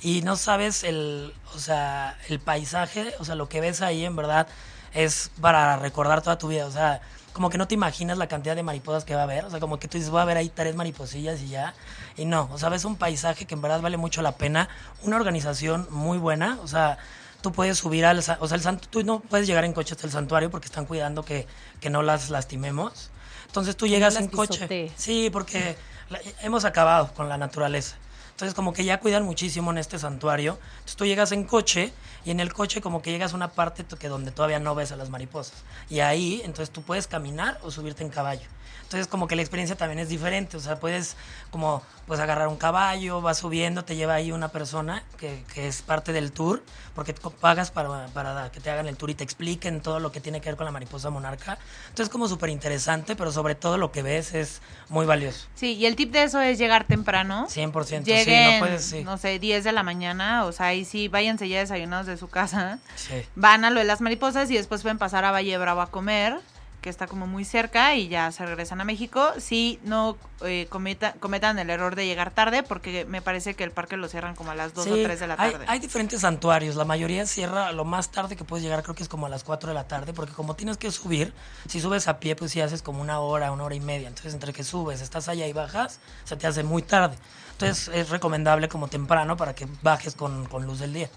Y 0.00 0.22
no 0.22 0.36
sabes 0.36 0.84
el, 0.84 1.32
o 1.54 1.58
sea, 1.58 2.18
el 2.28 2.38
paisaje, 2.40 3.14
o 3.18 3.24
sea, 3.24 3.34
lo 3.34 3.48
que 3.48 3.60
ves 3.60 3.80
ahí 3.82 4.04
en 4.04 4.14
verdad 4.16 4.46
es 4.92 5.30
para 5.40 5.76
recordar 5.76 6.22
toda 6.22 6.38
tu 6.38 6.48
vida. 6.48 6.66
O 6.66 6.70
sea, 6.70 7.00
como 7.32 7.50
que 7.50 7.58
no 7.58 7.68
te 7.68 7.74
imaginas 7.74 8.16
la 8.18 8.28
cantidad 8.28 8.56
de 8.56 8.62
mariposas 8.62 9.04
que 9.04 9.14
va 9.14 9.20
a 9.22 9.24
haber. 9.24 9.44
O 9.44 9.50
sea, 9.50 9.60
como 9.60 9.78
que 9.78 9.88
tú 9.88 9.96
dices, 9.98 10.10
voy 10.10 10.20
a 10.22 10.24
ver 10.24 10.36
ahí 10.38 10.48
tres 10.48 10.74
mariposillas 10.74 11.40
y 11.42 11.48
ya. 11.48 11.74
Y 12.16 12.24
no, 12.24 12.48
o 12.52 12.58
sea, 12.58 12.68
ves 12.70 12.84
un 12.84 12.96
paisaje 12.96 13.44
que 13.46 13.54
en 13.54 13.62
verdad 13.62 13.80
vale 13.80 13.96
mucho 13.96 14.22
la 14.22 14.32
pena. 14.32 14.68
Una 15.02 15.16
organización 15.16 15.86
muy 15.90 16.16
buena. 16.18 16.58
O 16.62 16.68
sea, 16.68 16.96
tú 17.42 17.52
puedes 17.52 17.76
subir 17.78 18.06
al... 18.06 18.18
O 18.18 18.22
sea, 18.22 18.38
el 18.40 18.78
tú 18.78 19.02
no 19.04 19.20
puedes 19.20 19.46
llegar 19.46 19.64
en 19.64 19.72
coche 19.74 19.94
hasta 19.94 20.06
el 20.06 20.12
santuario 20.12 20.50
porque 20.50 20.66
están 20.66 20.86
cuidando 20.86 21.24
que, 21.24 21.46
que 21.80 21.90
no 21.90 22.02
las 22.02 22.30
lastimemos. 22.30 23.10
Entonces 23.46 23.76
tú 23.76 23.86
llegas 23.86 24.14
las 24.14 24.22
en 24.24 24.28
coche. 24.30 24.54
pisotees. 24.60 24.92
Sí, 24.96 25.28
porque 25.30 25.76
la- 26.08 26.20
hemos 26.42 26.64
acabado 26.64 27.12
con 27.14 27.28
la 27.28 27.36
naturaleza. 27.36 27.96
Entonces 28.30 28.54
como 28.54 28.72
que 28.72 28.84
ya 28.84 29.00
cuidan 29.00 29.24
muchísimo 29.24 29.70
en 29.70 29.78
este 29.78 29.98
santuario. 29.98 30.58
Entonces 30.74 30.96
tú 30.96 31.04
llegas 31.06 31.32
en 31.32 31.44
coche 31.44 31.92
y 32.26 32.32
en 32.32 32.40
el 32.40 32.52
coche 32.52 32.80
como 32.80 33.02
que 33.02 33.12
llegas 33.12 33.32
a 33.32 33.36
una 33.36 33.52
parte 33.52 33.84
que 33.84 34.08
donde 34.08 34.32
todavía 34.32 34.58
no 34.58 34.74
ves 34.74 34.90
a 34.90 34.96
las 34.96 35.10
mariposas. 35.10 35.62
Y 35.88 36.00
ahí 36.00 36.42
entonces 36.44 36.70
tú 36.70 36.82
puedes 36.82 37.06
caminar 37.06 37.60
o 37.62 37.70
subirte 37.70 38.02
en 38.02 38.10
caballo. 38.10 38.48
Entonces 38.82 39.06
como 39.06 39.26
que 39.26 39.34
la 39.34 39.42
experiencia 39.42 39.76
también 39.76 39.98
es 40.00 40.08
diferente. 40.08 40.56
O 40.56 40.60
sea, 40.60 40.78
puedes 40.78 41.16
como 41.50 41.82
pues 42.06 42.20
agarrar 42.20 42.46
un 42.46 42.56
caballo, 42.56 43.20
vas 43.20 43.38
subiendo, 43.38 43.84
te 43.84 43.96
lleva 43.96 44.14
ahí 44.14 44.30
una 44.30 44.48
persona 44.48 45.02
que, 45.18 45.42
que 45.52 45.66
es 45.66 45.82
parte 45.82 46.12
del 46.12 46.30
tour, 46.30 46.62
porque 46.94 47.12
pagas 47.12 47.72
para, 47.72 48.06
para 48.06 48.52
que 48.52 48.60
te 48.60 48.70
hagan 48.70 48.86
el 48.86 48.96
tour 48.96 49.10
y 49.10 49.14
te 49.14 49.24
expliquen 49.24 49.80
todo 49.80 49.98
lo 49.98 50.12
que 50.12 50.20
tiene 50.20 50.40
que 50.40 50.48
ver 50.48 50.56
con 50.56 50.66
la 50.66 50.70
mariposa 50.70 51.10
monarca. 51.10 51.58
Entonces 51.88 52.12
como 52.12 52.28
súper 52.28 52.50
interesante, 52.50 53.16
pero 53.16 53.32
sobre 53.32 53.56
todo 53.56 53.76
lo 53.76 53.90
que 53.90 54.02
ves 54.02 54.34
es 54.34 54.62
muy 54.88 55.04
valioso. 55.04 55.48
Sí, 55.56 55.74
y 55.74 55.86
el 55.86 55.96
tip 55.96 56.12
de 56.12 56.22
eso 56.22 56.40
es 56.40 56.58
llegar 56.58 56.86
temprano. 56.86 57.48
100%, 57.48 58.04
Lleguen, 58.04 58.24
sí, 58.24 58.54
no 58.54 58.58
puedes, 58.60 58.84
sí. 58.84 59.02
no 59.02 59.18
sé, 59.18 59.40
10 59.40 59.64
de 59.64 59.72
la 59.72 59.82
mañana, 59.82 60.44
o 60.44 60.52
sea, 60.52 60.66
ahí 60.66 60.84
sí, 60.84 61.08
váyanse 61.08 61.48
ya 61.48 61.58
desayunados 61.58 62.06
de 62.06 62.15
su 62.16 62.28
casa. 62.28 62.78
Sí. 62.94 63.22
Van 63.34 63.64
a 63.64 63.70
lo 63.70 63.80
de 63.80 63.84
las 63.86 64.00
mariposas 64.00 64.50
y 64.50 64.56
después 64.56 64.82
pueden 64.82 64.98
pasar 64.98 65.24
a 65.24 65.30
Valle 65.30 65.56
Bravo 65.58 65.80
a 65.80 65.90
comer, 65.90 66.38
que 66.82 66.90
está 66.90 67.08
como 67.08 67.26
muy 67.26 67.44
cerca, 67.44 67.96
y 67.96 68.06
ya 68.06 68.30
se 68.30 68.46
regresan 68.46 68.80
a 68.80 68.84
México. 68.84 69.32
Sí, 69.38 69.80
no 69.82 70.16
eh, 70.42 70.68
cometa- 70.70 71.14
cometan 71.18 71.58
el 71.58 71.68
error 71.68 71.96
de 71.96 72.06
llegar 72.06 72.30
tarde, 72.30 72.62
porque 72.62 73.04
me 73.06 73.20
parece 73.20 73.54
que 73.54 73.64
el 73.64 73.72
parque 73.72 73.96
lo 73.96 74.06
cierran 74.08 74.36
como 74.36 74.52
a 74.52 74.54
las 74.54 74.72
2 74.72 74.84
Sí, 74.84 74.90
o 74.90 75.02
3 75.02 75.18
de 75.18 75.26
la 75.26 75.34
tarde. 75.36 75.64
Hay, 75.66 75.80
diferentes 75.80 76.20
santuarios, 76.20 76.76
la 76.76 76.84
mayoría 76.84 77.26
cierra 77.26 77.72
lo 77.72 77.84
más 77.84 78.10
tarde 78.12 78.36
que 78.36 78.44
puedes 78.44 78.62
llegar, 78.62 78.84
creo 78.84 78.94
que 78.94 79.02
es 79.02 79.08
como 79.08 79.26
a 79.26 79.28
las 79.28 79.42
4 79.42 79.70
de 79.70 79.74
la 79.74 79.88
tarde, 79.88 80.12
porque 80.12 80.32
como 80.32 80.54
tienes 80.54 80.76
que 80.76 80.92
subir, 80.92 81.32
si 81.66 81.80
subes 81.80 82.06
a 82.06 82.20
pie, 82.20 82.36
pues 82.36 82.52
sí 82.52 82.60
haces 82.60 82.82
como 82.82 83.00
una 83.02 83.18
hora, 83.18 83.50
una 83.50 83.64
hora 83.64 83.74
y 83.74 83.80
media. 83.80 84.06
Entonces, 84.06 84.32
entre 84.34 84.52
que 84.52 84.62
subes, 84.62 85.00
estás 85.00 85.28
allá 85.28 85.48
y 85.48 85.52
bajas, 85.52 85.98
se 86.24 86.36
te 86.36 86.46
hace 86.46 86.62
muy 86.62 86.82
tarde. 86.82 87.16
Entonces, 87.52 87.88
es 87.88 88.10
recomendable 88.10 88.68
como 88.68 88.86
temprano 88.86 89.36
para 89.36 89.56
que 89.56 89.66
bajes 89.82 90.14
con, 90.14 90.44
con 90.46 90.64
luz 90.66 90.78
del 90.78 90.92
día. 90.92 91.10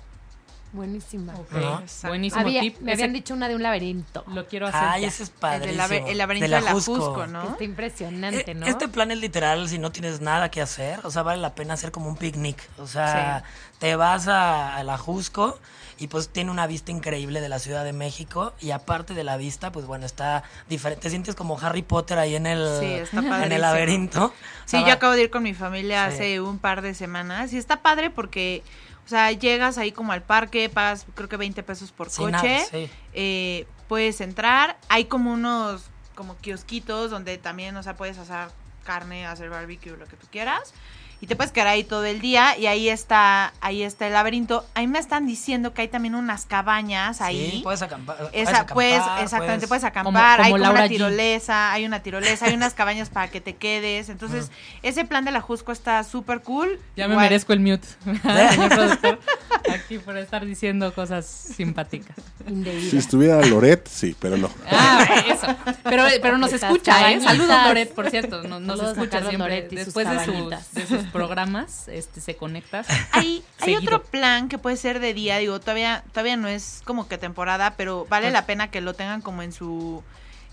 Buenísima. 0.71 1.33
Ok, 1.35 1.51
¿No? 1.53 1.81
Buenísimo 2.03 2.41
Había- 2.41 2.61
tip. 2.61 2.79
me 2.79 2.91
habían 2.93 3.09
Ese 3.09 3.13
dicho 3.15 3.33
una 3.33 3.47
de 3.47 3.55
un 3.55 3.63
laberinto. 3.63 4.23
Lo 4.27 4.47
quiero 4.47 4.67
hacer. 4.67 4.81
Ay, 4.83 5.01
ya. 5.01 5.07
ese 5.07 5.23
es 5.23 5.29
el, 5.29 5.35
padre. 5.35 5.73
labe- 5.75 6.03
el 6.07 6.17
laberinto 6.19 6.43
de 6.55 6.61
la 6.61 6.71
Jusco, 6.73 7.25
¿no? 7.27 7.43
Está 7.51 7.63
impresionante, 7.63 8.53
¿no? 8.53 8.67
Este 8.67 8.87
plan 8.87 9.09
es 9.11 9.17
literal 9.19 9.67
si 9.67 9.79
no 9.79 9.91
tienes 9.91 10.21
nada 10.21 10.51
que 10.51 10.61
hacer, 10.61 10.99
o 11.03 11.09
sea, 11.11 11.23
vale 11.23 11.41
la 11.41 11.55
pena 11.55 11.73
hacer 11.73 11.91
como 11.91 12.07
un 12.07 12.17
picnic. 12.17 12.57
O 12.77 12.85
sea, 12.85 13.43
te 13.79 13.95
vas 13.95 14.27
a, 14.27 14.75
a 14.75 14.83
la 14.83 14.97
Jusco 14.99 15.59
y 15.97 16.07
pues 16.07 16.29
tiene 16.29 16.51
una 16.51 16.65
vista 16.67 16.91
increíble 16.91 17.41
de 17.41 17.49
la 17.49 17.57
Ciudad 17.59 17.83
de 17.83 17.91
México 17.91 18.53
y 18.61 18.71
aparte 18.71 19.13
de 19.15 19.23
la 19.23 19.37
vista, 19.37 19.71
pues 19.71 19.85
bueno, 19.87 20.05
está 20.05 20.43
diferente. 20.69 21.01
Te 21.01 21.09
sientes 21.09 21.33
como 21.35 21.59
Harry 21.59 21.81
Potter 21.81 22.19
ahí 22.19 22.35
en 22.35 22.45
el, 22.45 22.77
Sí, 22.79 22.85
está 22.93 23.43
en 23.43 23.51
el 23.51 23.61
laberinto. 23.61 24.25
O 24.25 24.33
Sí, 24.65 24.77
sea, 24.77 24.85
yo 24.87 24.93
acabo 24.93 25.13
de 25.13 25.23
ir 25.23 25.29
con 25.31 25.41
mi 25.43 25.53
familia 25.55 26.07
Sí. 26.09 26.13
hace 26.15 26.41
un 26.41 26.59
par 26.59 26.81
de 26.83 26.93
semanas 26.93 27.51
y 27.53 27.57
está 27.57 27.81
padre 27.81 28.11
porque, 28.11 28.63
o 29.09 29.11
sea, 29.11 29.31
llegas 29.31 29.79
ahí 29.79 29.91
como 29.91 30.11
al 30.11 30.21
parque, 30.21 30.69
pagas 30.69 31.07
creo 31.15 31.27
que 31.27 31.35
20 31.35 31.63
pesos 31.63 31.91
por 31.91 32.11
coche, 32.11 32.31
nada, 32.31 32.59
sí. 32.69 32.87
eh, 33.13 33.65
puedes 33.87 34.21
entrar, 34.21 34.77
hay 34.87 35.05
como 35.05 35.33
unos 35.33 35.81
como 36.13 36.37
kiosquitos 36.37 37.09
donde 37.09 37.39
también, 37.39 37.75
o 37.75 37.81
sea, 37.81 37.97
puedes 37.97 38.19
hacer 38.19 38.49
carne, 38.83 39.25
hacer 39.25 39.49
barbecue, 39.49 39.97
lo 39.97 40.05
que 40.05 40.15
tú 40.15 40.27
quieras. 40.31 40.75
Y 41.21 41.27
te 41.27 41.35
puedes 41.35 41.51
quedar 41.51 41.67
ahí 41.67 41.83
todo 41.83 42.05
el 42.05 42.21
día 42.21 42.57
y 42.57 42.67
ahí 42.67 42.87
está, 42.89 43.53
ahí 43.61 43.83
está 43.83 44.07
el 44.07 44.13
laberinto. 44.13 44.65
Ahí 44.73 44.87
me 44.87 44.99
están 44.99 45.27
diciendo 45.27 45.73
que 45.73 45.81
hay 45.81 45.87
también 45.89 46.15
unas 46.15 46.45
cabañas 46.45 47.19
ahí. 47.21 47.49
Sí, 47.51 47.59
puedes 47.63 47.81
acampar. 47.81 48.17
puedes 48.17 48.33
Esa, 48.33 48.51
acampar, 48.61 48.73
pues, 48.73 49.01
exactamente, 49.21 49.67
puedes 49.67 49.83
acampar, 49.83 50.37
Como- 50.37 50.45
hay 50.45 50.51
como 50.53 50.71
una 50.71 50.85
G. 50.85 50.89
tirolesa, 50.89 51.71
hay 51.73 51.85
una 51.85 52.01
tirolesa, 52.01 52.45
hay 52.45 52.53
unas 52.53 52.73
cabañas 52.73 53.09
para 53.09 53.29
que 53.29 53.41
te 53.41 53.55
quedes. 53.55 54.09
Entonces, 54.09 54.49
ese 54.81 55.03
plan 55.05 55.25
de 55.25 55.31
la 55.31 55.41
Jusco 55.41 55.71
está 55.71 56.03
súper 56.03 56.41
cool. 56.41 56.79
Ya 56.95 57.07
me 57.07 57.15
merezco 57.17 57.51
el 57.53 57.59
mute, 57.59 57.87
señor 58.51 58.69
productor, 58.69 59.19
aquí 59.73 59.97
por 59.99 60.17
estar 60.17 60.45
diciendo 60.45 60.93
cosas 60.93 61.25
simpáticas. 61.25 62.15
Si 62.89 62.97
estuviera 62.97 63.45
Loret, 63.45 63.87
sí, 63.87 64.15
pero 64.19 64.37
no. 64.37 64.49
Ah, 64.71 65.05
eso. 65.27 65.47
Pero, 65.83 66.05
pero 66.21 66.37
nos 66.37 66.53
escucha, 66.53 67.11
¿eh? 67.11 67.19
Saludos, 67.21 67.57
Loret, 67.67 67.93
por 67.93 68.09
cierto. 68.09 68.43
no- 68.43 68.59
Nos, 68.59 68.79
a 68.79 68.91
escucha 68.91 69.27
siempre. 69.27 69.67
Después 69.69 70.09
de 70.09 70.25
sus, 70.25 70.49
de 70.73 70.87
sus 70.87 71.03
programas, 71.11 71.87
este, 71.87 72.21
se 72.21 72.35
conecta. 72.35 72.83
Hay, 73.11 73.43
hay 73.59 73.75
otro 73.75 74.03
plan 74.03 74.49
que 74.49 74.57
puede 74.57 74.77
ser 74.77 74.99
de 74.99 75.13
día, 75.13 75.37
digo, 75.37 75.59
todavía, 75.59 76.03
todavía 76.11 76.37
no 76.37 76.47
es 76.47 76.81
como 76.85 77.07
que 77.07 77.17
temporada, 77.17 77.75
pero 77.77 78.05
vale 78.09 78.27
Pues- 78.27 78.33
la 78.33 78.45
pena 78.45 78.69
que 78.71 78.81
lo 78.81 78.93
tengan 78.93 79.21
como 79.21 79.41
en 79.41 79.51
su 79.51 80.03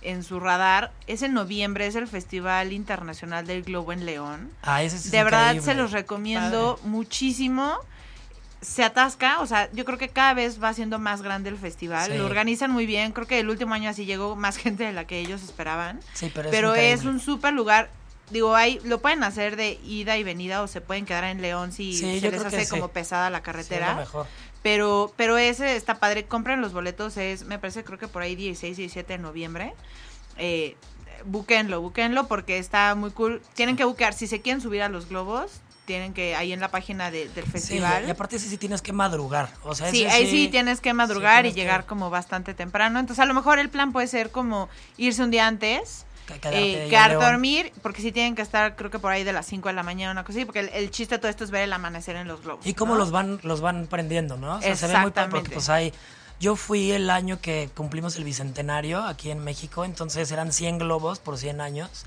en 0.03 0.23
su 0.23 0.39
radar. 0.39 0.93
Es 1.09 1.23
en 1.23 1.35
noviembre, 1.35 1.87
es 1.87 1.97
el 1.97 2.07
Festival 2.07 2.73
Internacional 2.73 3.45
del 3.47 3.63
Globo 3.65 3.93
en 3.93 4.07
León. 4.07 4.51
Ah, 4.63 4.83
ese 4.85 4.99
sí 4.99 5.07
es 5.09 5.11
De 5.11 5.25
verdad 5.25 5.55
increíble. 5.55 5.65
se 5.65 5.75
los 5.75 5.91
recomiendo 5.91 6.79
muchísimo. 6.85 7.75
Se 8.61 8.85
atasca, 8.85 9.41
o 9.41 9.47
sea, 9.47 9.69
yo 9.73 9.85
creo 9.85 9.99
que 9.99 10.09
cada 10.09 10.33
vez 10.35 10.63
va 10.63 10.73
siendo 10.75 10.99
más 11.01 11.23
grande 11.23 11.51
el 11.51 11.59
festival. 11.59 12.11
Sí. 12.13 12.19
Lo 12.19 12.27
organizan 12.27 12.71
muy 12.71 12.87
bien. 12.87 13.13
Creo 13.13 13.27
que 13.27 13.41
el 13.41 13.49
último 13.51 13.75
año 13.75 13.91
así 13.91 14.05
llegó 14.07 14.37
más 14.37 14.57
gente 14.59 14.85
de 14.85 14.93
la 14.93 15.07
que 15.07 15.19
ellos 15.19 15.43
esperaban. 15.43 16.01
Sí, 16.15 16.31
pero 16.33 16.49
es, 16.49 16.55
Pero 16.55 16.75
es 16.77 17.05
un 17.05 17.19
súper 17.21 17.53
lugar. 17.53 17.91
Digo, 18.31 18.57
hay, 18.57 18.81
lo 18.85 19.01
pueden 19.01 19.23
hacer 19.23 19.55
de 19.57 19.79
ida 19.85 20.17
y 20.17 20.25
venida 20.25 20.63
o 20.63 20.67
se 20.67 20.81
pueden 20.81 21.05
quedar 21.07 21.25
en 21.25 21.41
León 21.43 21.71
si 21.73 21.93
Sí, 21.97 22.19
se 22.21 22.31
les 22.31 22.45
hace 22.45 22.65
sí. 22.65 22.71
como 22.71 22.89
pesada 22.89 23.31
la 23.31 23.39
Sí, 23.39 23.45
carretera. 23.45 23.93
lo 23.93 24.01
mejor. 24.01 24.27
pero, 24.63 25.13
pero 25.17 25.39
ese 25.39 25.77
está 25.77 26.01
padre. 26.01 26.25
Compren 26.25 26.61
los 26.61 26.73
boletos, 26.73 27.17
es, 27.19 27.45
me 27.45 27.59
parece, 27.61 27.85
creo 27.85 27.99
que 28.01 28.09
por 28.09 28.23
ahí 28.23 28.35
16, 28.35 28.77
17 28.77 29.13
de 29.13 29.19
noviembre. 29.21 29.75
Eh, 30.39 30.77
búquenlo, 31.25 31.81
búquenlo 31.81 32.27
porque 32.27 32.59
está 32.59 32.95
muy 32.97 33.11
cool. 33.13 33.41
Tienen 33.55 33.77
que 33.77 33.85
buquear, 33.85 34.13
si 34.13 34.27
se 34.27 34.41
quieren 34.41 34.61
subir 34.61 34.83
a 34.83 34.89
los 34.89 35.09
globos, 35.09 35.61
tienen 35.85 36.13
que, 36.13 36.35
ahí 36.35 36.53
en 36.53 36.59
la 36.59 36.69
página 36.69 37.13
de- 37.13 37.29
del 37.29 37.45
Sí, 37.45 37.51
festival. 37.53 38.09
y 38.09 38.11
aparte 38.11 38.35
ese 38.37 38.49
sí 38.49 38.59
tienes 38.59 38.83
que 38.83 38.93
madrugar. 38.93 39.51
O 39.63 39.77
sea, 39.77 39.89
Sí, 39.93 40.05
ahí 40.05 40.29
sí 40.29 40.49
tienes 40.49 40.81
que 40.81 40.93
madrugar 40.93 41.43
tienes 41.43 41.53
y 41.53 41.55
que- 41.55 41.61
llegar 41.61 41.87
como 41.87 42.11
bastante 42.11 42.55
temprano. 42.55 42.99
Entonces, 42.99 43.23
a 43.23 43.27
lo 43.27 43.35
mejor 43.35 43.61
el 43.61 43.69
plan 43.71 43.93
puede 43.93 44.09
ser 44.09 44.33
como 44.33 44.69
irse 44.97 45.23
un 45.23 45.31
día 45.31 45.47
antes, 45.47 46.05
que- 46.27 46.49
eh, 46.49 46.85
en 46.85 46.91
quedarte 46.91 47.17
a 47.25 47.31
dormir, 47.31 47.73
porque 47.83 48.03
sí 48.03 48.13
tienen 48.13 48.35
que 48.35 48.43
estar, 48.43 48.77
creo 48.77 48.91
que 48.91 48.99
por 48.99 49.13
ahí 49.13 49.25
de 49.25 49.33
las 49.33 49.47
5 49.47 49.69
de 49.69 49.75
la 49.75 49.83
mañana, 49.83 50.13
una 50.13 50.25
cosa 50.25 50.39
así, 50.39 50.45
porque 50.45 50.61
el, 50.61 50.69
el 50.71 50.91
chiste 50.91 51.15
de 51.15 51.19
todo 51.21 51.31
esto 51.31 51.45
es 51.45 51.51
ver 51.51 51.63
el 51.63 51.73
amanecer 51.73 52.17
en 52.17 52.29
los 52.29 52.43
globos. 52.43 52.67
Y 52.67 52.75
cómo 52.75 52.95
¿no? 52.95 52.99
los 53.01 53.11
van 53.11 53.39
los 53.43 53.61
van 53.61 53.87
prendiendo, 53.87 54.37
¿no? 54.37 54.57
O 54.57 54.61
sea, 54.61 54.75
se 54.77 54.87
ve 54.89 54.99
muy 54.99 55.11
padre 55.13 55.31
porque 55.31 55.49
Exactamente. 55.49 55.55
pues 55.55 55.69
hay 55.71 55.93
yo 56.39 56.57
fui 56.57 56.93
el 56.93 57.11
año 57.11 57.41
que 57.41 57.71
cumplimos 57.75 58.17
el 58.17 58.25
bicentenario 58.25 59.03
aquí 59.03 59.31
en 59.31 59.39
México, 59.43 59.85
entonces 59.85 60.31
eran 60.31 60.53
100 60.53 60.79
globos 60.79 61.19
por 61.19 61.39
100 61.39 61.61
años 61.61 62.05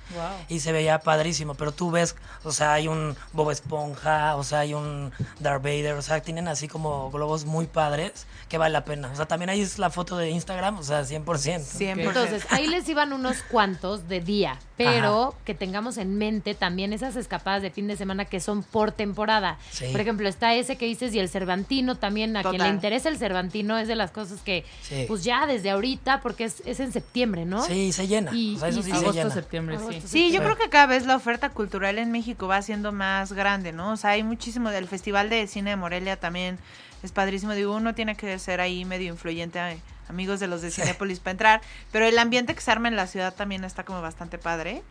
y 0.47 0.59
se 0.59 0.71
veía 0.71 0.99
padrísimo, 0.99 1.55
pero 1.55 1.71
tú 1.71 1.89
ves, 1.89 2.15
o 2.43 2.51
sea, 2.51 2.73
hay 2.73 2.87
un 2.87 3.15
Bob 3.33 3.51
Esponja, 3.51 4.35
o 4.35 4.43
sea, 4.43 4.59
hay 4.59 4.73
un 4.73 5.11
Darth 5.39 5.63
Vader, 5.63 5.93
o 5.93 6.01
sea, 6.01 6.21
tienen 6.21 6.47
así 6.47 6.67
como 6.67 7.09
globos 7.09 7.45
muy 7.45 7.65
padres 7.65 8.27
que 8.49 8.57
vale 8.57 8.73
la 8.73 8.85
pena. 8.85 9.09
O 9.11 9.15
sea, 9.15 9.25
también 9.25 9.49
ahí 9.49 9.61
es 9.61 9.79
la 9.79 9.89
foto 9.89 10.17
de 10.17 10.29
Instagram, 10.29 10.77
o 10.77 10.83
sea, 10.83 11.01
100%. 11.01 11.25
100%. 11.25 11.99
Entonces, 11.99 12.45
ahí 12.49 12.67
les 12.67 12.87
iban 12.87 13.13
unos 13.13 13.41
cuantos 13.43 14.07
de 14.07 14.19
día, 14.19 14.59
pero 14.77 15.35
que 15.45 15.55
tengamos 15.55 15.97
en 15.97 16.17
mente 16.17 16.53
también 16.53 16.93
esas 16.93 17.15
escapadas 17.15 17.61
de 17.61 17.71
fin 17.71 17.87
de 17.87 17.97
semana 17.97 18.25
que 18.25 18.39
son 18.39 18.63
por 18.63 18.91
temporada. 18.91 19.57
Sí. 19.71 19.87
Por 19.91 20.01
ejemplo, 20.01 20.27
está 20.27 20.53
ese 20.53 20.77
que 20.77 20.85
dices 20.85 21.13
y 21.15 21.19
el 21.19 21.29
Cervantino 21.29 21.95
también, 21.97 22.37
a 22.37 22.43
quien 22.43 22.61
le 22.61 22.69
interesa 22.69 23.09
el 23.09 23.17
Cervantino 23.17 23.77
es 23.77 23.87
de 23.87 23.95
las 23.95 24.11
cosas 24.11 24.18
que, 24.43 24.65
Sí. 24.81 25.05
pues 25.07 25.23
ya 25.23 25.45
desde 25.47 25.69
ahorita, 25.71 26.21
porque 26.21 26.45
es, 26.45 26.61
es 26.65 26.79
en 26.79 26.91
septiembre, 26.91 27.45
¿no? 27.45 27.63
Sí, 27.65 27.91
se 27.91 28.07
llena. 28.07 28.31
Y- 28.33 28.55
o 28.55 28.59
sea, 28.59 28.69
eso 28.69 28.79
y 28.79 28.83
sí 28.83 28.89
se 28.91 28.95
Agosto, 28.97 29.13
llena. 29.13 29.29
septiembre, 29.33 29.77
sí. 29.89 30.01
Sí, 30.05 30.31
yo 30.31 30.39
Sí. 30.39 30.45
creo 30.45 30.57
que 30.57 30.69
cada 30.69 30.85
vez 30.87 31.05
la 31.05 31.15
oferta 31.15 31.49
cultural 31.49 31.97
en 31.97 32.11
México 32.11 32.47
va 32.47 32.61
siendo 32.61 32.91
más 32.91 33.33
grande, 33.33 33.71
¿no? 33.71 33.91
O 33.93 33.97
sea, 33.97 34.11
hay 34.11 34.23
muchísimo 34.23 34.69
del 34.69 34.87
Festival 34.87 35.29
de 35.29 35.47
Cine 35.47 35.71
de 35.71 35.75
Morelia 35.75 36.17
también 36.17 36.59
es 37.03 37.11
padrísimo. 37.11 37.53
Digo, 37.53 37.75
uno 37.75 37.95
tiene 37.95 38.15
que 38.15 38.37
ser 38.39 38.59
ahí 38.61 38.83
medio 38.85 39.07
influyente, 39.11 39.59
eh, 39.59 39.77
amigos 40.09 40.39
de 40.39 40.47
los 40.47 40.61
de 40.61 40.69
Cinépolis 40.71 41.19
para 41.19 41.31
entrar, 41.31 41.61
pero 41.91 42.05
el 42.05 42.17
ambiente 42.17 42.53
que 42.55 42.61
se 42.61 42.71
arma 42.71 42.87
en 42.89 42.95
la 42.95 43.07
ciudad 43.07 43.33
también 43.33 43.63
está 43.63 43.83
como 43.85 44.01
bastante 44.01 44.37
padre. 44.37 44.81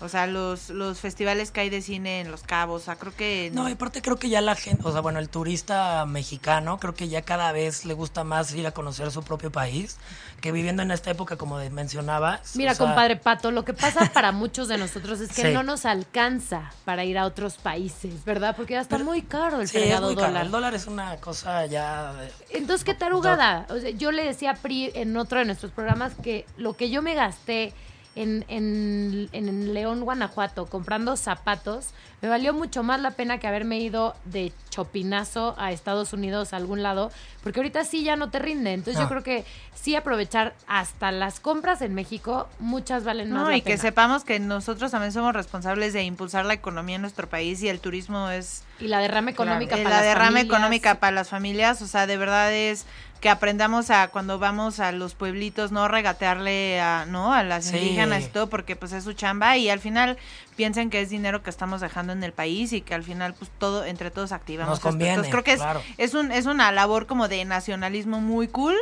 O 0.00 0.08
sea, 0.08 0.26
los, 0.28 0.70
los 0.70 1.00
festivales 1.00 1.50
que 1.50 1.60
hay 1.60 1.70
de 1.70 1.82
cine 1.82 2.20
en 2.20 2.30
Los 2.30 2.42
Cabos, 2.44 2.82
o 2.82 2.84
sea, 2.84 2.96
creo 2.96 3.14
que... 3.16 3.50
No, 3.52 3.66
aparte 3.66 4.00
creo 4.00 4.16
que 4.16 4.28
ya 4.28 4.40
la 4.40 4.54
gente, 4.54 4.82
o 4.86 4.92
sea, 4.92 5.00
bueno, 5.00 5.18
el 5.18 5.28
turista 5.28 6.06
mexicano, 6.06 6.78
creo 6.78 6.94
que 6.94 7.08
ya 7.08 7.22
cada 7.22 7.50
vez 7.50 7.84
le 7.84 7.94
gusta 7.94 8.22
más 8.22 8.54
ir 8.54 8.66
a 8.66 8.70
conocer 8.70 9.10
su 9.10 9.24
propio 9.24 9.50
país, 9.50 9.96
que 10.40 10.52
viviendo 10.52 10.82
en 10.82 10.92
esta 10.92 11.10
época, 11.10 11.36
como 11.36 11.58
mencionabas. 11.70 12.54
Mira, 12.54 12.72
o 12.72 12.74
sea, 12.76 12.86
compadre 12.86 13.16
Pato, 13.16 13.50
lo 13.50 13.64
que 13.64 13.72
pasa 13.74 14.08
para 14.14 14.30
muchos 14.30 14.68
de 14.68 14.78
nosotros 14.78 15.18
es 15.20 15.32
que 15.32 15.42
Sí. 15.42 15.52
no 15.52 15.64
nos 15.64 15.84
alcanza 15.84 16.70
para 16.84 17.04
ir 17.04 17.18
a 17.18 17.24
otros 17.26 17.56
países, 17.56 18.24
¿verdad? 18.24 18.54
Porque 18.56 18.74
ya 18.74 18.80
está 18.82 18.96
Pero- 18.96 19.06
muy 19.06 19.22
caro 19.22 19.60
el 19.60 19.68
Sí, 19.68 19.78
es 19.78 19.94
caro. 19.94 20.10
El 20.10 20.50
dólar 20.52 20.74
es 20.74 20.86
una 20.86 21.16
cosa 21.16 21.66
ya... 21.66 22.12
de- 22.12 22.30
Entonces, 22.50 22.84
qué 22.84 22.94
tarugada. 22.94 23.66
O 23.68 23.78
sea, 23.78 23.90
yo 23.90 24.12
le 24.12 24.24
decía 24.24 24.52
a 24.52 24.54
Pri 24.54 24.92
en 24.94 25.16
otro 25.16 25.40
de 25.40 25.44
nuestros 25.44 25.72
programas 25.72 26.12
que 26.22 26.46
lo 26.56 26.74
que 26.76 26.88
yo 26.90 27.02
me 27.02 27.14
gasté 27.14 27.72
en, 28.20 28.44
en, 28.48 29.28
en 29.32 29.74
León, 29.74 30.00
Guanajuato, 30.00 30.66
comprando 30.66 31.16
zapatos, 31.16 31.88
me 32.20 32.28
valió 32.28 32.52
mucho 32.52 32.82
más 32.82 33.00
la 33.00 33.12
pena 33.12 33.38
que 33.38 33.46
haberme 33.46 33.78
ido 33.78 34.14
de 34.24 34.52
chopinazo 34.70 35.54
a 35.58 35.72
Estados 35.72 36.12
Unidos 36.12 36.52
a 36.52 36.56
algún 36.56 36.82
lado, 36.82 37.10
porque 37.42 37.60
ahorita 37.60 37.84
sí 37.84 38.02
ya 38.04 38.16
no 38.16 38.30
te 38.30 38.38
rinde. 38.38 38.72
Entonces, 38.72 38.96
yo 38.96 39.02
No. 39.04 39.08
creo 39.08 39.22
que 39.22 39.44
sí 39.74 39.94
aprovechar 39.94 40.54
hasta 40.66 41.12
las 41.12 41.40
compras 41.40 41.80
en 41.82 41.94
México, 41.94 42.48
muchas 42.58 43.04
valen 43.04 43.30
más 43.30 43.42
No, 43.44 43.50
la 43.50 43.56
y 43.56 43.62
que 43.62 43.78
sepamos 43.78 44.24
que 44.24 44.40
nosotros 44.40 44.90
también 44.90 45.12
somos 45.12 45.32
responsables 45.34 45.92
de 45.92 46.02
impulsar 46.02 46.44
la 46.44 46.54
economía 46.54 46.96
en 46.96 47.02
nuestro 47.02 47.28
país 47.28 47.62
y 47.62 47.68
el 47.68 47.80
turismo 47.80 48.28
es 48.30 48.64
Y 48.80 48.88
la 48.88 48.98
derrama 49.00 49.30
económica 49.30 49.76
para 49.76 49.90
la 49.90 49.96
las 49.96 50.02
derrama 50.04 50.26
familias. 50.26 50.44
económica 50.46 50.94
para 50.96 51.12
las 51.12 51.28
familias, 51.28 51.82
o 51.82 51.86
sea, 51.86 52.06
de 52.06 52.16
verdad 52.16 52.52
es 52.52 52.84
que 53.20 53.28
aprendamos 53.28 53.90
a 53.90 54.08
cuando 54.08 54.38
vamos 54.38 54.78
a 54.80 54.92
los 54.92 55.14
pueblitos 55.14 55.72
no 55.72 55.88
regatearle 55.88 56.80
a 56.80 57.04
no 57.06 57.32
a 57.32 57.42
las 57.42 57.64
Sí. 57.66 57.76
indígenas 57.76 58.24
y 58.24 58.28
todo 58.28 58.48
porque 58.48 58.76
pues 58.76 58.92
es 58.92 59.04
su 59.04 59.12
chamba 59.12 59.56
y 59.56 59.68
al 59.70 59.80
final 59.80 60.16
piensen 60.56 60.88
que 60.90 61.00
es 61.00 61.10
dinero 61.10 61.42
que 61.42 61.50
estamos 61.50 61.80
dejando 61.80 62.12
en 62.12 62.22
el 62.22 62.32
país 62.32 62.72
y 62.72 62.80
que 62.80 62.94
al 62.94 63.02
final 63.02 63.34
pues 63.34 63.50
todo 63.58 63.84
entre 63.84 64.10
todos 64.10 64.32
activamos 64.32 64.70
Nos 64.70 64.80
conviene, 64.80 65.14
Entonces 65.14 65.32
creo 65.32 65.44
que 65.44 65.52
es 65.52 65.60
claro. 65.60 65.82
es 65.98 66.14
un 66.14 66.30
es 66.32 66.46
una 66.46 66.70
labor 66.72 67.06
como 67.06 67.28
de 67.28 67.44
nacionalismo 67.44 68.20
muy 68.20 68.48
cool 68.48 68.76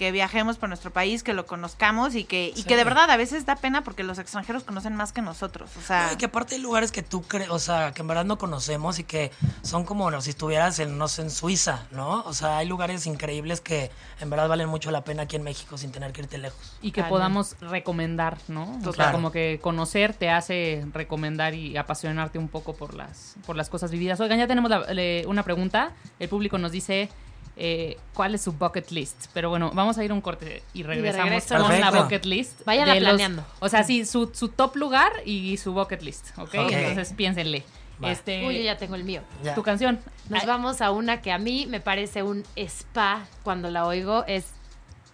que 0.00 0.12
viajemos 0.12 0.56
por 0.56 0.70
nuestro 0.70 0.90
país, 0.94 1.22
que 1.22 1.34
lo 1.34 1.44
conozcamos 1.44 2.14
y 2.14 2.24
que 2.24 2.48
y 2.56 2.62
Sí. 2.62 2.64
que 2.64 2.74
de 2.78 2.84
verdad 2.84 3.10
a 3.10 3.18
veces 3.18 3.44
da 3.44 3.54
pena 3.56 3.84
porque 3.84 4.02
los 4.02 4.18
extranjeros 4.18 4.64
conocen 4.64 4.96
más 4.96 5.12
que 5.12 5.20
nosotros, 5.20 5.70
o 5.76 5.82
sea, 5.82 6.06
No, 6.06 6.12
y 6.14 6.16
que 6.16 6.24
aparte 6.24 6.54
hay 6.54 6.60
lugares 6.62 6.90
que 6.90 7.02
tú 7.02 7.20
crees, 7.20 7.50
o 7.50 7.58
sea, 7.58 7.92
que 7.92 8.00
en 8.00 8.08
verdad 8.08 8.24
no 8.24 8.38
conocemos 8.38 8.98
y 8.98 9.04
que 9.04 9.30
son 9.60 9.84
como 9.84 10.10
si 10.22 10.30
estuvieras 10.30 10.78
en, 10.78 10.96
no 10.96 11.06
sé, 11.06 11.20
en 11.20 11.30
Suiza, 11.30 11.86
¿no? 11.90 12.22
O 12.22 12.32
sea, 12.32 12.56
hay 12.56 12.66
lugares 12.66 13.06
increíbles 13.06 13.60
que 13.60 13.90
en 14.22 14.30
verdad 14.30 14.48
valen 14.48 14.70
mucho 14.70 14.90
la 14.90 15.04
pena 15.04 15.24
aquí 15.24 15.36
en 15.36 15.42
México 15.42 15.76
sin 15.76 15.92
tener 15.92 16.12
que 16.12 16.22
irte 16.22 16.38
lejos. 16.38 16.78
Y 16.80 16.92
que 16.92 17.04
podamos 17.04 17.56
recomendar, 17.60 18.38
¿no? 18.48 18.62
O 18.62 18.74
sea, 18.76 18.82
Total. 18.82 19.12
como 19.12 19.30
que 19.30 19.58
conocer 19.62 20.14
te 20.14 20.30
hace 20.30 20.82
recomendar 20.94 21.52
y 21.54 21.76
apasionarte 21.76 22.38
un 22.38 22.48
poco 22.48 22.74
por 22.74 22.94
las, 22.94 23.34
por 23.44 23.54
las 23.54 23.68
cosas 23.68 23.90
vividas. 23.90 24.18
Oigan, 24.20 24.38
ya 24.38 24.46
tenemos 24.46 24.70
la- 24.70 24.94
le- 24.94 25.26
una 25.26 25.42
pregunta. 25.42 25.92
El 26.18 26.30
público 26.30 26.56
nos 26.56 26.72
dice 26.72 27.10
eh, 27.56 27.98
cuál 28.14 28.34
es 28.34 28.42
su 28.42 28.52
bucket 28.52 28.90
list. 28.90 29.26
Pero 29.34 29.50
bueno, 29.50 29.70
vamos 29.74 29.98
a 29.98 30.04
ir 30.04 30.12
un 30.12 30.20
corte 30.20 30.62
y 30.72 30.82
regresamos 30.82 31.28
regreso. 31.30 31.56
con 31.58 31.80
la 31.80 31.90
bucket 31.90 32.24
list. 32.24 32.60
Los- 32.66 32.98
planeando. 32.98 33.44
o 33.58 33.68
sea, 33.68 33.84
sí, 33.84 34.04
su, 34.04 34.30
su 34.34 34.48
top 34.48 34.76
lugar 34.76 35.12
y 35.24 35.56
su 35.56 35.72
bucket 35.72 36.02
list, 36.02 36.38
¿ok? 36.38 36.54
Entonces 36.54 37.12
piénsenle. 37.14 37.64
Va. 38.02 38.10
Este, 38.10 38.46
Uy, 38.46 38.56
yo 38.56 38.62
ya 38.62 38.78
tengo 38.78 38.94
el 38.94 39.04
mío. 39.04 39.20
Ya. 39.44 39.54
Tu 39.54 39.62
canción. 39.62 40.00
Nos 40.30 40.40
Ay, 40.40 40.46
vamos 40.46 40.80
a 40.80 40.90
una 40.90 41.20
que 41.20 41.32
a 41.32 41.38
mí 41.38 41.66
me 41.68 41.80
parece 41.80 42.22
un 42.22 42.44
spa 42.56 43.26
cuando 43.42 43.70
la 43.70 43.84
oigo, 43.84 44.24
es 44.26 44.46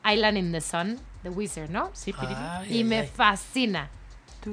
Island 0.08 0.38
in 0.38 0.52
the 0.52 0.60
Sun, 0.60 1.00
de 1.24 1.30
Wizard, 1.30 1.68
¿no? 1.70 1.90
Sí. 1.94 2.14
Ay, 2.16 2.78
y 2.80 2.84
me 2.84 3.02
fascina. 3.04 3.90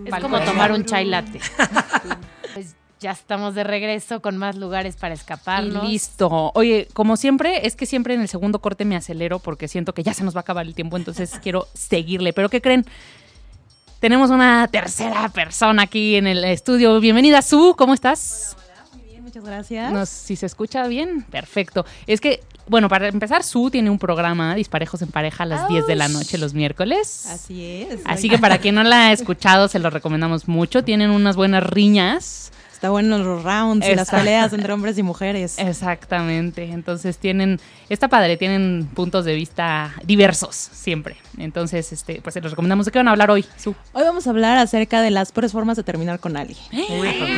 Es 0.06 0.20
como 0.20 0.40
tomar 0.42 0.72
un 0.72 0.86
chai 0.86 1.06
latte. 1.06 1.40
ya 3.04 3.12
estamos 3.12 3.54
de 3.54 3.64
regreso 3.66 4.22
con 4.22 4.38
más 4.38 4.56
lugares 4.56 4.96
para 4.96 5.14
Y 5.14 5.18
escaparnos. 5.18 5.88
listo. 5.88 6.52
Oye, 6.56 6.88
como 6.94 7.18
siempre, 7.18 7.68
es 7.68 7.76
que 7.76 7.86
siempre 7.86 8.14
en 8.14 8.22
el 8.22 8.30
segundo 8.30 8.60
corte 8.60 8.86
me 8.86 8.96
acelero 8.96 9.40
porque 9.40 9.68
siento 9.68 9.94
que 9.94 10.04
ya 10.04 10.14
se 10.14 10.24
nos 10.24 10.34
va 10.34 10.40
a 10.40 10.42
acabar 10.42 10.66
el 10.66 10.74
tiempo, 10.74 10.96
entonces 10.96 11.38
quiero 11.44 11.68
seguirle. 11.74 12.32
Pero 12.32 12.50
¿qué 12.50 12.62
creen? 12.62 12.86
Tenemos 14.00 14.32
una 14.32 14.68
tercera 14.70 15.30
persona 15.30 15.84
aquí 15.84 16.16
en 16.16 16.28
el 16.28 16.44
estudio. 16.46 17.00
Bienvenida, 17.00 17.42
Su, 17.42 17.76
¿cómo 17.78 17.94
estás? 17.94 18.56
Muchas 19.22 19.44
gracias. 19.44 20.10
Si 20.10 20.36
se 20.36 20.46
escucha 20.46 20.88
bien, 20.88 21.24
perfecto. 21.24 21.86
Es 22.08 22.22
que, 22.22 22.42
bueno, 22.68 22.88
para 22.88 23.08
empezar, 23.08 23.44
Su 23.44 23.70
tiene 23.72 23.90
un 23.90 23.98
programa 23.98 24.54
Disparejos 24.56 25.02
en 25.02 25.10
Pareja 25.10 25.44
a 25.44 25.48
las 25.48 25.68
10 25.68 25.88
de 25.88 25.96
la 25.96 26.08
noche 26.08 26.38
los 26.38 26.54
miércoles. 26.54 27.26
Así 27.28 27.82
es. 27.90 28.00
Así 28.06 28.30
que 28.30 28.38
para 28.38 28.60
quien 28.60 28.76
no 28.76 28.84
la 28.84 29.08
ha 29.08 29.12
escuchado, 29.12 29.68
se 29.68 29.80
lo 29.80 29.90
recomendamos 29.90 30.48
mucho. 30.48 30.84
Tienen 30.84 31.10
unas 31.10 31.36
buenas 31.36 31.64
riñas. 31.64 32.52
Está 32.84 32.90
bueno 32.92 33.18
los 33.18 33.44
rounds 33.44 33.88
y 33.88 33.96
las 33.96 34.10
peleas 34.10 34.52
entre 34.52 34.74
hombres 34.74 34.98
y 34.98 35.04
mujeres. 35.04 35.58
Exactamente. 35.58 36.66
Entonces 36.66 37.18
tienen, 37.18 37.62
está 37.88 38.10
padre, 38.10 38.36
tienen 38.36 38.90
puntos 38.94 39.24
de 39.24 39.36
vista 39.36 39.94
diversos 40.04 40.54
siempre. 40.74 41.16
Entonces, 41.38 41.94
este, 41.94 42.20
pues 42.22 42.34
se 42.34 42.42
los 42.42 42.52
recomendamos. 42.52 42.86
¿De 42.86 42.92
qué 42.92 43.00
van 43.00 43.08
a 43.08 43.12
hablar 43.12 43.32
hoy? 43.32 43.46
Su. 43.56 43.74
Hoy 43.94 44.04
vamos 44.04 44.28
a 44.28 44.32
hablar 44.32 44.58
acerca 44.58 45.02
de 45.02 45.12
las 45.12 45.32
peores 45.32 45.54
formas 45.54 45.78
de 45.78 45.84
terminar 45.84 46.20
con 46.20 46.36
alguien. 46.36 46.58
Qué 46.72 46.82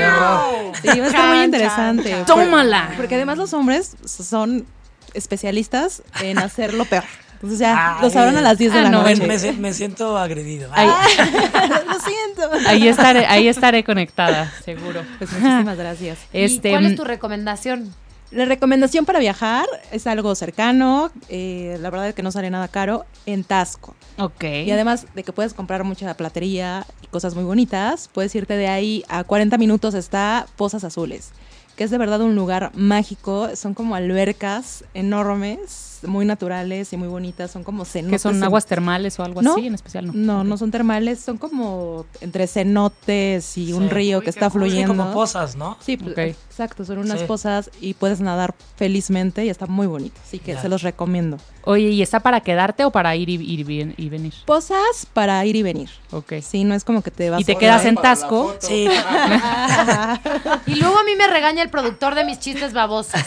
horror. 0.08 0.72
Sí, 0.82 0.88
va 1.00 1.06
a 1.06 1.08
estar 1.10 1.36
muy 1.36 1.43
interesante. 1.46 2.10
chan, 2.10 2.26
chan. 2.26 2.36
Por- 2.36 2.43
¡Tómala! 2.46 2.93
Porque 2.98 3.14
además 3.14 3.38
los 3.38 3.54
hombres 3.54 3.96
son 4.04 4.66
especialistas 5.14 6.02
en 6.24 6.39
hacer 6.39 6.74
lo 6.74 6.86
peor. 6.86 7.04
Entonces 7.36 7.60
ya 7.60 7.96
Ay. 7.98 8.02
lo 8.02 8.10
sabrán 8.10 8.38
a 8.38 8.42
las 8.42 8.58
10 8.58 8.74
de 8.74 8.80
Ah, 8.80 8.84
la 8.84 8.90
no, 8.90 9.04
noche. 9.04 9.28
Me, 9.28 9.38
si- 9.40 9.52
me 9.54 9.74
siento 9.74 10.18
agredido. 10.18 10.70
Ay, 10.74 10.88
lo 11.88 12.00
siento. 12.00 12.68
ahí 12.70 12.88
estaré, 12.88 13.26
ahí 13.28 13.48
estaré 13.48 13.84
conectada, 13.84 14.52
seguro. 14.64 15.04
Pues 15.18 15.32
muchísimas 15.32 15.78
gracias. 15.78 16.18
Este, 16.34 16.70
¿Y 16.70 16.72
cuál 16.72 16.86
es 16.86 16.94
mm, 16.94 16.96
tu 16.96 17.04
recomendación? 17.04 17.94
La 18.32 18.46
recomendación 18.46 19.06
para 19.06 19.20
viajar 19.20 19.66
es 19.92 20.08
algo 20.08 20.34
cercano, 20.36 21.12
eh, 21.30 21.78
la 21.80 21.90
verdad 21.90 22.10
es 22.10 22.16
que 22.16 22.24
no 22.24 22.32
sale 22.32 22.50
nada 22.50 22.68
caro, 22.68 23.06
en 23.26 23.44
Tasco. 23.44 23.96
Ok. 24.18 24.44
Y 24.66 24.72
además 24.72 25.06
de 25.14 25.24
que 25.24 25.32
puedes 25.32 25.54
comprar 25.54 25.84
mucha 25.84 26.12
platería 26.16 26.86
y 27.04 27.08
cosas 27.08 27.36
muy 27.36 27.44
bonitas, 27.44 28.10
puedes 28.12 28.34
irte 28.36 28.58
de 28.58 28.68
ahí 28.68 29.04
a 29.10 29.24
40 29.24 29.58
minutos 29.58 29.94
está 29.94 30.48
Pozas 30.58 30.84
Azules, 30.84 31.32
que 31.76 31.84
es 31.84 31.92
de 31.92 31.98
verdad 31.98 32.22
un 32.22 32.36
lugar 32.36 32.72
mágico, 32.76 33.50
son 33.56 33.74
como 33.74 33.96
albercas 33.96 34.86
enormes, 34.94 36.00
muy 36.04 36.26
naturales 36.26 36.94
y 36.94 36.98
muy 36.98 37.08
bonitas, 37.08 37.52
son 37.52 37.64
como 37.64 37.84
cenotes. 37.84 38.12
¿Qué 38.12 38.20
son 38.20 38.44
aguas 38.44 38.66
termales 38.66 39.20
o 39.20 39.24
algo 39.24 39.42
¿No? 39.42 39.54
así 39.54 39.68
en 39.68 39.74
especial? 39.76 40.06
No, 40.08 40.14
No, 40.14 40.44
no 40.44 40.58
son 40.58 40.72
termales, 40.72 41.20
son 41.20 41.38
como 41.38 42.06
entre 42.22 42.48
cenotes 42.48 43.58
y 43.58 43.74
un 43.74 43.90
río 43.90 44.20
Uy, 44.20 44.24
que 44.24 44.30
está 44.30 44.50
fluyendo. 44.50 44.96
como 44.96 45.12
posas, 45.14 45.56
¿no? 45.56 45.78
Sí, 45.82 45.98
pues, 45.98 46.12
Ok. 46.12 46.38
Exacto, 46.56 46.86
son 46.86 46.99
unas 46.99 47.20
Sí. 47.20 47.26
pozas 47.26 47.70
y 47.82 47.95
puedes 47.95 48.22
nadar 48.22 48.56
felizmente 48.78 49.43
y 49.43 49.49
está 49.49 49.66
muy 49.68 49.88
bonito, 49.88 50.18
así 50.26 50.39
que 50.39 50.53
Ya. 50.53 50.62
se 50.62 50.70
los 50.70 50.84
recomiendo. 50.84 51.38
Oye, 51.66 51.89
¿y 51.89 52.01
está 52.01 52.22
para 52.22 52.39
quedarte 52.41 52.86
o 52.86 52.91
para 52.91 53.14
ir 53.18 53.28
y, 53.30 53.34
ir 53.34 53.60
y 53.60 53.64
bien- 53.64 53.93
y 53.97 54.08
venir? 54.10 54.34
Pozas 54.45 55.06
para 55.14 55.43
ir 55.45 55.56
y 55.58 55.64
venir. 55.64 55.89
Ok. 56.12 56.34
Sí, 56.41 56.64
no 56.64 56.74
es 56.76 56.84
como 56.86 57.01
que 57.01 57.12
te 57.12 57.30
vas 57.30 57.41
¿Y 57.41 57.43
te 57.43 57.53
a- 57.53 57.58
quedas 57.58 57.84
en 57.86 57.95
Tasco? 57.95 58.56
Sí, 58.60 58.88
Y 60.68 60.76
luego 60.76 60.97
a 60.97 61.03
mí 61.03 61.16
me 61.18 61.28
regaña 61.28 61.62
el 61.62 61.70
productor 61.70 62.16
de 62.16 62.24
mis 62.24 62.39
chistes 62.39 62.72
babosos. 62.74 63.20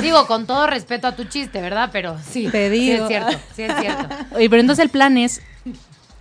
Digo, 0.00 0.26
con 0.26 0.46
todo 0.46 0.66
respeto 0.66 1.06
a 1.08 1.16
tu 1.16 1.24
chiste, 1.24 1.60
¿verdad? 1.60 1.90
Pero 1.92 2.16
sí, 2.30 2.48
Te 2.48 2.70
sí 2.70 2.92
es 2.92 3.06
cierto, 3.08 3.36
sí 3.54 3.62
es 3.62 3.72
cierto. 3.80 4.14
Oye, 4.36 4.48
pero 4.48 4.60
entonces 4.60 4.84
el 4.84 4.90
plan 4.90 5.16
es 5.18 5.40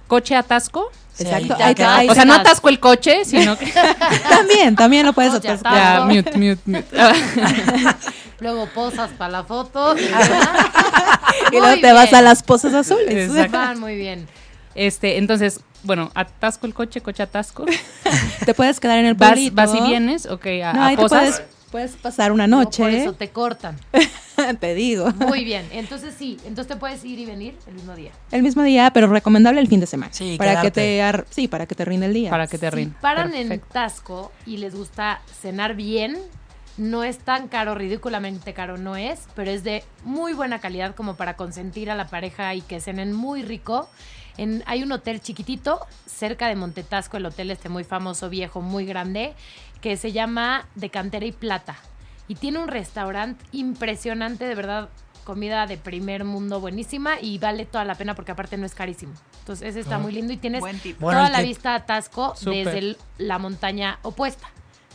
coche 0.07 0.35
atasco. 0.35 0.89
sí, 0.91 0.97
Exacto. 1.19 1.53
ahí 1.55 1.61
Ahí 1.61 1.67
te 1.69 1.75
te- 1.75 1.75
quedas. 1.75 1.97
ahí 1.99 2.09
O 2.09 2.13
sea, 2.15 2.25
no 2.25 2.33
atasco 2.33 2.69
el 2.69 2.79
coche, 2.79 3.25
sino 3.25 3.57
que... 3.57 3.71
También, 4.29 4.75
también 4.75 5.05
lo 5.05 5.13
puedes 5.13 5.33
atascar. 5.33 5.73
ya, 5.73 6.05
mute, 6.05 6.37
mute, 6.37 6.61
mute. 6.65 6.85
Luego 8.39 8.67
posas 8.67 9.09
para 9.17 9.31
la 9.31 9.43
foto. 9.43 9.95
Y, 9.97 10.01
Y 11.55 11.59
luego 11.59 11.79
te 11.81 11.91
vas 11.93 12.13
a 12.13 12.21
las 12.21 12.43
pozas 12.43 12.73
azules. 12.73 13.29
Exacto. 13.29 13.57
Van 13.57 13.79
muy 13.79 13.95
bien. 13.95 14.27
Este, 14.75 15.17
entonces, 15.17 15.61
bueno, 15.83 16.11
atasco 16.13 16.67
el 16.67 16.73
coche, 16.73 17.01
coche 17.01 17.23
atasco. 17.23 17.65
Te 18.45 18.53
puedes 18.53 18.79
quedar 18.79 18.99
en 18.99 19.05
el 19.07 19.13
Vas, 19.15 19.29
pueblito. 19.31 19.55
vas 19.55 19.73
y 19.73 19.81
vienes, 19.81 20.25
ok, 20.27 20.45
a, 20.63 20.73
No, 20.73 20.83
a 20.83 20.85
ahí 20.87 20.95
te 20.95 21.01
posas. 21.01 21.19
puedes, 21.19 21.41
puedes 21.71 21.95
pasar 21.95 22.31
una 22.31 22.47
No, 22.47 22.63
noche. 22.63 22.83
por 22.83 22.91
eso 22.91 23.13
te 23.13 23.29
cortan. 23.29 23.77
te 24.59 24.75
digo. 24.75 25.11
Muy 25.11 25.43
bien. 25.43 25.67
Entonces 25.71 26.13
sí, 26.17 26.37
entonces 26.45 26.67
te 26.67 26.75
puedes 26.75 27.03
ir 27.05 27.19
y 27.19 27.25
venir 27.25 27.55
el 27.67 27.73
mismo 27.73 27.95
día. 27.95 28.11
El 28.31 28.43
mismo 28.43 28.63
día, 28.63 28.91
pero 28.93 29.07
recomendable 29.07 29.59
el 29.61 29.67
fin 29.67 29.79
de 29.79 29.87
semana. 29.87 30.13
Sí, 30.13 30.35
para 30.37 30.61
que 30.61 30.71
te 30.71 31.01
ar- 31.01 31.25
sí, 31.29 31.47
para 31.47 31.65
que 31.65 31.75
te 31.75 31.85
rinde 31.85 32.05
el 32.07 32.13
día. 32.13 32.29
Para 32.29 32.47
que 32.47 32.57
te 32.57 32.69
Si 32.69 32.75
rinda. 32.75 32.99
paran 33.01 33.33
en. 33.33 33.59
Tasco 33.71 34.31
y 34.45 34.57
les 34.57 34.75
gusta 34.75 35.21
cenar 35.41 35.75
bien, 35.75 36.17
no 36.77 37.03
es 37.03 37.17
tan 37.17 37.47
caro, 37.47 37.73
ridículamente 37.75 38.53
caro 38.53 38.77
no 38.77 38.95
es, 38.95 39.21
pero 39.35 39.49
es 39.49 39.63
de 39.63 39.83
muy 40.03 40.33
buena 40.33 40.59
calidad 40.59 40.93
como 40.95 41.15
para 41.15 41.35
consentir 41.35 41.89
a 41.89 41.95
la 41.95 42.07
pareja 42.07 42.53
y 42.53 42.61
que 42.61 42.79
cenen 42.79 43.13
muy 43.13 43.41
rico. 43.41 43.89
En, 44.37 44.63
hay 44.67 44.83
un 44.83 44.91
hotel 44.91 45.19
chiquitito 45.21 45.79
cerca 46.05 46.47
de 46.47 46.55
Montetasco, 46.55 47.17
el 47.17 47.25
hotel 47.25 47.51
este 47.51 47.69
muy 47.69 47.83
famoso, 47.83 48.29
viejo, 48.29 48.61
muy 48.61 48.85
grande, 48.85 49.33
que 49.81 49.97
se 49.97 50.11
llama 50.11 50.67
De 50.75 50.89
Cantera 50.89 51.25
y 51.25 51.31
Plata. 51.31 51.75
Y 52.27 52.35
tiene 52.35 52.59
un 52.59 52.67
restaurante 52.67 53.43
impresionante, 53.51 54.45
de 54.45 54.53
verdad, 54.55 54.89
comida 55.23 55.65
de 55.65 55.77
primer 55.77 56.23
mundo 56.23 56.59
buenísima 56.61 57.19
y 57.21 57.37
vale 57.37 57.65
toda 57.65 57.83
la 57.85 57.95
pena 57.95 58.15
porque 58.15 58.31
aparte 58.31 58.57
no 58.57 58.65
es 58.65 58.73
carísimo. 58.75 59.13
Entonces 59.39 59.69
ese 59.69 59.79
está 59.81 59.95
Ah. 59.95 59.99
muy 59.99 60.11
lindo 60.13 60.31
y 60.33 60.37
tienes 60.37 60.61
toda 60.99 61.29
la 61.29 61.41
vista 61.41 61.75
a 61.75 61.85
Tasco 61.85 62.33
desde 62.65 62.77
el- 62.79 62.97
la 63.17 63.37
montaña 63.39 63.99
opuesta. 64.03 64.47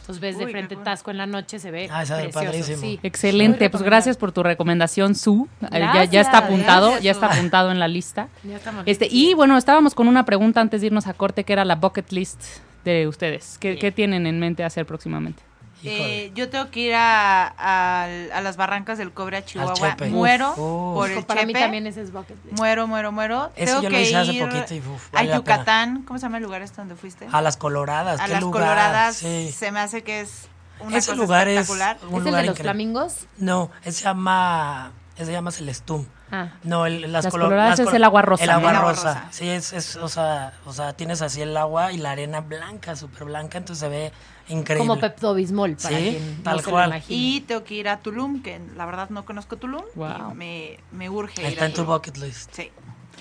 Entonces 0.03 0.21
ves 0.21 0.37
de 0.39 0.45
Uy, 0.47 0.51
frente. 0.53 0.77
Tasco 0.77 1.11
en 1.11 1.17
la 1.19 1.27
noche, 1.27 1.59
se 1.59 1.71
ve 1.71 1.89
Ah, 1.91 2.03
esa 2.03 2.17
es 2.23 2.33
precioso. 2.35 2.47
padrísimo. 2.47 2.77
Sí. 2.81 3.01
Excelente, 3.03 3.71
pues 3.71 3.83
gracias 3.83 4.17
por 4.17 4.33
tu 4.33 4.43
recomendación, 4.43 5.15
Su. 5.15 5.49
Eh, 5.63 5.67
Ya, 5.79 6.05
ya 6.05 6.21
está 6.21 6.39
apuntado, 6.39 6.87
gracias, 6.89 7.05
ya 7.05 7.11
está 7.13 7.27
apuntado 7.27 7.71
en 7.71 7.79
la 7.79 7.89
lista. 7.89 8.29
Ya 8.43 8.57
estamos 8.57 8.83
Este, 8.87 9.07
y 9.11 9.35
bueno, 9.35 9.57
estábamos 9.57 9.95
con 9.95 10.09
una 10.09 10.25
pregunta 10.25 10.61
antes 10.61 10.81
de 10.81 10.89
irnos 10.89 11.07
a 11.07 11.15
corte, 11.15 11.45
que 11.45 11.53
era 11.53 11.65
la 11.65 11.77
bucket 11.77 12.11
list 12.13 12.43
de 12.85 13.07
ustedes. 13.07 13.59
¿Qué, 13.59 13.79
qué 13.79 13.93
tienen 13.93 14.27
en 14.27 14.41
mente 14.41 14.65
hacer 14.65 14.87
próximamente? 14.87 15.43
Eh, 15.85 16.33
yo 16.35 16.49
tengo 16.49 16.71
que 16.71 16.81
ir 16.81 16.95
a, 16.95 17.49
a- 17.59 18.05
a 18.35 18.41
las 18.41 18.57
barrancas 18.57 18.99
del 18.99 19.13
Cobre 19.13 19.37
a 19.39 19.45
Chihuahua. 19.45 19.97
Muero 20.11 20.51
Uf, 20.53 20.59
uf. 20.59 20.95
por 20.95 21.11
el 21.11 21.25
Para 21.25 21.45
mí 21.47 21.53
también 21.53 21.87
ese 21.87 22.03
es 22.03 22.13
bucket 22.13 22.37
list. 22.45 22.57
Muero, 22.59 22.87
muero, 22.87 23.11
muero. 23.13 23.51
Tengo 23.57 23.83
yo 23.83 23.83
lo 23.83 23.89
que 23.89 24.03
hice 24.03 24.17
hace 24.17 24.41
poquito 24.45 24.75
y, 24.75 24.79
uf, 24.81 25.09
a 25.13 25.17
vale. 25.17 25.35
Yucatán. 25.35 26.03
¿Cómo 26.03 26.19
se 26.19 26.23
llama 26.27 26.37
el 26.39 26.45
lugar 26.45 26.63
este 26.63 26.77
donde 26.77 26.95
fuiste? 26.97 27.27
A 27.33 27.41
las 27.43 27.57
coloradas, 27.57 28.21
A 28.21 28.27
qué 28.27 28.33
las 28.33 28.41
lugar. 28.43 28.63
Coloradas. 28.65 29.17
Sí. 29.17 29.53
Se 29.57 29.73
me 29.73 29.81
hace 29.81 30.03
que 30.03 30.21
es 30.21 30.49
una 30.81 30.99
Ese 30.99 31.11
cosa 31.13 31.23
lugar 31.23 31.49
es 31.49 31.69
un 31.69 31.81
¿Es 31.81 31.81
el 31.81 32.09
lugar 32.11 32.23
de 32.23 32.27
los 32.27 32.33
increíble. 32.41 32.55
flamingos? 32.63 33.15
No, 33.39 33.71
ese 33.83 33.99
se 33.99 34.05
llama, 34.05 34.93
ese 35.17 35.27
se 35.27 35.33
llama 35.33 35.51
Celestum. 35.51 36.07
Ah. 36.35 36.49
No, 36.63 36.87
el, 36.87 37.03
las, 37.13 37.25
Las 37.25 37.35
colo- 37.35 37.45
coloradas 37.45 37.79
las 37.79 37.89
es 37.89 37.95
el 37.95 38.05
agua 38.05 38.23
rosa, 38.23 38.43
El 38.45 38.51
agua 38.51 38.71
El 38.71 38.77
agua 38.77 38.93
rosa. 38.93 39.15
rosa. 39.15 39.27
Sí, 39.33 39.51
es, 39.51 39.75
es, 39.75 39.97
o 39.97 40.09
sea, 40.09 40.55
o 40.65 40.73
sea, 40.73 40.95
tienes 40.95 41.21
así 41.21 41.43
el 41.43 41.55
agua 41.59 41.93
y 41.93 41.99
la 41.99 42.13
arena 42.13 42.41
blanca, 42.41 42.97
súper 42.97 43.25
blanca, 43.27 43.59
entonces 43.59 43.81
se 43.81 43.89
ve 43.89 44.13
increíble. 44.49 44.87
Como 44.87 45.01
Pepto 45.01 45.35
Bismol, 45.35 45.77
para 45.77 45.97
Sí, 45.97 46.11
quien 46.19 46.43
tal 46.43 46.57
no 46.57 46.63
se 46.63 46.71
cual. 46.71 46.91
lo. 46.91 46.97
Y 47.09 47.41
tengo 47.43 47.65
que 47.65 47.75
ir 47.75 47.89
a 47.89 47.99
Tulum, 48.01 48.43
que 48.43 48.61
la 48.77 48.87
verdad 48.87 49.11
no 49.11 49.25
conozco 49.25 49.57
Tulum. 49.57 49.83
Wow. 49.95 50.33
Y 50.33 50.35
me, 50.35 50.79
me 50.93 51.09
urge 51.11 51.41
ir 51.43 51.49
Está 51.49 51.65
a 51.65 51.69
en 51.69 51.75
tu 51.75 51.85
bucket 51.85 52.17
list. 52.19 52.53
Sí, 52.55 52.71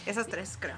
esas 0.06 0.28
tres 0.28 0.58
creo. 0.60 0.76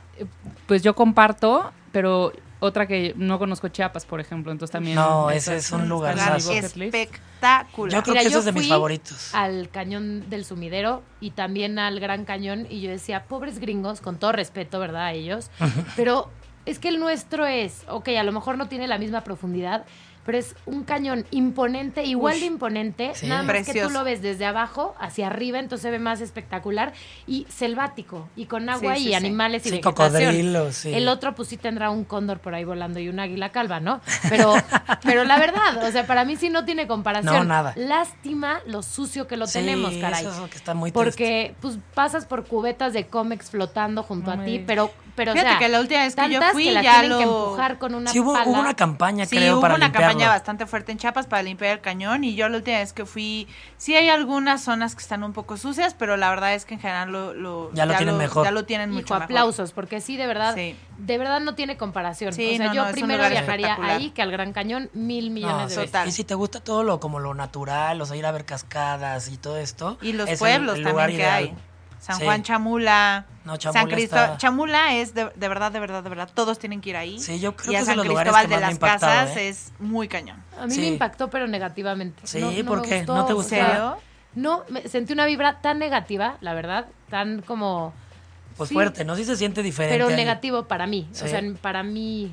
Pues 0.67 0.81
yo 0.83 0.95
comparto, 0.95 1.71
pero 1.91 2.33
otra 2.59 2.87
que 2.87 3.13
no 3.17 3.39
conozco 3.39 3.67
Chiapas, 3.67 4.05
por 4.05 4.21
ejemplo, 4.21 4.51
entonces 4.51 4.71
también... 4.71 4.95
No, 4.95 5.29
ese 5.29 5.57
es 5.57 5.69
un 5.71 5.89
lugar. 5.89 6.17
Espectacular. 6.17 7.93
Yo 7.93 8.03
creo 8.03 8.13
Mira, 8.13 8.21
que 8.21 8.27
ese 8.27 8.33
yo 8.33 8.39
es 8.39 8.45
de 8.45 8.51
mis 8.53 8.69
favoritos. 8.69 9.35
Al 9.35 9.69
cañón 9.69 10.29
del 10.29 10.45
sumidero 10.45 11.03
y 11.19 11.31
también 11.31 11.77
al 11.79 11.99
Gran 11.99 12.25
Cañón. 12.25 12.65
Y 12.69 12.81
yo 12.81 12.89
decía, 12.89 13.25
pobres 13.25 13.59
gringos, 13.59 14.01
con 14.01 14.17
todo 14.17 14.31
respeto, 14.31 14.79
¿verdad? 14.79 15.05
A 15.07 15.11
ellos. 15.13 15.49
Pero 15.95 16.29
es 16.65 16.79
que 16.79 16.87
el 16.87 16.99
nuestro 16.99 17.45
es, 17.45 17.83
ok, 17.89 18.09
a 18.17 18.23
lo 18.23 18.31
mejor 18.31 18.57
no 18.57 18.67
tiene 18.69 18.87
la 18.87 18.97
misma 18.97 19.21
profundidad, 19.21 19.85
pero 20.25 20.37
es 20.37 20.55
un 20.65 20.83
cañón 20.83 21.25
imponente, 21.31 22.03
igual 22.03 22.39
de 22.39 22.45
imponente, 22.45 23.11
Sí. 23.15 23.27
nada 23.27 23.43
más 23.43 23.51
que 23.57 23.59
tú 23.63 23.71
Precioso. 23.71 23.93
lo 23.93 24.03
ves 24.03 24.21
desde 24.21 24.45
abajo 24.45 24.95
hacia 24.99 25.27
arriba, 25.27 25.59
entonces 25.59 25.83
se 25.83 25.91
ve 25.91 25.99
más 25.99 26.21
espectacular 26.21 26.93
y 27.27 27.45
selvático, 27.49 28.27
y 28.35 28.45
con 28.45 28.69
agua 28.69 28.95
Sí, 28.95 29.01
sí, 29.03 29.07
y 29.07 29.09
sí. 29.09 29.15
animales 29.15 29.65
y 29.65 29.69
Sí, 29.69 29.75
vegetación. 29.75 30.11
cocodrilos, 30.23 30.75
sí. 30.75 30.93
El 30.93 31.07
otro 31.07 31.35
pues 31.35 31.49
sí 31.49 31.57
tendrá 31.57 31.89
un 31.89 32.03
cóndor 32.05 32.39
por 32.39 32.55
ahí 32.55 32.63
volando 32.63 32.99
y 32.99 33.09
un 33.09 33.19
águila 33.19 33.51
calva, 33.51 33.79
¿no? 33.79 34.01
Pero, 34.29 34.53
pero 35.03 35.23
la 35.23 35.37
verdad, 35.39 35.83
o 35.87 35.91
sea, 35.91 36.05
para 36.07 36.25
mí 36.25 36.35
sí 36.35 36.49
no 36.49 36.65
tiene 36.65 36.87
comparación. 36.87 37.33
No, 37.35 37.43
nada. 37.43 37.73
Lástima 37.75 38.59
lo 38.65 38.81
sucio 38.83 39.27
que 39.27 39.37
lo 39.37 39.47
Sí, 39.47 39.59
tenemos, 39.59 39.93
caray. 39.95 40.21
eso 40.25 40.33
es 40.33 40.39
lo 40.39 40.49
que 40.49 40.57
está 40.57 40.73
muy 40.73 40.91
triste. 40.91 41.03
Porque 41.11 41.55
pues 41.61 41.77
pasas 41.93 42.25
por 42.25 42.45
cubetas 42.45 42.93
de 42.93 43.07
cómics 43.07 43.49
flotando 43.51 44.03
junto 44.03 44.35
No 44.35 44.41
a 44.41 44.45
ti, 44.45 44.51
digas. 44.51 44.67
Pero, 45.15 45.31
pero 45.31 45.31
o 45.31 45.33
Fíjate 45.33 45.49
sea, 45.49 45.59
que 45.59 45.69
la 45.69 45.79
última 45.79 46.01
vez 46.01 46.15
que 46.15 46.29
yo 46.29 46.41
fui 46.51 46.63
que 46.65 46.71
la 46.71 46.81
ya 46.83 47.03
lo... 47.03 47.17
que 47.17 47.23
empujar 47.23 47.77
con 47.79 47.95
una 47.95 48.11
Sí, 48.11 48.19
hubo, 48.19 48.33
pala. 48.33 48.49
hubo 48.49 48.59
una 48.59 48.73
campaña, 48.75 49.25
Sí, 49.25 49.35
creo, 49.37 49.53
hubo 49.55 49.61
para 49.61 49.75
una 49.75 49.85
limpiarlo. 49.85 50.09
campaña 50.09 50.29
bastante 50.29 50.65
fuerte 50.65 50.91
en 50.91 50.97
Chiapas 50.97 51.27
para 51.27 51.43
limpiar 51.43 51.71
el 51.73 51.81
cañón 51.81 52.23
y 52.23 52.35
yo 52.35 52.49
la 52.49 52.57
última 52.57 52.77
vez 52.79 52.93
que 52.93 53.05
fui, 53.05 53.47
sí 53.77 53.95
hay 53.95 54.09
algunas 54.09 54.63
zonas 54.63 54.95
que 54.95 55.01
están 55.01 55.23
un 55.23 55.33
poco 55.33 55.57
sucias, 55.57 55.93
pero 55.93 56.17
la 56.17 56.29
verdad 56.29 56.53
es 56.53 56.65
que 56.65 56.73
en 56.75 56.79
general 56.79 57.11
lo, 57.11 57.33
lo- 57.33 57.71
Ya 57.73 57.85
lo 57.85 57.95
tienen 57.95 58.17
mejor. 58.17 58.43
Ya 58.45 58.51
lo 58.51 58.65
tienen 58.65 58.89
Hijo, 58.91 59.01
mucho 59.01 59.13
mejor. 59.13 59.23
aplausos, 59.25 59.71
porque 59.71 60.01
sí, 60.01 60.17
de 60.17 60.27
verdad, 60.27 60.55
Sí. 60.55 60.75
de 60.97 61.17
verdad 61.17 61.39
no 61.39 61.55
tiene 61.55 61.77
comparación. 61.77 62.33
Sí, 62.33 62.53
o 62.53 62.57
sea, 62.57 62.67
no, 62.67 62.73
yo 62.73 62.85
no, 62.85 62.91
primero 62.91 63.27
viajaría 63.29 63.77
ahí 63.81 64.09
que 64.11 64.21
al 64.21 64.31
Gran 64.31 64.53
Cañón 64.53 64.89
mil 64.93 65.29
millones 65.31 65.55
No, 65.55 65.63
de 65.63 65.69
sí. 65.69 65.75
veces. 65.77 65.91
Total. 65.91 66.07
Y 66.07 66.11
si 66.11 66.23
te 66.23 66.35
gusta 66.35 66.59
todo 66.59 66.83
lo 66.83 66.99
como 66.99 67.19
lo 67.19 67.33
natural, 67.33 68.01
o 68.01 68.05
sea, 68.05 68.15
ir 68.15 68.25
a 68.25 68.31
ver 68.31 68.45
cascadas 68.45 69.27
y 69.29 69.37
todo 69.37 69.57
esto. 69.57 69.97
Y 70.01 70.13
los 70.13 70.29
es 70.29 70.39
pueblos 70.39 70.77
el 70.77 70.83
lugar 70.83 71.07
también 71.09 71.19
que 71.19 71.25
hay. 71.27 71.55
San 72.03 72.17
Sí. 72.17 72.25
Juan 72.25 72.43
Chamula, 72.43 73.25
No, 73.45 73.55
Chamula 73.55 73.81
San 73.81 73.89
Cristóbal. 73.89 74.23
está- 74.25 74.37
Chamula 74.37 74.93
es 74.95 75.13
de, 75.13 75.29
de 75.35 75.47
verdad, 75.47 75.71
de 75.71 75.79
verdad, 75.79 76.03
de 76.03 76.09
verdad. 76.09 76.29
Todos 76.33 76.59
tienen 76.59 76.81
que 76.81 76.89
ir 76.89 76.97
ahí. 76.97 77.17
Sí, 77.17 77.39
yo 77.39 77.55
creo 77.55 77.71
y 77.71 77.75
que 77.75 77.77
a 77.81 77.85
San 77.85 77.97
Cristóbal 77.99 78.47
que 78.47 78.55
de 78.55 78.59
las 78.59 78.77
Casas 78.77 79.37
¿eh? 79.37 79.47
es 79.47 79.71
muy 79.79 80.09
cañón. 80.09 80.43
A 80.59 80.65
mí 80.67 80.73
Sí. 80.73 80.81
me 80.81 80.87
impactó, 80.87 81.29
pero 81.29 81.47
negativamente. 81.47 82.27
Sí, 82.27 82.41
No- 82.41 82.51
no 82.51 82.65
¿por 82.65 82.81
me 82.81 82.87
qué? 82.89 82.97
gustó, 82.97 83.15
¿No 83.15 83.25
te 83.25 83.31
gustó? 83.33 83.97
No, 84.35 84.63
me 84.69 84.85
sentí 84.89 85.13
una 85.13 85.25
vibra 85.25 85.61
tan 85.61 85.79
negativa, 85.79 86.35
la 86.41 86.53
verdad, 86.53 86.87
tan 87.09 87.41
como... 87.41 87.93
Pues 88.57 88.67
Sí, 88.69 88.73
fuerte, 88.75 89.05
¿no? 89.05 89.15
Sí 89.15 89.23
se 89.23 89.35
siente 89.37 89.63
diferente. 89.63 89.95
Pero 89.97 90.09
ahí. 90.09 90.15
negativo 90.17 90.65
para 90.65 90.85
mí, 90.85 91.07
Sí. 91.13 91.23
o 91.23 91.27
sea, 91.29 91.41
para 91.61 91.83
mi 91.83 92.31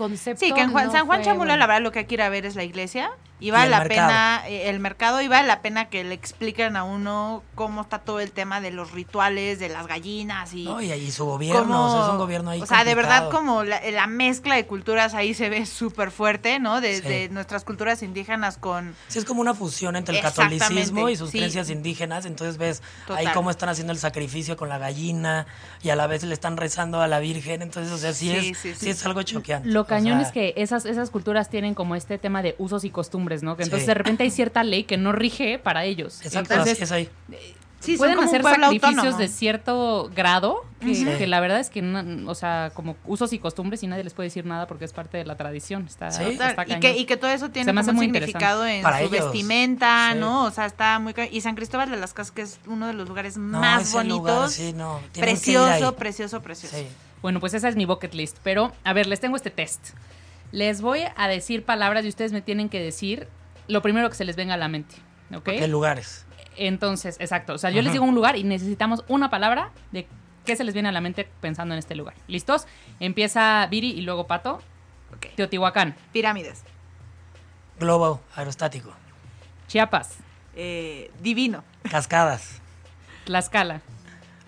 concepto 0.00 0.44
Sí, 0.44 0.52
que 0.52 0.62
en 0.62 0.70
Juan- 0.72 0.86
no 0.86 0.92
San 0.92 1.06
Juan 1.06 1.18
fue 1.18 1.24
Chamula, 1.26 1.44
bueno. 1.52 1.56
la 1.58 1.66
verdad, 1.66 1.82
lo 1.82 1.92
que 1.92 1.98
hay 2.00 2.04
que 2.06 2.14
ir 2.14 2.22
a 2.22 2.28
ver 2.30 2.46
es 2.46 2.56
la 2.56 2.64
iglesia. 2.64 3.10
Y 3.42 3.50
vale 3.52 3.70
la 3.70 3.78
mercado. 3.78 4.08
pena, 4.08 4.42
eh, 4.48 4.68
el 4.68 4.80
mercado, 4.80 5.22
y 5.22 5.28
vale 5.28 5.48
la 5.48 5.62
pena 5.62 5.86
que 5.88 6.04
le 6.04 6.12
expliquen 6.14 6.76
a 6.76 6.84
uno 6.84 7.42
cómo 7.54 7.80
está 7.80 7.98
todo 8.00 8.20
el 8.20 8.32
tema 8.32 8.60
de 8.60 8.70
los 8.70 8.90
rituales, 8.92 9.58
de 9.58 9.70
las 9.70 9.86
gallinas 9.86 10.52
y... 10.52 10.64
No, 10.64 10.82
y 10.82 10.92
ahí 10.92 11.10
su 11.10 11.24
gobierno, 11.24 11.62
cómo- 11.62 11.86
o 11.86 11.90
sea, 11.90 12.02
es 12.04 12.08
un 12.10 12.18
gobierno 12.18 12.50
ahí 12.50 12.60
O 12.60 12.66
sea, 12.66 12.84
de 12.84 12.94
verdad 12.94 13.30
como 13.30 13.64
la, 13.64 13.80
la 13.92 14.06
mezcla 14.06 14.56
de 14.56 14.66
culturas 14.66 15.14
ahí 15.14 15.32
se 15.32 15.48
ve 15.48 15.64
súper 15.64 16.10
fuerte, 16.10 16.58
¿no? 16.58 16.82
Desde 16.82 17.28
Sí. 17.28 17.32
nuestras 17.32 17.64
culturas 17.64 18.02
indígenas 18.02 18.58
con... 18.58 18.94
Sí, 19.08 19.18
es 19.18 19.24
como 19.24 19.40
una 19.40 19.54
fusión 19.54 19.96
entre 19.96 20.16
el 20.16 20.22
catolicismo 20.22 21.08
y 21.08 21.16
sus 21.16 21.30
sí. 21.30 21.38
creencias 21.38 21.70
indígenas. 21.70 22.26
Entonces 22.26 22.58
ves 22.58 22.82
ahí 23.08 23.26
cómo 23.32 23.50
están 23.50 23.70
haciendo 23.70 23.94
el 23.94 23.98
sacrificio 23.98 24.58
con 24.58 24.68
la 24.68 24.76
gallina 24.76 25.46
y 25.82 25.88
a 25.88 25.96
la 25.96 26.06
vez 26.06 26.22
le 26.24 26.34
están 26.34 26.58
rezando 26.58 27.00
a 27.00 27.08
la 27.08 27.20
Virgen. 27.20 27.62
Entonces, 27.62 27.90
o 27.90 27.96
sea, 27.96 28.12
sí, 28.12 28.28
Sí, 28.38 28.50
es, 28.50 28.58
sí, 28.58 28.74
sí, 28.74 28.80
sí. 28.80 28.90
es 28.90 29.06
algo 29.06 29.22
choqueante. 29.22 29.66
Lo 29.70 29.86
O 29.94 29.96
cañón 29.98 30.18
sea, 30.18 30.26
es 30.26 30.32
que 30.32 30.54
esas, 30.56 30.84
esas 30.86 31.10
culturas 31.10 31.50
tienen 31.50 31.74
como 31.74 31.94
este 31.96 32.18
tema 32.18 32.42
de 32.42 32.54
usos 32.58 32.84
y 32.84 32.90
costumbres, 32.90 33.42
¿no? 33.42 33.56
Que 33.56 33.64
entonces 33.64 33.84
Sí. 33.84 33.88
de 33.88 33.94
repente 33.94 34.22
hay 34.24 34.30
cierta 34.30 34.62
ley 34.64 34.84
que 34.84 34.96
no 34.96 35.12
rige 35.12 35.58
para 35.58 35.84
ellos. 35.84 36.20
Exacto, 36.24 36.54
Entonces, 36.54 36.80
es 36.82 36.92
ahí. 36.92 37.08
Sí, 37.80 37.96
pueden 37.96 38.18
hacer 38.18 38.42
sacrificios 38.42 38.84
autónomo. 38.98 39.16
de 39.16 39.28
cierto 39.28 40.10
grado 40.14 40.66
que, 40.80 41.26
la 41.26 41.40
verdad 41.40 41.60
es 41.60 41.70
que, 41.70 41.80
no- 41.80 42.30
o 42.30 42.34
sea, 42.34 42.72
como 42.74 42.94
usos 43.06 43.32
y 43.32 43.38
costumbres 43.38 43.82
y 43.82 43.86
nadie 43.86 44.04
les 44.04 44.12
puede 44.12 44.26
decir 44.26 44.44
nada 44.44 44.66
porque 44.66 44.84
es 44.84 44.92
parte 44.92 45.16
de 45.16 45.24
la 45.24 45.34
tradición. 45.38 45.86
Está, 45.86 46.10
Sí. 46.10 46.24
está 46.24 46.52
y, 46.52 46.54
cañón. 46.56 46.80
que, 46.80 46.98
y 46.98 47.06
que 47.06 47.16
todo 47.16 47.30
eso 47.30 47.48
tiene 47.48 47.72
como 47.74 47.90
un 47.92 47.98
significado 48.00 48.66
en 48.66 48.82
Para 48.82 48.98
su 48.98 49.04
ellos. 49.06 49.24
vestimenta, 49.32 50.10
Sí. 50.12 50.18
¿no? 50.18 50.44
O 50.44 50.50
sea, 50.50 50.66
está 50.66 50.98
muy... 50.98 51.14
Y 51.30 51.40
San 51.40 51.54
Cristóbal 51.54 51.90
de 51.90 51.96
las 51.96 52.12
Casas, 52.12 52.32
que 52.32 52.42
es 52.42 52.60
uno 52.66 52.86
de 52.86 52.92
los 52.92 53.08
lugares 53.08 53.38
No, 53.38 53.60
más 53.60 53.90
bonitos. 53.94 54.18
lugar, 54.18 54.48
sí, 54.50 54.74
no, 54.74 54.96
ahí. 54.96 55.02
precioso, 55.20 55.96
precioso, 55.96 56.42
precioso. 56.42 56.76
Bueno, 57.22 57.40
pues 57.40 57.54
esa 57.54 57.68
es 57.68 57.76
mi 57.76 57.84
bucket 57.84 58.14
list. 58.14 58.38
Pero, 58.42 58.72
a 58.84 58.92
ver, 58.92 59.06
les 59.06 59.20
tengo 59.20 59.36
este 59.36 59.50
test. 59.50 59.90
Les 60.52 60.80
voy 60.80 61.02
a 61.16 61.28
decir 61.28 61.64
palabras 61.64 62.04
y 62.04 62.08
ustedes 62.08 62.32
me 62.32 62.40
tienen 62.42 62.68
que 62.68 62.80
decir 62.80 63.28
lo 63.68 63.82
primero 63.82 64.08
que 64.08 64.16
se 64.16 64.24
les 64.24 64.36
venga 64.36 64.54
a 64.54 64.56
la 64.56 64.68
mente. 64.68 64.96
¿Ok? 65.34 65.46
De 65.46 65.68
lugares. 65.68 66.26
Entonces, 66.56 67.16
exacto. 67.20 67.54
O 67.54 67.58
sea, 67.58 67.70
yo 67.70 67.82
les 67.82 67.92
digo 67.92 68.04
un 68.04 68.14
lugar 68.14 68.36
y 68.36 68.42
necesitamos 68.44 69.04
una 69.06 69.30
palabra 69.30 69.70
de 69.92 70.08
qué 70.44 70.56
se 70.56 70.64
les 70.64 70.74
viene 70.74 70.88
a 70.88 70.92
la 70.92 71.00
mente 71.00 71.28
pensando 71.40 71.74
en 71.74 71.78
este 71.78 71.94
lugar. 71.94 72.14
¿Listos? 72.26 72.66
Empieza 72.98 73.66
Viri 73.70 73.90
y 73.92 74.00
luego 74.00 74.26
Pato. 74.26 74.60
Teotihuacán, 75.36 75.94
Pirámides. 76.12 76.62
Globo 77.78 78.20
aerostático. 78.34 78.92
Chiapas, 79.68 80.16
Eh, 80.56 81.10
divino. 81.22 81.62
Cascadas. 81.88 82.60
Tlaxcala, 83.24 83.80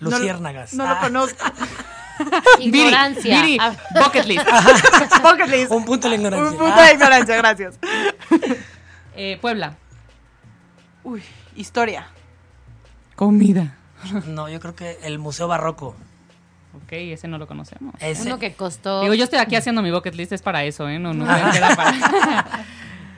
No 0.01 0.11
lo- 0.11 0.19
Luciérnagas. 0.19 0.75
No 0.75 0.85
lo 0.85 0.91
Ah, 0.91 1.01
conozco. 1.01 1.45
Ignorancia. 2.61 3.43
Viri, 3.43 3.59
Ah, 3.61 3.75
bucket 3.95 4.27
list. 4.27 4.45
Bucket 5.23 5.49
list. 5.49 5.71
Un 5.71 5.85
punto 5.85 6.09
de 6.09 6.17
la 6.17 6.17
ignorancia. 6.17 6.51
Un 6.51 6.57
punto 6.59 6.75
Ah, 6.77 6.87
de 6.87 6.93
ignorancia, 6.95 7.37
gracias. 7.37 7.79
Eh, 9.15 9.37
Puebla, 9.43 9.77
Uy, 11.05 11.23
historia. 11.55 12.07
comida. 13.15 13.77
No, 14.27 14.49
yo 14.49 14.59
creo 14.59 14.75
que 14.75 14.99
el 15.03 15.19
Museo 15.19 15.49
Barroco. 15.49 15.95
Ok, 16.75 16.93
ese 16.93 17.29
no 17.29 17.37
lo 17.37 17.47
conocemos. 17.47 17.95
Ese. 18.01 18.23
Uno 18.23 18.39
que 18.39 18.55
costó. 18.55 19.03
Digo, 19.03 19.13
yo 19.13 19.25
estoy 19.25 19.39
aquí 19.39 19.55
haciendo 19.55 19.83
mi 19.83 19.91
bucket 19.91 20.15
list, 20.15 20.33
es 20.33 20.41
para 20.41 20.65
eso, 20.65 20.89
¿eh? 20.89 20.99
No, 20.99 21.13
no 21.13 21.27
me 21.27 21.51
queda 21.53 21.77
para... 21.77 22.65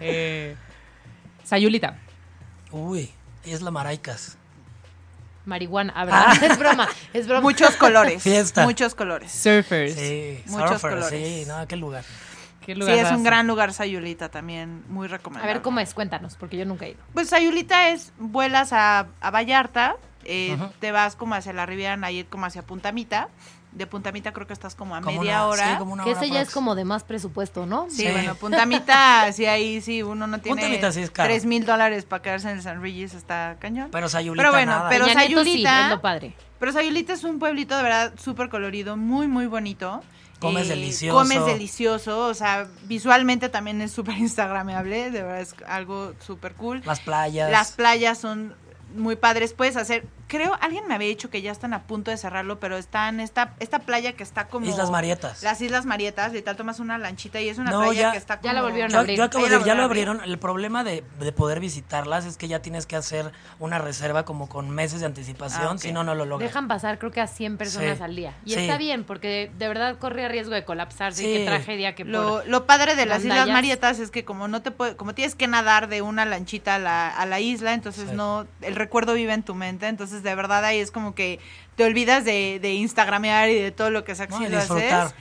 eh, 0.00 0.56
Sayulita, 1.44 1.96
Uy, 2.72 3.08
es 3.44 3.62
la 3.62 3.70
Maraicas. 3.70 4.36
Marihuana. 5.44 5.92
A 5.94 6.04
ver, 6.04 6.14
es 6.50 6.58
broma. 6.58 6.88
Es 7.12 7.26
broma. 7.26 7.40
Muchos 7.42 7.76
colores. 7.76 8.22
Fiesta. 8.22 8.64
Muchos 8.64 8.94
colores. 8.94 9.30
surfers. 9.30 9.94
Sí, 9.94 10.42
Muchos 10.46 10.80
surfer, 10.80 10.90
colores. 10.90 11.28
Sí, 11.28 11.44
no, 11.46 11.66
qué 11.66 11.76
lugar. 11.76 12.04
¿Qué 12.64 12.74
Sí, 12.74 12.80
es 12.92 13.10
un 13.10 13.22
gran 13.22 13.46
lugar 13.46 13.74
Sayulita 13.74 14.30
también, 14.30 14.84
muy 14.88 15.06
A 15.06 15.10
recomendable. 15.10 15.52
ver 15.52 15.62
cómo 15.62 15.80
es, 15.80 15.92
cuéntanos, 15.92 16.36
porque 16.36 16.56
yo 16.56 16.64
nunca 16.64 16.86
he 16.86 16.90
ido. 16.92 17.00
Pues 17.12 17.28
Sayulita 17.28 17.90
es, 17.90 18.12
vuelas 18.18 18.72
a, 18.72 19.06
a 19.20 19.30
Vallarta, 19.30 19.96
eh, 20.24 20.56
te 20.80 20.90
vas 20.90 21.14
como 21.14 21.34
hacia 21.34 21.52
la 21.52 21.66
Riviera 21.66 21.98
Nayib, 21.98 22.26
como 22.30 22.46
hacia 22.46 22.62
Puntamita. 22.62 23.28
De 23.74 23.86
Puntamita 23.88 24.32
creo 24.32 24.46
que 24.46 24.52
estás 24.52 24.74
como 24.76 24.94
a 24.94 25.00
Como 25.00 25.18
media 25.20 25.38
una- 25.42 25.46
hora. 25.48 25.72
sí, 25.72 25.78
como 25.78 25.92
una 25.94 26.04
Que 26.04 26.10
hora 26.10 26.20
ese 26.20 26.30
ya 26.32 26.40
es 26.42 26.50
como 26.50 26.74
de 26.76 26.84
más 26.84 27.02
presupuesto, 27.02 27.66
¿no? 27.66 27.86
Sí, 27.90 28.04
Sí. 28.06 28.08
bueno, 28.12 28.34
Puntamita, 28.36 29.32
sí, 29.32 29.46
ahí 29.46 29.80
sí, 29.80 30.02
uno 30.02 30.26
no 30.28 30.40
tiene 30.40 30.54
Puntamita 30.60 30.92
sí 30.92 31.00
es 31.02 31.10
caro. 31.10 31.28
3 31.28 31.44
mil 31.44 31.66
dólares 31.66 32.04
para 32.04 32.22
quedarse 32.22 32.48
en 32.50 32.56
el 32.58 32.62
San 32.62 32.80
Regis, 32.80 33.14
está 33.14 33.56
cañón. 33.58 33.88
Pero 33.90 34.08
Sayulita 34.08 34.42
Pero 34.42 34.52
bueno, 34.52 34.72
nada. 34.72 34.88
pero 34.88 35.06
Peña 35.06 35.24
Nieto 35.26 35.42
sí, 35.44 35.50
Sayulita- 35.64 35.84
es 35.86 35.90
lo 35.90 36.00
padre. 36.00 36.34
Pero 36.60 36.72
Sayulita 36.72 37.12
es 37.12 37.24
un 37.24 37.38
pueblito 37.40 37.76
de 37.76 37.82
verdad 37.82 38.14
súper 38.16 38.48
colorido, 38.48 38.96
muy, 38.96 39.26
muy 39.26 39.46
bonito. 39.46 40.00
Eh, 40.04 40.36
Comes 40.40 40.68
delicioso. 40.68 41.18
Comes 41.18 41.44
delicioso, 41.46 42.26
o 42.26 42.34
sea, 42.34 42.66
visualmente 42.84 43.48
también 43.48 43.80
es 43.80 43.90
súper 43.92 44.16
instagramable, 44.18 45.10
de 45.10 45.22
verdad 45.22 45.40
es 45.40 45.54
algo 45.66 46.12
súper 46.20 46.54
cool. 46.54 46.80
Las 46.84 47.00
playas. 47.00 47.50
Las 47.50 47.72
playas 47.72 48.18
son 48.18 48.54
muy 48.94 49.16
padres, 49.16 49.52
puedes 49.54 49.76
hacer, 49.76 50.06
creo, 50.28 50.56
alguien 50.60 50.86
me 50.88 50.94
había 50.94 51.08
dicho 51.08 51.30
que 51.30 51.42
ya 51.42 51.52
están 51.52 51.74
a 51.74 51.82
punto 51.82 52.10
de 52.10 52.16
cerrarlo, 52.16 52.58
pero 52.60 52.76
están 52.76 53.20
esta, 53.20 53.54
esta 53.60 53.80
playa 53.80 54.12
que 54.14 54.22
está 54.22 54.46
como... 54.48 54.66
Islas 54.66 54.90
Marietas. 54.90 55.42
Las 55.42 55.60
Islas 55.60 55.84
Marietas, 55.86 56.32
literal 56.32 56.56
tomas 56.56 56.80
una 56.80 56.98
lanchita 56.98 57.40
y 57.40 57.48
es 57.48 57.58
una 57.58 57.70
No, 57.70 57.80
playa 57.82 58.00
ya- 58.02 58.12
que 58.12 58.18
está 58.18 58.36
como... 58.38 58.46
ya 58.46 58.52
la 58.52 58.62
volvieron 58.62 58.90
a 58.90 58.94
Yo, 58.94 58.98
abrir. 59.00 59.16
yo 59.18 59.24
acabo 59.24 59.44
de 59.44 59.50
ya 59.64 59.74
lo 59.74 59.82
a 59.82 59.84
abrieron. 59.84 60.20
El 60.24 60.38
problema 60.38 60.84
de, 60.84 61.04
de 61.20 61.32
poder 61.32 61.60
visitarlas 61.60 62.24
es 62.26 62.36
que 62.36 62.48
ya 62.48 62.60
tienes 62.60 62.86
que 62.86 62.96
hacer 62.96 63.32
una 63.58 63.78
reserva 63.78 64.24
como 64.24 64.48
con 64.48 64.70
meses 64.70 65.00
de 65.00 65.06
anticipación, 65.06 65.76
Ah, 65.76 65.78
si 65.78 65.92
no, 65.92 66.04
no 66.04 66.14
lo 66.14 66.24
logras. 66.24 66.48
Dejan 66.50 66.68
pasar 66.68 66.98
creo 66.98 67.10
que 67.12 67.20
a 67.20 67.26
100 67.26 67.56
personas 67.56 67.98
Sí. 67.98 68.02
al 68.04 68.16
día. 68.16 68.34
Y 68.44 68.54
Sí. 68.54 68.60
está 68.60 68.78
bien, 68.78 69.04
porque 69.04 69.50
de 69.58 69.68
verdad 69.68 69.98
corre 69.98 70.28
riesgo 70.28 70.54
de 70.54 70.64
colapsarse 70.64 71.22
y 71.22 71.26
Sí. 71.26 71.38
qué 71.40 71.44
tragedia 71.46 71.94
que 71.94 72.04
Lo, 72.04 72.28
por... 72.40 72.48
lo 72.48 72.66
padre 72.66 72.96
de 72.96 73.06
las 73.06 73.22
Islas. 73.24 73.48
Marietas 73.48 73.98
es 73.98 74.10
que 74.10 74.24
como 74.24 74.48
no 74.48 74.62
te 74.62 74.70
puede, 74.70 74.96
como 74.96 75.14
tienes 75.14 75.34
que 75.34 75.46
nadar 75.46 75.88
de 75.88 76.02
una 76.02 76.24
lanchita 76.24 76.76
a 76.76 76.78
la, 76.78 77.08
a 77.08 77.26
la 77.26 77.40
isla, 77.40 77.72
entonces 77.74 78.10
Sí. 78.10 78.16
no, 78.16 78.46
el 78.62 78.74
recuerdo 78.76 79.14
vive 79.14 79.32
en 79.32 79.42
tu 79.42 79.54
mente, 79.54 79.86
entonces 79.88 80.13
de 80.22 80.34
verdad 80.34 80.64
ahí 80.64 80.78
es 80.78 80.90
como 80.90 81.14
que 81.14 81.40
te 81.76 81.84
olvidas 81.84 82.24
de, 82.24 82.60
de 82.62 82.72
instagramear 82.74 83.48
y 83.48 83.54
de 83.56 83.72
todo 83.72 83.90
lo 83.90 84.04
que 84.04 84.14
se 84.14 84.26
No, 84.28 84.36
haces 84.36 84.52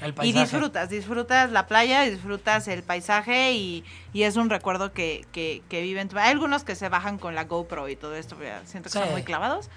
el 0.02 0.14
y 0.22 0.32
disfrutas, 0.34 0.90
disfrutas 0.90 1.52
la 1.52 1.66
playa, 1.68 2.02
disfrutas 2.04 2.68
el 2.68 2.84
paisaje 2.84 3.54
y, 3.54 3.84
y 4.14 4.24
es 4.24 4.36
un 4.36 4.50
recuerdo 4.50 4.94
que, 4.94 5.26
que, 5.32 5.64
que 5.68 5.82
vive 5.82 6.02
en 6.02 6.10
tu 6.10 6.18
Hay 6.20 6.30
algunos 6.32 6.64
que 6.64 6.76
se 6.76 6.90
bajan 6.90 7.18
con 7.18 7.34
la 7.34 7.46
GoPro 7.46 7.90
y 7.90 7.96
todo 7.96 8.16
esto, 8.16 8.38
siento 8.66 8.90
que 8.90 8.94
Sí. 8.94 9.00
son 9.00 9.12
muy 9.12 9.24
clavados, 9.24 9.70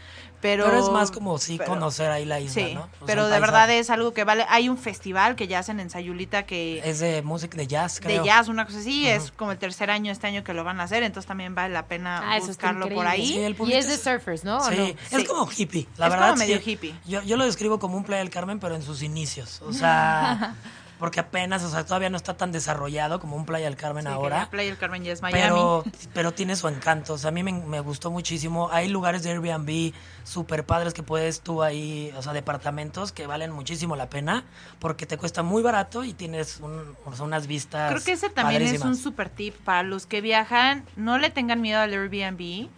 pero... 0.46 0.64
Pero 0.66 0.78
es 0.78 0.90
más 0.90 1.10
como 1.10 1.38
sí 1.38 1.58
pero- 1.58 1.70
conocer 1.70 2.08
ahí 2.10 2.24
la 2.24 2.38
isla, 2.38 2.66
Sí, 2.68 2.74
¿no? 2.74 2.88
O 3.00 3.06
pero 3.06 3.26
de 3.28 3.40
verdad 3.40 3.68
es 3.70 3.90
algo 3.90 4.12
que 4.14 4.22
vale. 4.22 4.46
Hay 4.48 4.68
un 4.68 4.78
festival 4.78 5.34
que 5.34 5.48
ya 5.48 5.58
hacen 5.58 5.80
en 5.80 5.90
Sayulita 5.90 6.44
que 6.44 6.80
Es 6.84 7.00
de 7.00 7.22
música, 7.22 7.56
de 7.56 7.66
jazz, 7.66 7.98
creo. 8.00 8.22
de 8.22 8.26
jazz, 8.28 8.48
una 8.48 8.64
cosa 8.64 8.78
así, 8.78 9.08
es 9.08 9.32
como 9.32 9.50
el 9.52 9.58
tercer 9.58 9.90
año 9.90 10.12
este 10.12 10.28
año 10.28 10.44
que 10.44 10.54
lo 10.54 10.62
van 10.62 10.78
a 10.80 10.84
hacer, 10.84 11.02
entonces 11.02 11.26
también 11.26 11.54
vale 11.56 11.74
la 11.74 11.86
pena 11.86 12.22
Ah, 12.32 12.38
buscarlo 12.38 12.88
por 12.88 13.06
ahí. 13.06 13.26
Sí, 13.26 13.38
el 13.40 13.56
Y 13.66 13.72
es 13.72 13.88
de 13.88 13.96
surfers, 13.96 14.44
¿no? 14.44 14.58
¿O 14.58 14.64
Sí, 14.70 14.76
no? 14.76 14.84
es 14.84 14.96
Sí. 15.22 15.24
como 15.24 15.48
hippie, 15.50 15.88
la 15.96 16.06
Es 16.06 16.10
verdad. 16.12 16.26
como 16.30 16.38
medio 16.38 16.58
sí. 16.60 16.70
hippie. 16.70 16.94
Yo, 17.06 17.22
yo 17.22 17.36
lo 17.36 17.44
describo 17.44 17.78
como 17.80 17.96
un 17.96 18.04
Playa 18.04 18.20
del 18.20 18.30
Carmen, 18.30 18.60
pero 18.60 18.74
en 18.76 18.82
sus 18.82 19.02
inicios. 19.02 19.60
O 19.62 19.72
sea, 19.72 20.54
porque 20.98 21.20
apenas, 21.20 21.62
o 21.62 21.70
sea, 21.70 21.84
todavía 21.84 22.08
no 22.10 22.16
está 22.16 22.36
tan 22.36 22.52
desarrollado 22.52 23.20
como 23.20 23.36
un 23.36 23.44
Playa 23.44 23.66
del 23.66 23.76
Carmen 23.76 24.04
Sí, 24.04 24.10
ahora. 24.12 24.44
ya 24.44 24.50
Playa 24.50 24.68
del 24.70 24.78
Carmen 24.78 25.04
ya 25.04 25.12
es 25.12 25.20
Miami. 25.22 25.42
Pero, 25.42 25.84
pero 26.14 26.32
tiene 26.32 26.56
su 26.56 26.68
encanto. 26.68 27.12
O 27.14 27.18
sea, 27.18 27.28
a 27.28 27.32
mí 27.32 27.42
me, 27.42 27.52
me 27.52 27.80
gustó 27.80 28.10
muchísimo. 28.10 28.70
Hay 28.72 28.88
lugares 28.88 29.22
de 29.22 29.30
Airbnb 29.32 29.92
súper 30.24 30.64
padres 30.64 30.94
que 30.94 31.02
puedes 31.02 31.40
tú 31.42 31.62
ahí, 31.62 32.12
o 32.16 32.22
sea, 32.22 32.32
departamentos 32.32 33.12
que 33.12 33.26
valen 33.26 33.50
muchísimo 33.52 33.94
la 33.96 34.08
pena 34.08 34.44
porque 34.78 35.06
te 35.06 35.18
cuesta 35.18 35.42
muy 35.42 35.62
barato 35.62 36.02
y 36.04 36.14
tienes 36.14 36.60
un- 36.60 36.96
o 37.04 37.14
sea, 37.14 37.24
unas 37.24 37.46
vistas. 37.46 37.90
Creo 37.92 38.02
que 38.04 38.12
ese 38.12 38.30
también 38.30 38.62
es 38.62 38.80
un 38.82 38.96
super 38.96 39.28
tip 39.28 39.54
para 39.64 39.82
los 39.82 40.06
que 40.06 40.20
viajan, 40.20 40.84
no 40.96 41.18
le 41.18 41.30
tengan 41.30 41.60
miedo 41.60 41.80
al 41.80 41.92
Airbnb. 41.92 42.68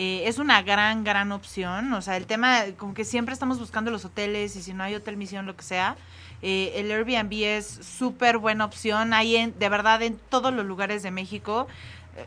eh, 0.00 0.28
es 0.28 0.38
una 0.38 0.62
gran, 0.62 1.02
gran 1.02 1.32
opción. 1.32 1.92
O 1.92 2.00
sea, 2.02 2.16
el 2.16 2.26
tema, 2.26 2.62
como 2.76 2.94
que 2.94 3.04
siempre 3.04 3.32
estamos 3.32 3.58
buscando 3.58 3.90
los 3.90 4.04
hoteles 4.04 4.54
y 4.54 4.62
si 4.62 4.72
no 4.72 4.84
hay 4.84 4.94
hotel 4.94 5.16
misión, 5.16 5.44
lo 5.44 5.56
que 5.56 5.64
sea. 5.64 5.96
Eh, 6.42 6.72
el 6.76 6.90
Airbnb 6.90 7.32
es 7.32 7.66
súper 7.66 8.38
buena 8.38 8.64
opción. 8.64 9.12
Hay 9.12 9.36
en, 9.36 9.58
de 9.58 9.68
verdad 9.68 10.02
en 10.02 10.18
todos 10.28 10.52
los 10.52 10.64
lugares 10.64 11.02
de 11.02 11.10
México. 11.10 11.66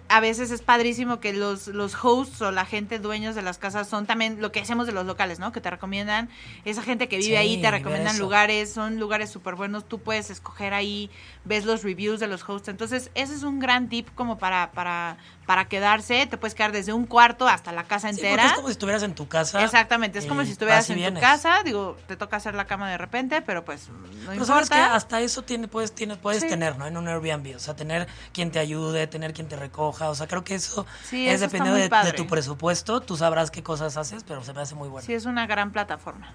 A 0.09 0.19
veces 0.19 0.51
es 0.51 0.61
padrísimo 0.61 1.19
que 1.19 1.33
los, 1.33 1.67
los 1.67 1.95
hosts 2.03 2.41
o 2.41 2.51
la 2.51 2.65
gente 2.65 2.99
dueños 2.99 3.35
de 3.35 3.41
las 3.41 3.57
casas 3.57 3.87
son 3.87 4.05
también 4.05 4.41
lo 4.41 4.51
que 4.51 4.59
hacemos 4.61 4.87
de 4.87 4.93
los 4.93 5.05
locales, 5.05 5.39
¿no? 5.39 5.51
Que 5.51 5.61
te 5.61 5.69
recomiendan, 5.69 6.29
esa 6.65 6.81
gente 6.81 7.07
que 7.07 7.17
vive 7.17 7.29
Sí, 7.29 7.35
ahí 7.35 7.61
te 7.61 7.71
recomiendan 7.71 8.17
lugares, 8.19 8.71
son 8.73 8.99
lugares 8.99 9.29
súper 9.29 9.55
buenos, 9.55 9.87
tú 9.87 9.99
puedes 9.99 10.29
escoger 10.29 10.73
ahí, 10.73 11.09
ves 11.45 11.65
los 11.65 11.83
reviews 11.83 12.19
de 12.19 12.27
los 12.27 12.47
hosts. 12.47 12.67
Entonces, 12.67 13.11
ese 13.15 13.33
es 13.35 13.43
un 13.43 13.59
gran 13.59 13.89
tip 13.89 14.09
como 14.15 14.37
para, 14.37 14.71
para, 14.71 15.17
para 15.45 15.65
quedarse. 15.65 16.25
Te 16.27 16.37
puedes 16.37 16.55
quedar 16.55 16.71
desde 16.71 16.93
un 16.93 17.05
cuarto 17.05 17.47
hasta 17.47 17.71
la 17.71 17.83
casa 17.83 18.09
Sí, 18.09 18.15
entera. 18.15 18.45
es 18.45 18.53
como 18.53 18.67
si 18.67 18.71
estuvieras 18.73 19.03
en 19.03 19.15
tu 19.15 19.27
casa. 19.27 19.63
Exactamente, 19.63 20.19
es 20.19 20.25
como 20.25 20.43
si 20.45 20.51
estuvieras 20.51 20.89
en 20.89 21.13
tu 21.13 21.19
casa, 21.19 21.61
digo, 21.63 21.97
te 22.07 22.15
toca 22.15 22.37
hacer 22.37 22.55
la 22.55 22.65
cama 22.65 22.89
de 22.89 22.97
repente, 22.97 23.41
pero 23.41 23.63
pues 23.65 23.89
no 23.89 24.31
Pero 24.31 24.45
sabes 24.45 24.69
que 24.69 24.75
hasta 24.79 25.21
eso 25.21 25.41
tiene, 25.43 25.67
puedes, 25.67 25.93
tienes, 25.93 26.17
puedes 26.17 26.41
Sí. 26.41 26.47
tener, 26.49 26.77
¿no? 26.77 26.87
En 26.87 26.97
un 26.97 27.07
Airbnb. 27.07 27.55
O 27.55 27.59
sea, 27.59 27.75
tener 27.75 28.07
quien 28.33 28.51
te 28.51 28.59
ayude, 28.59 29.07
tener 29.07 29.33
quien 29.33 29.47
te 29.47 29.55
recoja. 29.81 30.09
O 30.09 30.15
sea, 30.15 30.27
creo 30.27 30.43
que 30.43 30.55
eso 30.55 30.85
Sí, 31.03 31.27
es 31.27 31.35
eso 31.35 31.45
dependiendo 31.45 32.03
de, 32.03 32.13
tu 32.13 32.27
presupuesto. 32.27 33.01
Tú 33.01 33.17
sabrás 33.17 33.51
qué 33.51 33.63
cosas 33.63 33.97
haces, 33.97 34.23
pero 34.23 34.43
se 34.43 34.53
me 34.53 34.61
hace 34.61 34.75
muy 34.75 34.89
bueno. 34.89 35.05
Sí, 35.05 35.13
es 35.13 35.25
una 35.25 35.47
gran 35.47 35.71
plataforma. 35.71 36.33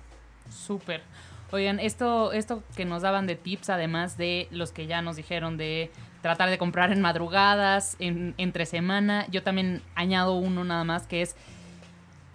Súper. 0.50 1.02
Oigan, 1.52 1.78
esto, 1.78 2.32
esto 2.32 2.62
que 2.76 2.84
nos 2.84 3.02
daban 3.02 3.26
de 3.26 3.36
tips, 3.36 3.70
además 3.70 4.16
de 4.16 4.48
los 4.50 4.72
que 4.72 4.86
ya 4.86 5.00
nos 5.00 5.14
dijeron 5.16 5.56
de 5.56 5.92
tratar 6.20 6.50
de 6.50 6.58
comprar 6.58 6.90
en 6.90 7.00
madrugadas, 7.00 7.96
en, 8.00 8.34
entre 8.36 8.66
semana. 8.66 9.26
Yo 9.30 9.42
también 9.42 9.82
añado 9.94 10.34
uno 10.34 10.64
nada 10.64 10.82
más 10.82 11.06
que 11.06 11.22
es, 11.22 11.36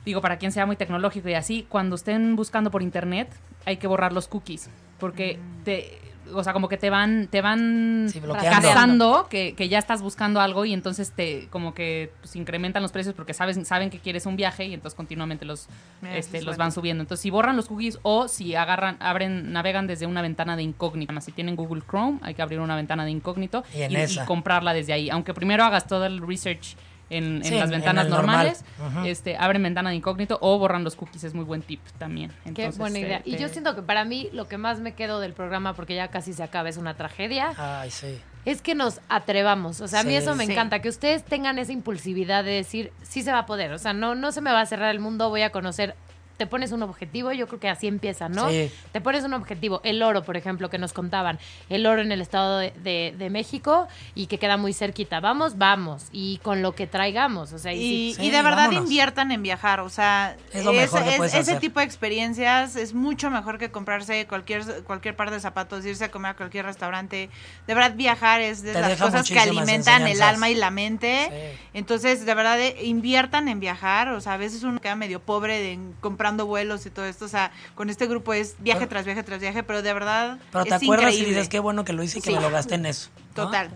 digo, 0.06 0.22
para 0.22 0.38
quien 0.38 0.54
sea 0.54 0.66
muy 0.66 0.78
tecnológico 0.78 1.28
y 1.28 1.34
así, 1.34 1.66
cuando 1.68 1.96
estén 1.96 2.38
buscando 2.38 2.72
por 2.72 2.82
internet 2.82 3.30
hay 3.66 3.78
que 3.78 3.88
borrar 3.88 4.14
los 4.14 4.28
cookies, 4.28 4.70
porque 4.98 5.40
te, 5.66 6.00
o 6.34 6.44
sea, 6.44 6.54
como 6.54 6.68
que 6.68 6.78
te 6.78 6.90
van, 6.90 7.28
te 7.28 7.42
van 7.42 8.08
Sí, 8.12 8.22
cazando 8.22 9.28
que, 9.30 9.54
que 9.56 9.70
ya 9.70 9.80
estás 9.80 10.02
buscando 10.02 10.42
algo 10.42 10.66
y 10.66 10.74
entonces 10.74 11.12
te, 11.12 11.48
como 11.50 11.74
que 11.74 12.12
pues, 12.22 12.36
incrementan 12.36 12.82
los 12.82 12.92
precios 12.92 13.16
porque 13.16 13.34
sabes, 13.34 13.60
saben 13.68 13.90
que 13.90 14.00
quieres 14.00 14.26
un 14.26 14.36
viaje 14.36 14.66
y 14.66 14.74
entonces 14.74 14.96
continuamente 14.96 15.46
los, 15.46 15.68
Mira, 16.02 16.18
este, 16.18 16.38
los 16.38 16.46
bueno. 16.46 16.60
van 16.60 16.72
subiendo. 16.72 17.02
Entonces, 17.02 17.22
si 17.22 17.30
borran 17.30 17.56
los 17.56 17.68
cookies 17.68 18.00
o 18.04 18.28
si 18.28 18.56
agarran, 18.56 18.98
abren, 19.00 19.52
navegan 19.52 19.88
desde 19.88 20.06
una 20.06 20.22
ventana 20.22 20.56
de 20.56 20.64
incógnito. 20.64 21.14
Si 21.22 21.32
tienen 21.32 21.56
Google 21.56 21.84
Chrome, 21.88 22.20
hay 22.22 22.34
que 22.34 22.42
abrir 22.42 22.60
una 22.60 22.76
ventana 22.76 23.06
de 23.06 23.12
incógnito 23.12 23.64
Y 23.74 23.84
y 23.84 24.18
comprarla 24.26 24.74
desde 24.74 24.94
ahí. 24.94 25.10
Aunque 25.10 25.34
primero 25.34 25.64
hagas 25.64 25.88
todo 25.88 26.06
el 26.06 26.26
research 26.26 26.76
en, 27.18 27.40
las 27.40 27.52
en- 27.52 27.70
ventanas 27.70 28.06
en 28.06 28.12
el 28.12 28.18
normal. 28.18 28.48
normales, 28.48 28.66
este, 29.06 29.38
abren 29.38 29.62
ventana 29.64 29.90
de 29.90 29.98
incógnito 29.98 30.38
o 30.42 30.58
borran 30.58 30.84
los 30.84 30.96
cookies. 30.96 31.24
Es 31.24 31.34
muy 31.34 31.46
buen 31.46 31.62
tip 31.62 31.82
también. 31.98 32.32
Qué 32.56 32.70
buena 32.72 33.00
idea. 33.00 33.18
eh, 33.20 33.24
Y 33.26 33.38
yo 33.38 33.50
siento 33.50 33.76
que 33.76 33.82
para 33.82 34.06
mí 34.06 34.30
lo 34.34 34.48
que 34.48 34.58
más 34.58 34.80
me 34.80 34.94
quedo 34.94 35.20
del 35.20 35.34
programa, 35.34 35.74
porque 35.74 35.96
ya 35.96 36.08
casi 36.08 36.34
se 36.34 36.44
acaba, 36.44 36.70
es 36.70 36.78
una 36.78 36.96
tragedia, 36.96 37.54
Ay, 37.58 37.92
sí. 37.92 38.20
es 38.46 38.62
que 38.62 38.74
nos 38.76 39.02
atrevamos. 39.10 39.82
O 39.82 39.88
sea, 39.88 40.00
a 40.00 40.04
mí 40.04 40.16
eso 40.16 40.36
me 40.36 40.46
Sí. 40.46 40.52
encanta, 40.54 40.80
que 40.82 40.90
ustedes 40.90 41.24
tengan 41.24 41.60
esa 41.60 41.72
impulsividad 41.74 42.44
de 42.44 42.52
decir, 42.52 42.92
sí 43.04 43.22
se 43.24 43.32
va 43.32 43.40
a 43.40 43.46
poder. 43.46 43.74
O 43.74 43.78
sea, 43.78 43.94
no, 43.94 44.16
no 44.16 44.32
se 44.32 44.42
me 44.42 44.52
va 44.52 44.62
a 44.62 44.66
cerrar 44.66 44.90
el 44.92 45.00
mundo, 45.00 45.30
voy 45.30 45.42
a 45.44 45.52
conocer. 45.52 45.96
Te 46.42 46.48
pones 46.48 46.72
un 46.72 46.82
objetivo, 46.82 47.32
yo 47.34 47.46
creo 47.48 47.60
que 47.60 47.70
así 47.70 47.86
empieza, 47.86 48.28
¿no? 48.28 48.50
Sí. 48.50 48.72
Te 48.92 49.00
pones 49.00 49.24
un 49.24 49.36
objetivo, 49.36 49.80
el 49.84 50.02
oro, 50.02 50.24
por 50.24 50.38
ejemplo, 50.38 50.72
que 50.72 50.80
nos 50.80 50.92
contaban, 50.92 51.38
el 51.70 51.86
oro 51.86 52.02
en 52.02 52.12
el 52.12 52.20
Estado 52.20 52.58
de, 52.58 52.72
de- 52.84 53.14
de 53.16 53.30
México 53.30 53.88
y 54.16 54.26
que 54.26 54.40
queda 54.40 54.58
muy 54.58 54.74
cerquita. 54.74 55.20
Vamos, 55.20 55.60
vamos, 55.60 56.08
y 56.12 56.40
con 56.42 56.64
lo 56.64 56.74
que 56.74 56.88
traigamos, 56.88 57.54
o 57.54 57.60
sea, 57.60 57.74
y, 57.74 57.78
Y, 57.78 58.14
sí- 58.16 58.22
y 58.22 58.26
Sí, 58.26 58.32
de 58.32 58.42
verdad 58.42 58.66
vámonos. 58.66 58.86
inviertan 58.86 59.32
en 59.32 59.44
viajar, 59.44 59.82
o 59.82 59.90
sea, 59.90 60.36
Es 60.52 60.66
lo 60.66 60.74
mejor 60.74 61.04
que 61.04 61.18
puedes 61.18 61.36
ese 61.36 61.60
tipo 61.60 61.80
de 61.80 61.86
experiencias 61.86 62.76
es 62.76 62.96
mucho 62.96 63.30
mejor 63.30 63.60
que 63.60 63.70
comprarse 63.70 64.26
cualquier 64.26 64.64
cualquier 64.84 65.16
par 65.16 65.30
de 65.30 65.40
zapatos, 65.40 65.86
irse 65.86 66.06
a 66.06 66.10
comer 66.10 66.32
a 66.32 66.36
cualquier 66.36 66.66
restaurante. 66.66 67.30
De 67.68 67.74
verdad 67.76 67.94
viajar 67.96 68.42
es 68.42 68.64
de 68.64 68.74
Te 68.74 68.82
las 68.82 69.00
cosas 69.00 69.30
que 69.30 69.40
alimentan 69.40 70.08
el 70.08 70.22
alma 70.24 70.50
y 70.50 70.56
la 70.56 70.72
mente. 70.72 71.28
Sí. 71.30 71.60
Entonces, 71.76 72.26
de 72.26 72.34
verdad 72.34 72.60
eh, 72.60 72.78
inviertan 72.84 73.48
en 73.48 73.60
viajar, 73.60 74.10
o 74.10 74.22
sea, 74.22 74.34
a 74.34 74.38
veces 74.38 74.64
uno 74.64 74.80
queda 74.82 74.96
medio 74.96 75.20
pobre 75.20 75.60
de, 75.60 75.74
en- 75.74 75.94
comprando 76.32 76.46
vuelos 76.48 76.86
y 76.86 76.90
todo 76.90 77.06
esto, 77.06 77.26
o 77.26 77.28
sea, 77.28 77.52
con 77.76 77.90
este 77.90 78.08
grupo 78.08 78.34
es 78.34 78.56
viaje 78.60 78.80
Pero- 78.82 78.90
tras 78.90 79.06
viaje 79.06 79.24
tras 79.24 79.40
viaje, 79.42 79.64
pero 79.64 79.82
de 79.82 79.94
verdad 79.94 80.38
Pero 80.52 80.64
te 80.66 80.70
es 80.76 80.76
acuerdas 80.84 81.12
y 81.14 81.18
increíble. 81.18 81.36
dices, 81.36 81.50
qué 81.50 81.60
bueno 81.60 81.84
que 81.86 81.94
lo 81.94 82.04
hice 82.04 82.20
y 82.20 82.22
que 82.22 82.30
Sí. 82.30 82.36
me 82.36 82.42
lo 82.42 82.50
gasté 82.50 82.76
en 82.76 82.86
eso. 82.86 83.10
¿no? 83.36 83.46
Total. 83.46 83.70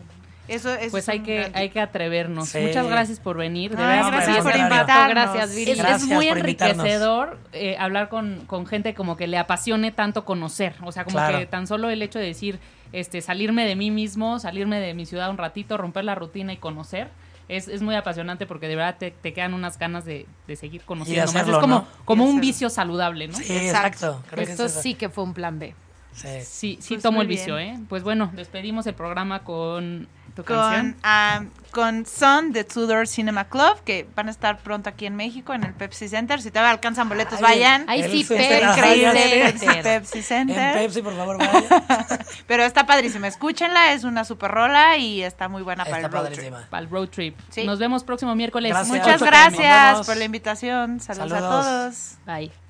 Eso, 0.48 0.72
eso 0.76 0.92
Pues 0.92 1.06
es 1.06 1.10
hay 1.10 1.22
que, 1.22 1.36
gran 1.40 1.56
hay 1.56 1.70
que 1.72 1.80
atrevernos. 1.80 2.50
Sí. 2.50 2.60
Muchas 2.60 2.86
gracias 2.88 3.20
por 3.20 3.36
venir. 3.36 3.76
De 3.76 3.82
Ay, 3.82 3.96
verdad, 3.98 4.12
gracias 4.12 4.38
por 4.38 4.54
gracias. 4.54 4.72
invitarnos. 4.72 5.10
Gracias, 5.34 5.56
Viri. 5.56 5.72
Es, 5.72 5.80
es 5.80 6.04
muy 6.06 6.28
enriquecedor 6.28 7.40
eh, 7.52 7.76
hablar 7.80 8.10
con, 8.10 8.46
con 8.46 8.68
gente 8.68 8.94
como 8.94 9.18
que 9.18 9.26
le 9.28 9.38
apasione 9.40 9.92
tanto 9.92 10.24
conocer. 10.24 10.76
O 10.84 10.92
sea, 10.92 11.04
como 11.04 11.18
Claro. 11.18 11.40
que 11.40 11.46
tan 11.48 11.66
solo 11.66 11.90
el 11.90 12.02
hecho 12.04 12.20
de 12.20 12.26
decir, 12.26 12.60
este, 12.92 13.22
salirme 13.22 13.66
de 13.66 13.76
mí 13.76 13.90
mismo, 13.90 14.38
salirme 14.40 14.80
de 14.80 14.94
mi 14.94 15.08
ciudad 15.08 15.32
un 15.32 15.38
ratito, 15.40 15.78
romper 15.78 16.06
la 16.06 16.14
rutina 16.14 16.54
y 16.54 16.58
conocer. 16.58 17.10
Es, 17.48 17.68
es 17.68 17.82
muy 17.82 17.94
apasionante 17.96 18.46
porque 18.48 18.68
de 18.68 18.76
verdad 18.76 18.96
te, 18.98 19.12
te 19.12 19.32
quedan 19.34 19.54
unas 19.54 19.78
ganas 19.78 20.04
de, 20.06 20.26
de 20.48 20.56
seguir 20.56 20.82
conociendo 20.84 21.22
más. 21.26 21.36
hacerlo, 21.36 21.58
Es 21.58 21.62
como, 21.62 21.76
¿no? 21.76 21.88
como 22.06 22.24
Y 22.24 22.26
un 22.26 22.30
hacerlo. 22.32 22.42
vicio 22.42 22.70
saludable, 22.70 23.28
¿no? 23.28 23.38
Sí, 23.38 23.44
Exacto. 23.56 23.88
exacto. 24.08 24.24
Creo 24.32 24.46
que 24.46 24.52
esto 24.52 24.66
es 24.66 24.72
eso. 24.72 24.82
sí 24.82 24.96
que 24.96 25.10
fue 25.10 25.24
un 25.24 25.34
plan 25.34 25.60
B. 25.60 25.76
Sí. 26.14 26.28
Sí, 26.44 26.78
sí 26.82 26.94
Pues 26.96 27.04
tomo 27.04 27.22
el 27.22 27.28
vicio, 27.28 27.58
bien. 27.58 27.76
¿eh? 27.76 27.86
Pues 27.90 28.02
bueno, 28.04 28.32
despedimos 28.34 28.88
el 28.88 28.96
programa 28.96 29.44
con 29.44 30.08
tu 30.36 30.44
canción. 30.44 30.92
con, 30.94 31.00
ah, 31.04 31.44
con 31.72 32.06
Son 32.06 32.52
de 32.52 32.64
Tudor 32.64 33.08
Cinema 33.08 33.46
Club, 33.50 33.82
que 33.84 34.08
van 34.16 34.28
a 34.28 34.32
estar 34.32 34.60
pronto 34.60 34.90
aquí 34.90 35.06
en 35.06 35.16
México, 35.16 35.54
en 35.54 35.64
el 35.64 35.74
Pepsi 35.74 36.08
Center. 36.08 36.42
Si 36.42 36.50
todavía 36.52 36.72
alcanzan 36.72 37.10
boletos, 37.10 37.36
Ay, 37.40 37.44
vayan. 37.44 37.86
Ay, 37.88 38.02
Él 38.02 38.12
sí, 38.12 38.24
Pepsi 38.24 38.44
Center. 38.44 39.14
Pepsi, 39.14 39.68
Pepsi 39.84 40.18
En 40.18 40.24
Center. 40.24 40.74
Pepsi, 40.78 41.02
por 41.02 41.16
favor, 41.16 41.38
vaya. 41.38 42.20
Pero 42.48 42.64
está 42.64 42.86
padrísima, 42.86 43.28
escúchenla, 43.28 43.94
es 43.94 44.04
una 44.04 44.24
super 44.26 44.52
rola 44.52 44.98
y 44.98 45.22
está 45.24 45.48
muy 45.48 45.64
buena 45.64 45.84
para 45.86 45.98
el 46.06 46.12
road 46.12 46.24
padrísima. 46.24 46.68
Para 46.70 46.84
el 46.84 46.90
road 46.90 47.10
trip. 47.10 47.38
Sí. 47.50 47.64
Nos 47.66 47.80
vemos 47.80 48.04
próximo 48.04 48.36
miércoles. 48.36 48.72
Gracias. 48.72 48.92
trip. 48.92 49.04
Muchas 49.04 49.22
gracias 49.22 50.06
por 50.06 50.18
la 50.18 50.24
invitación. 50.26 51.00
Saludos, 51.00 51.32
a 51.32 51.40
Saludos. 51.40 51.66
todos. 51.66 52.16
Bye. 52.26 52.65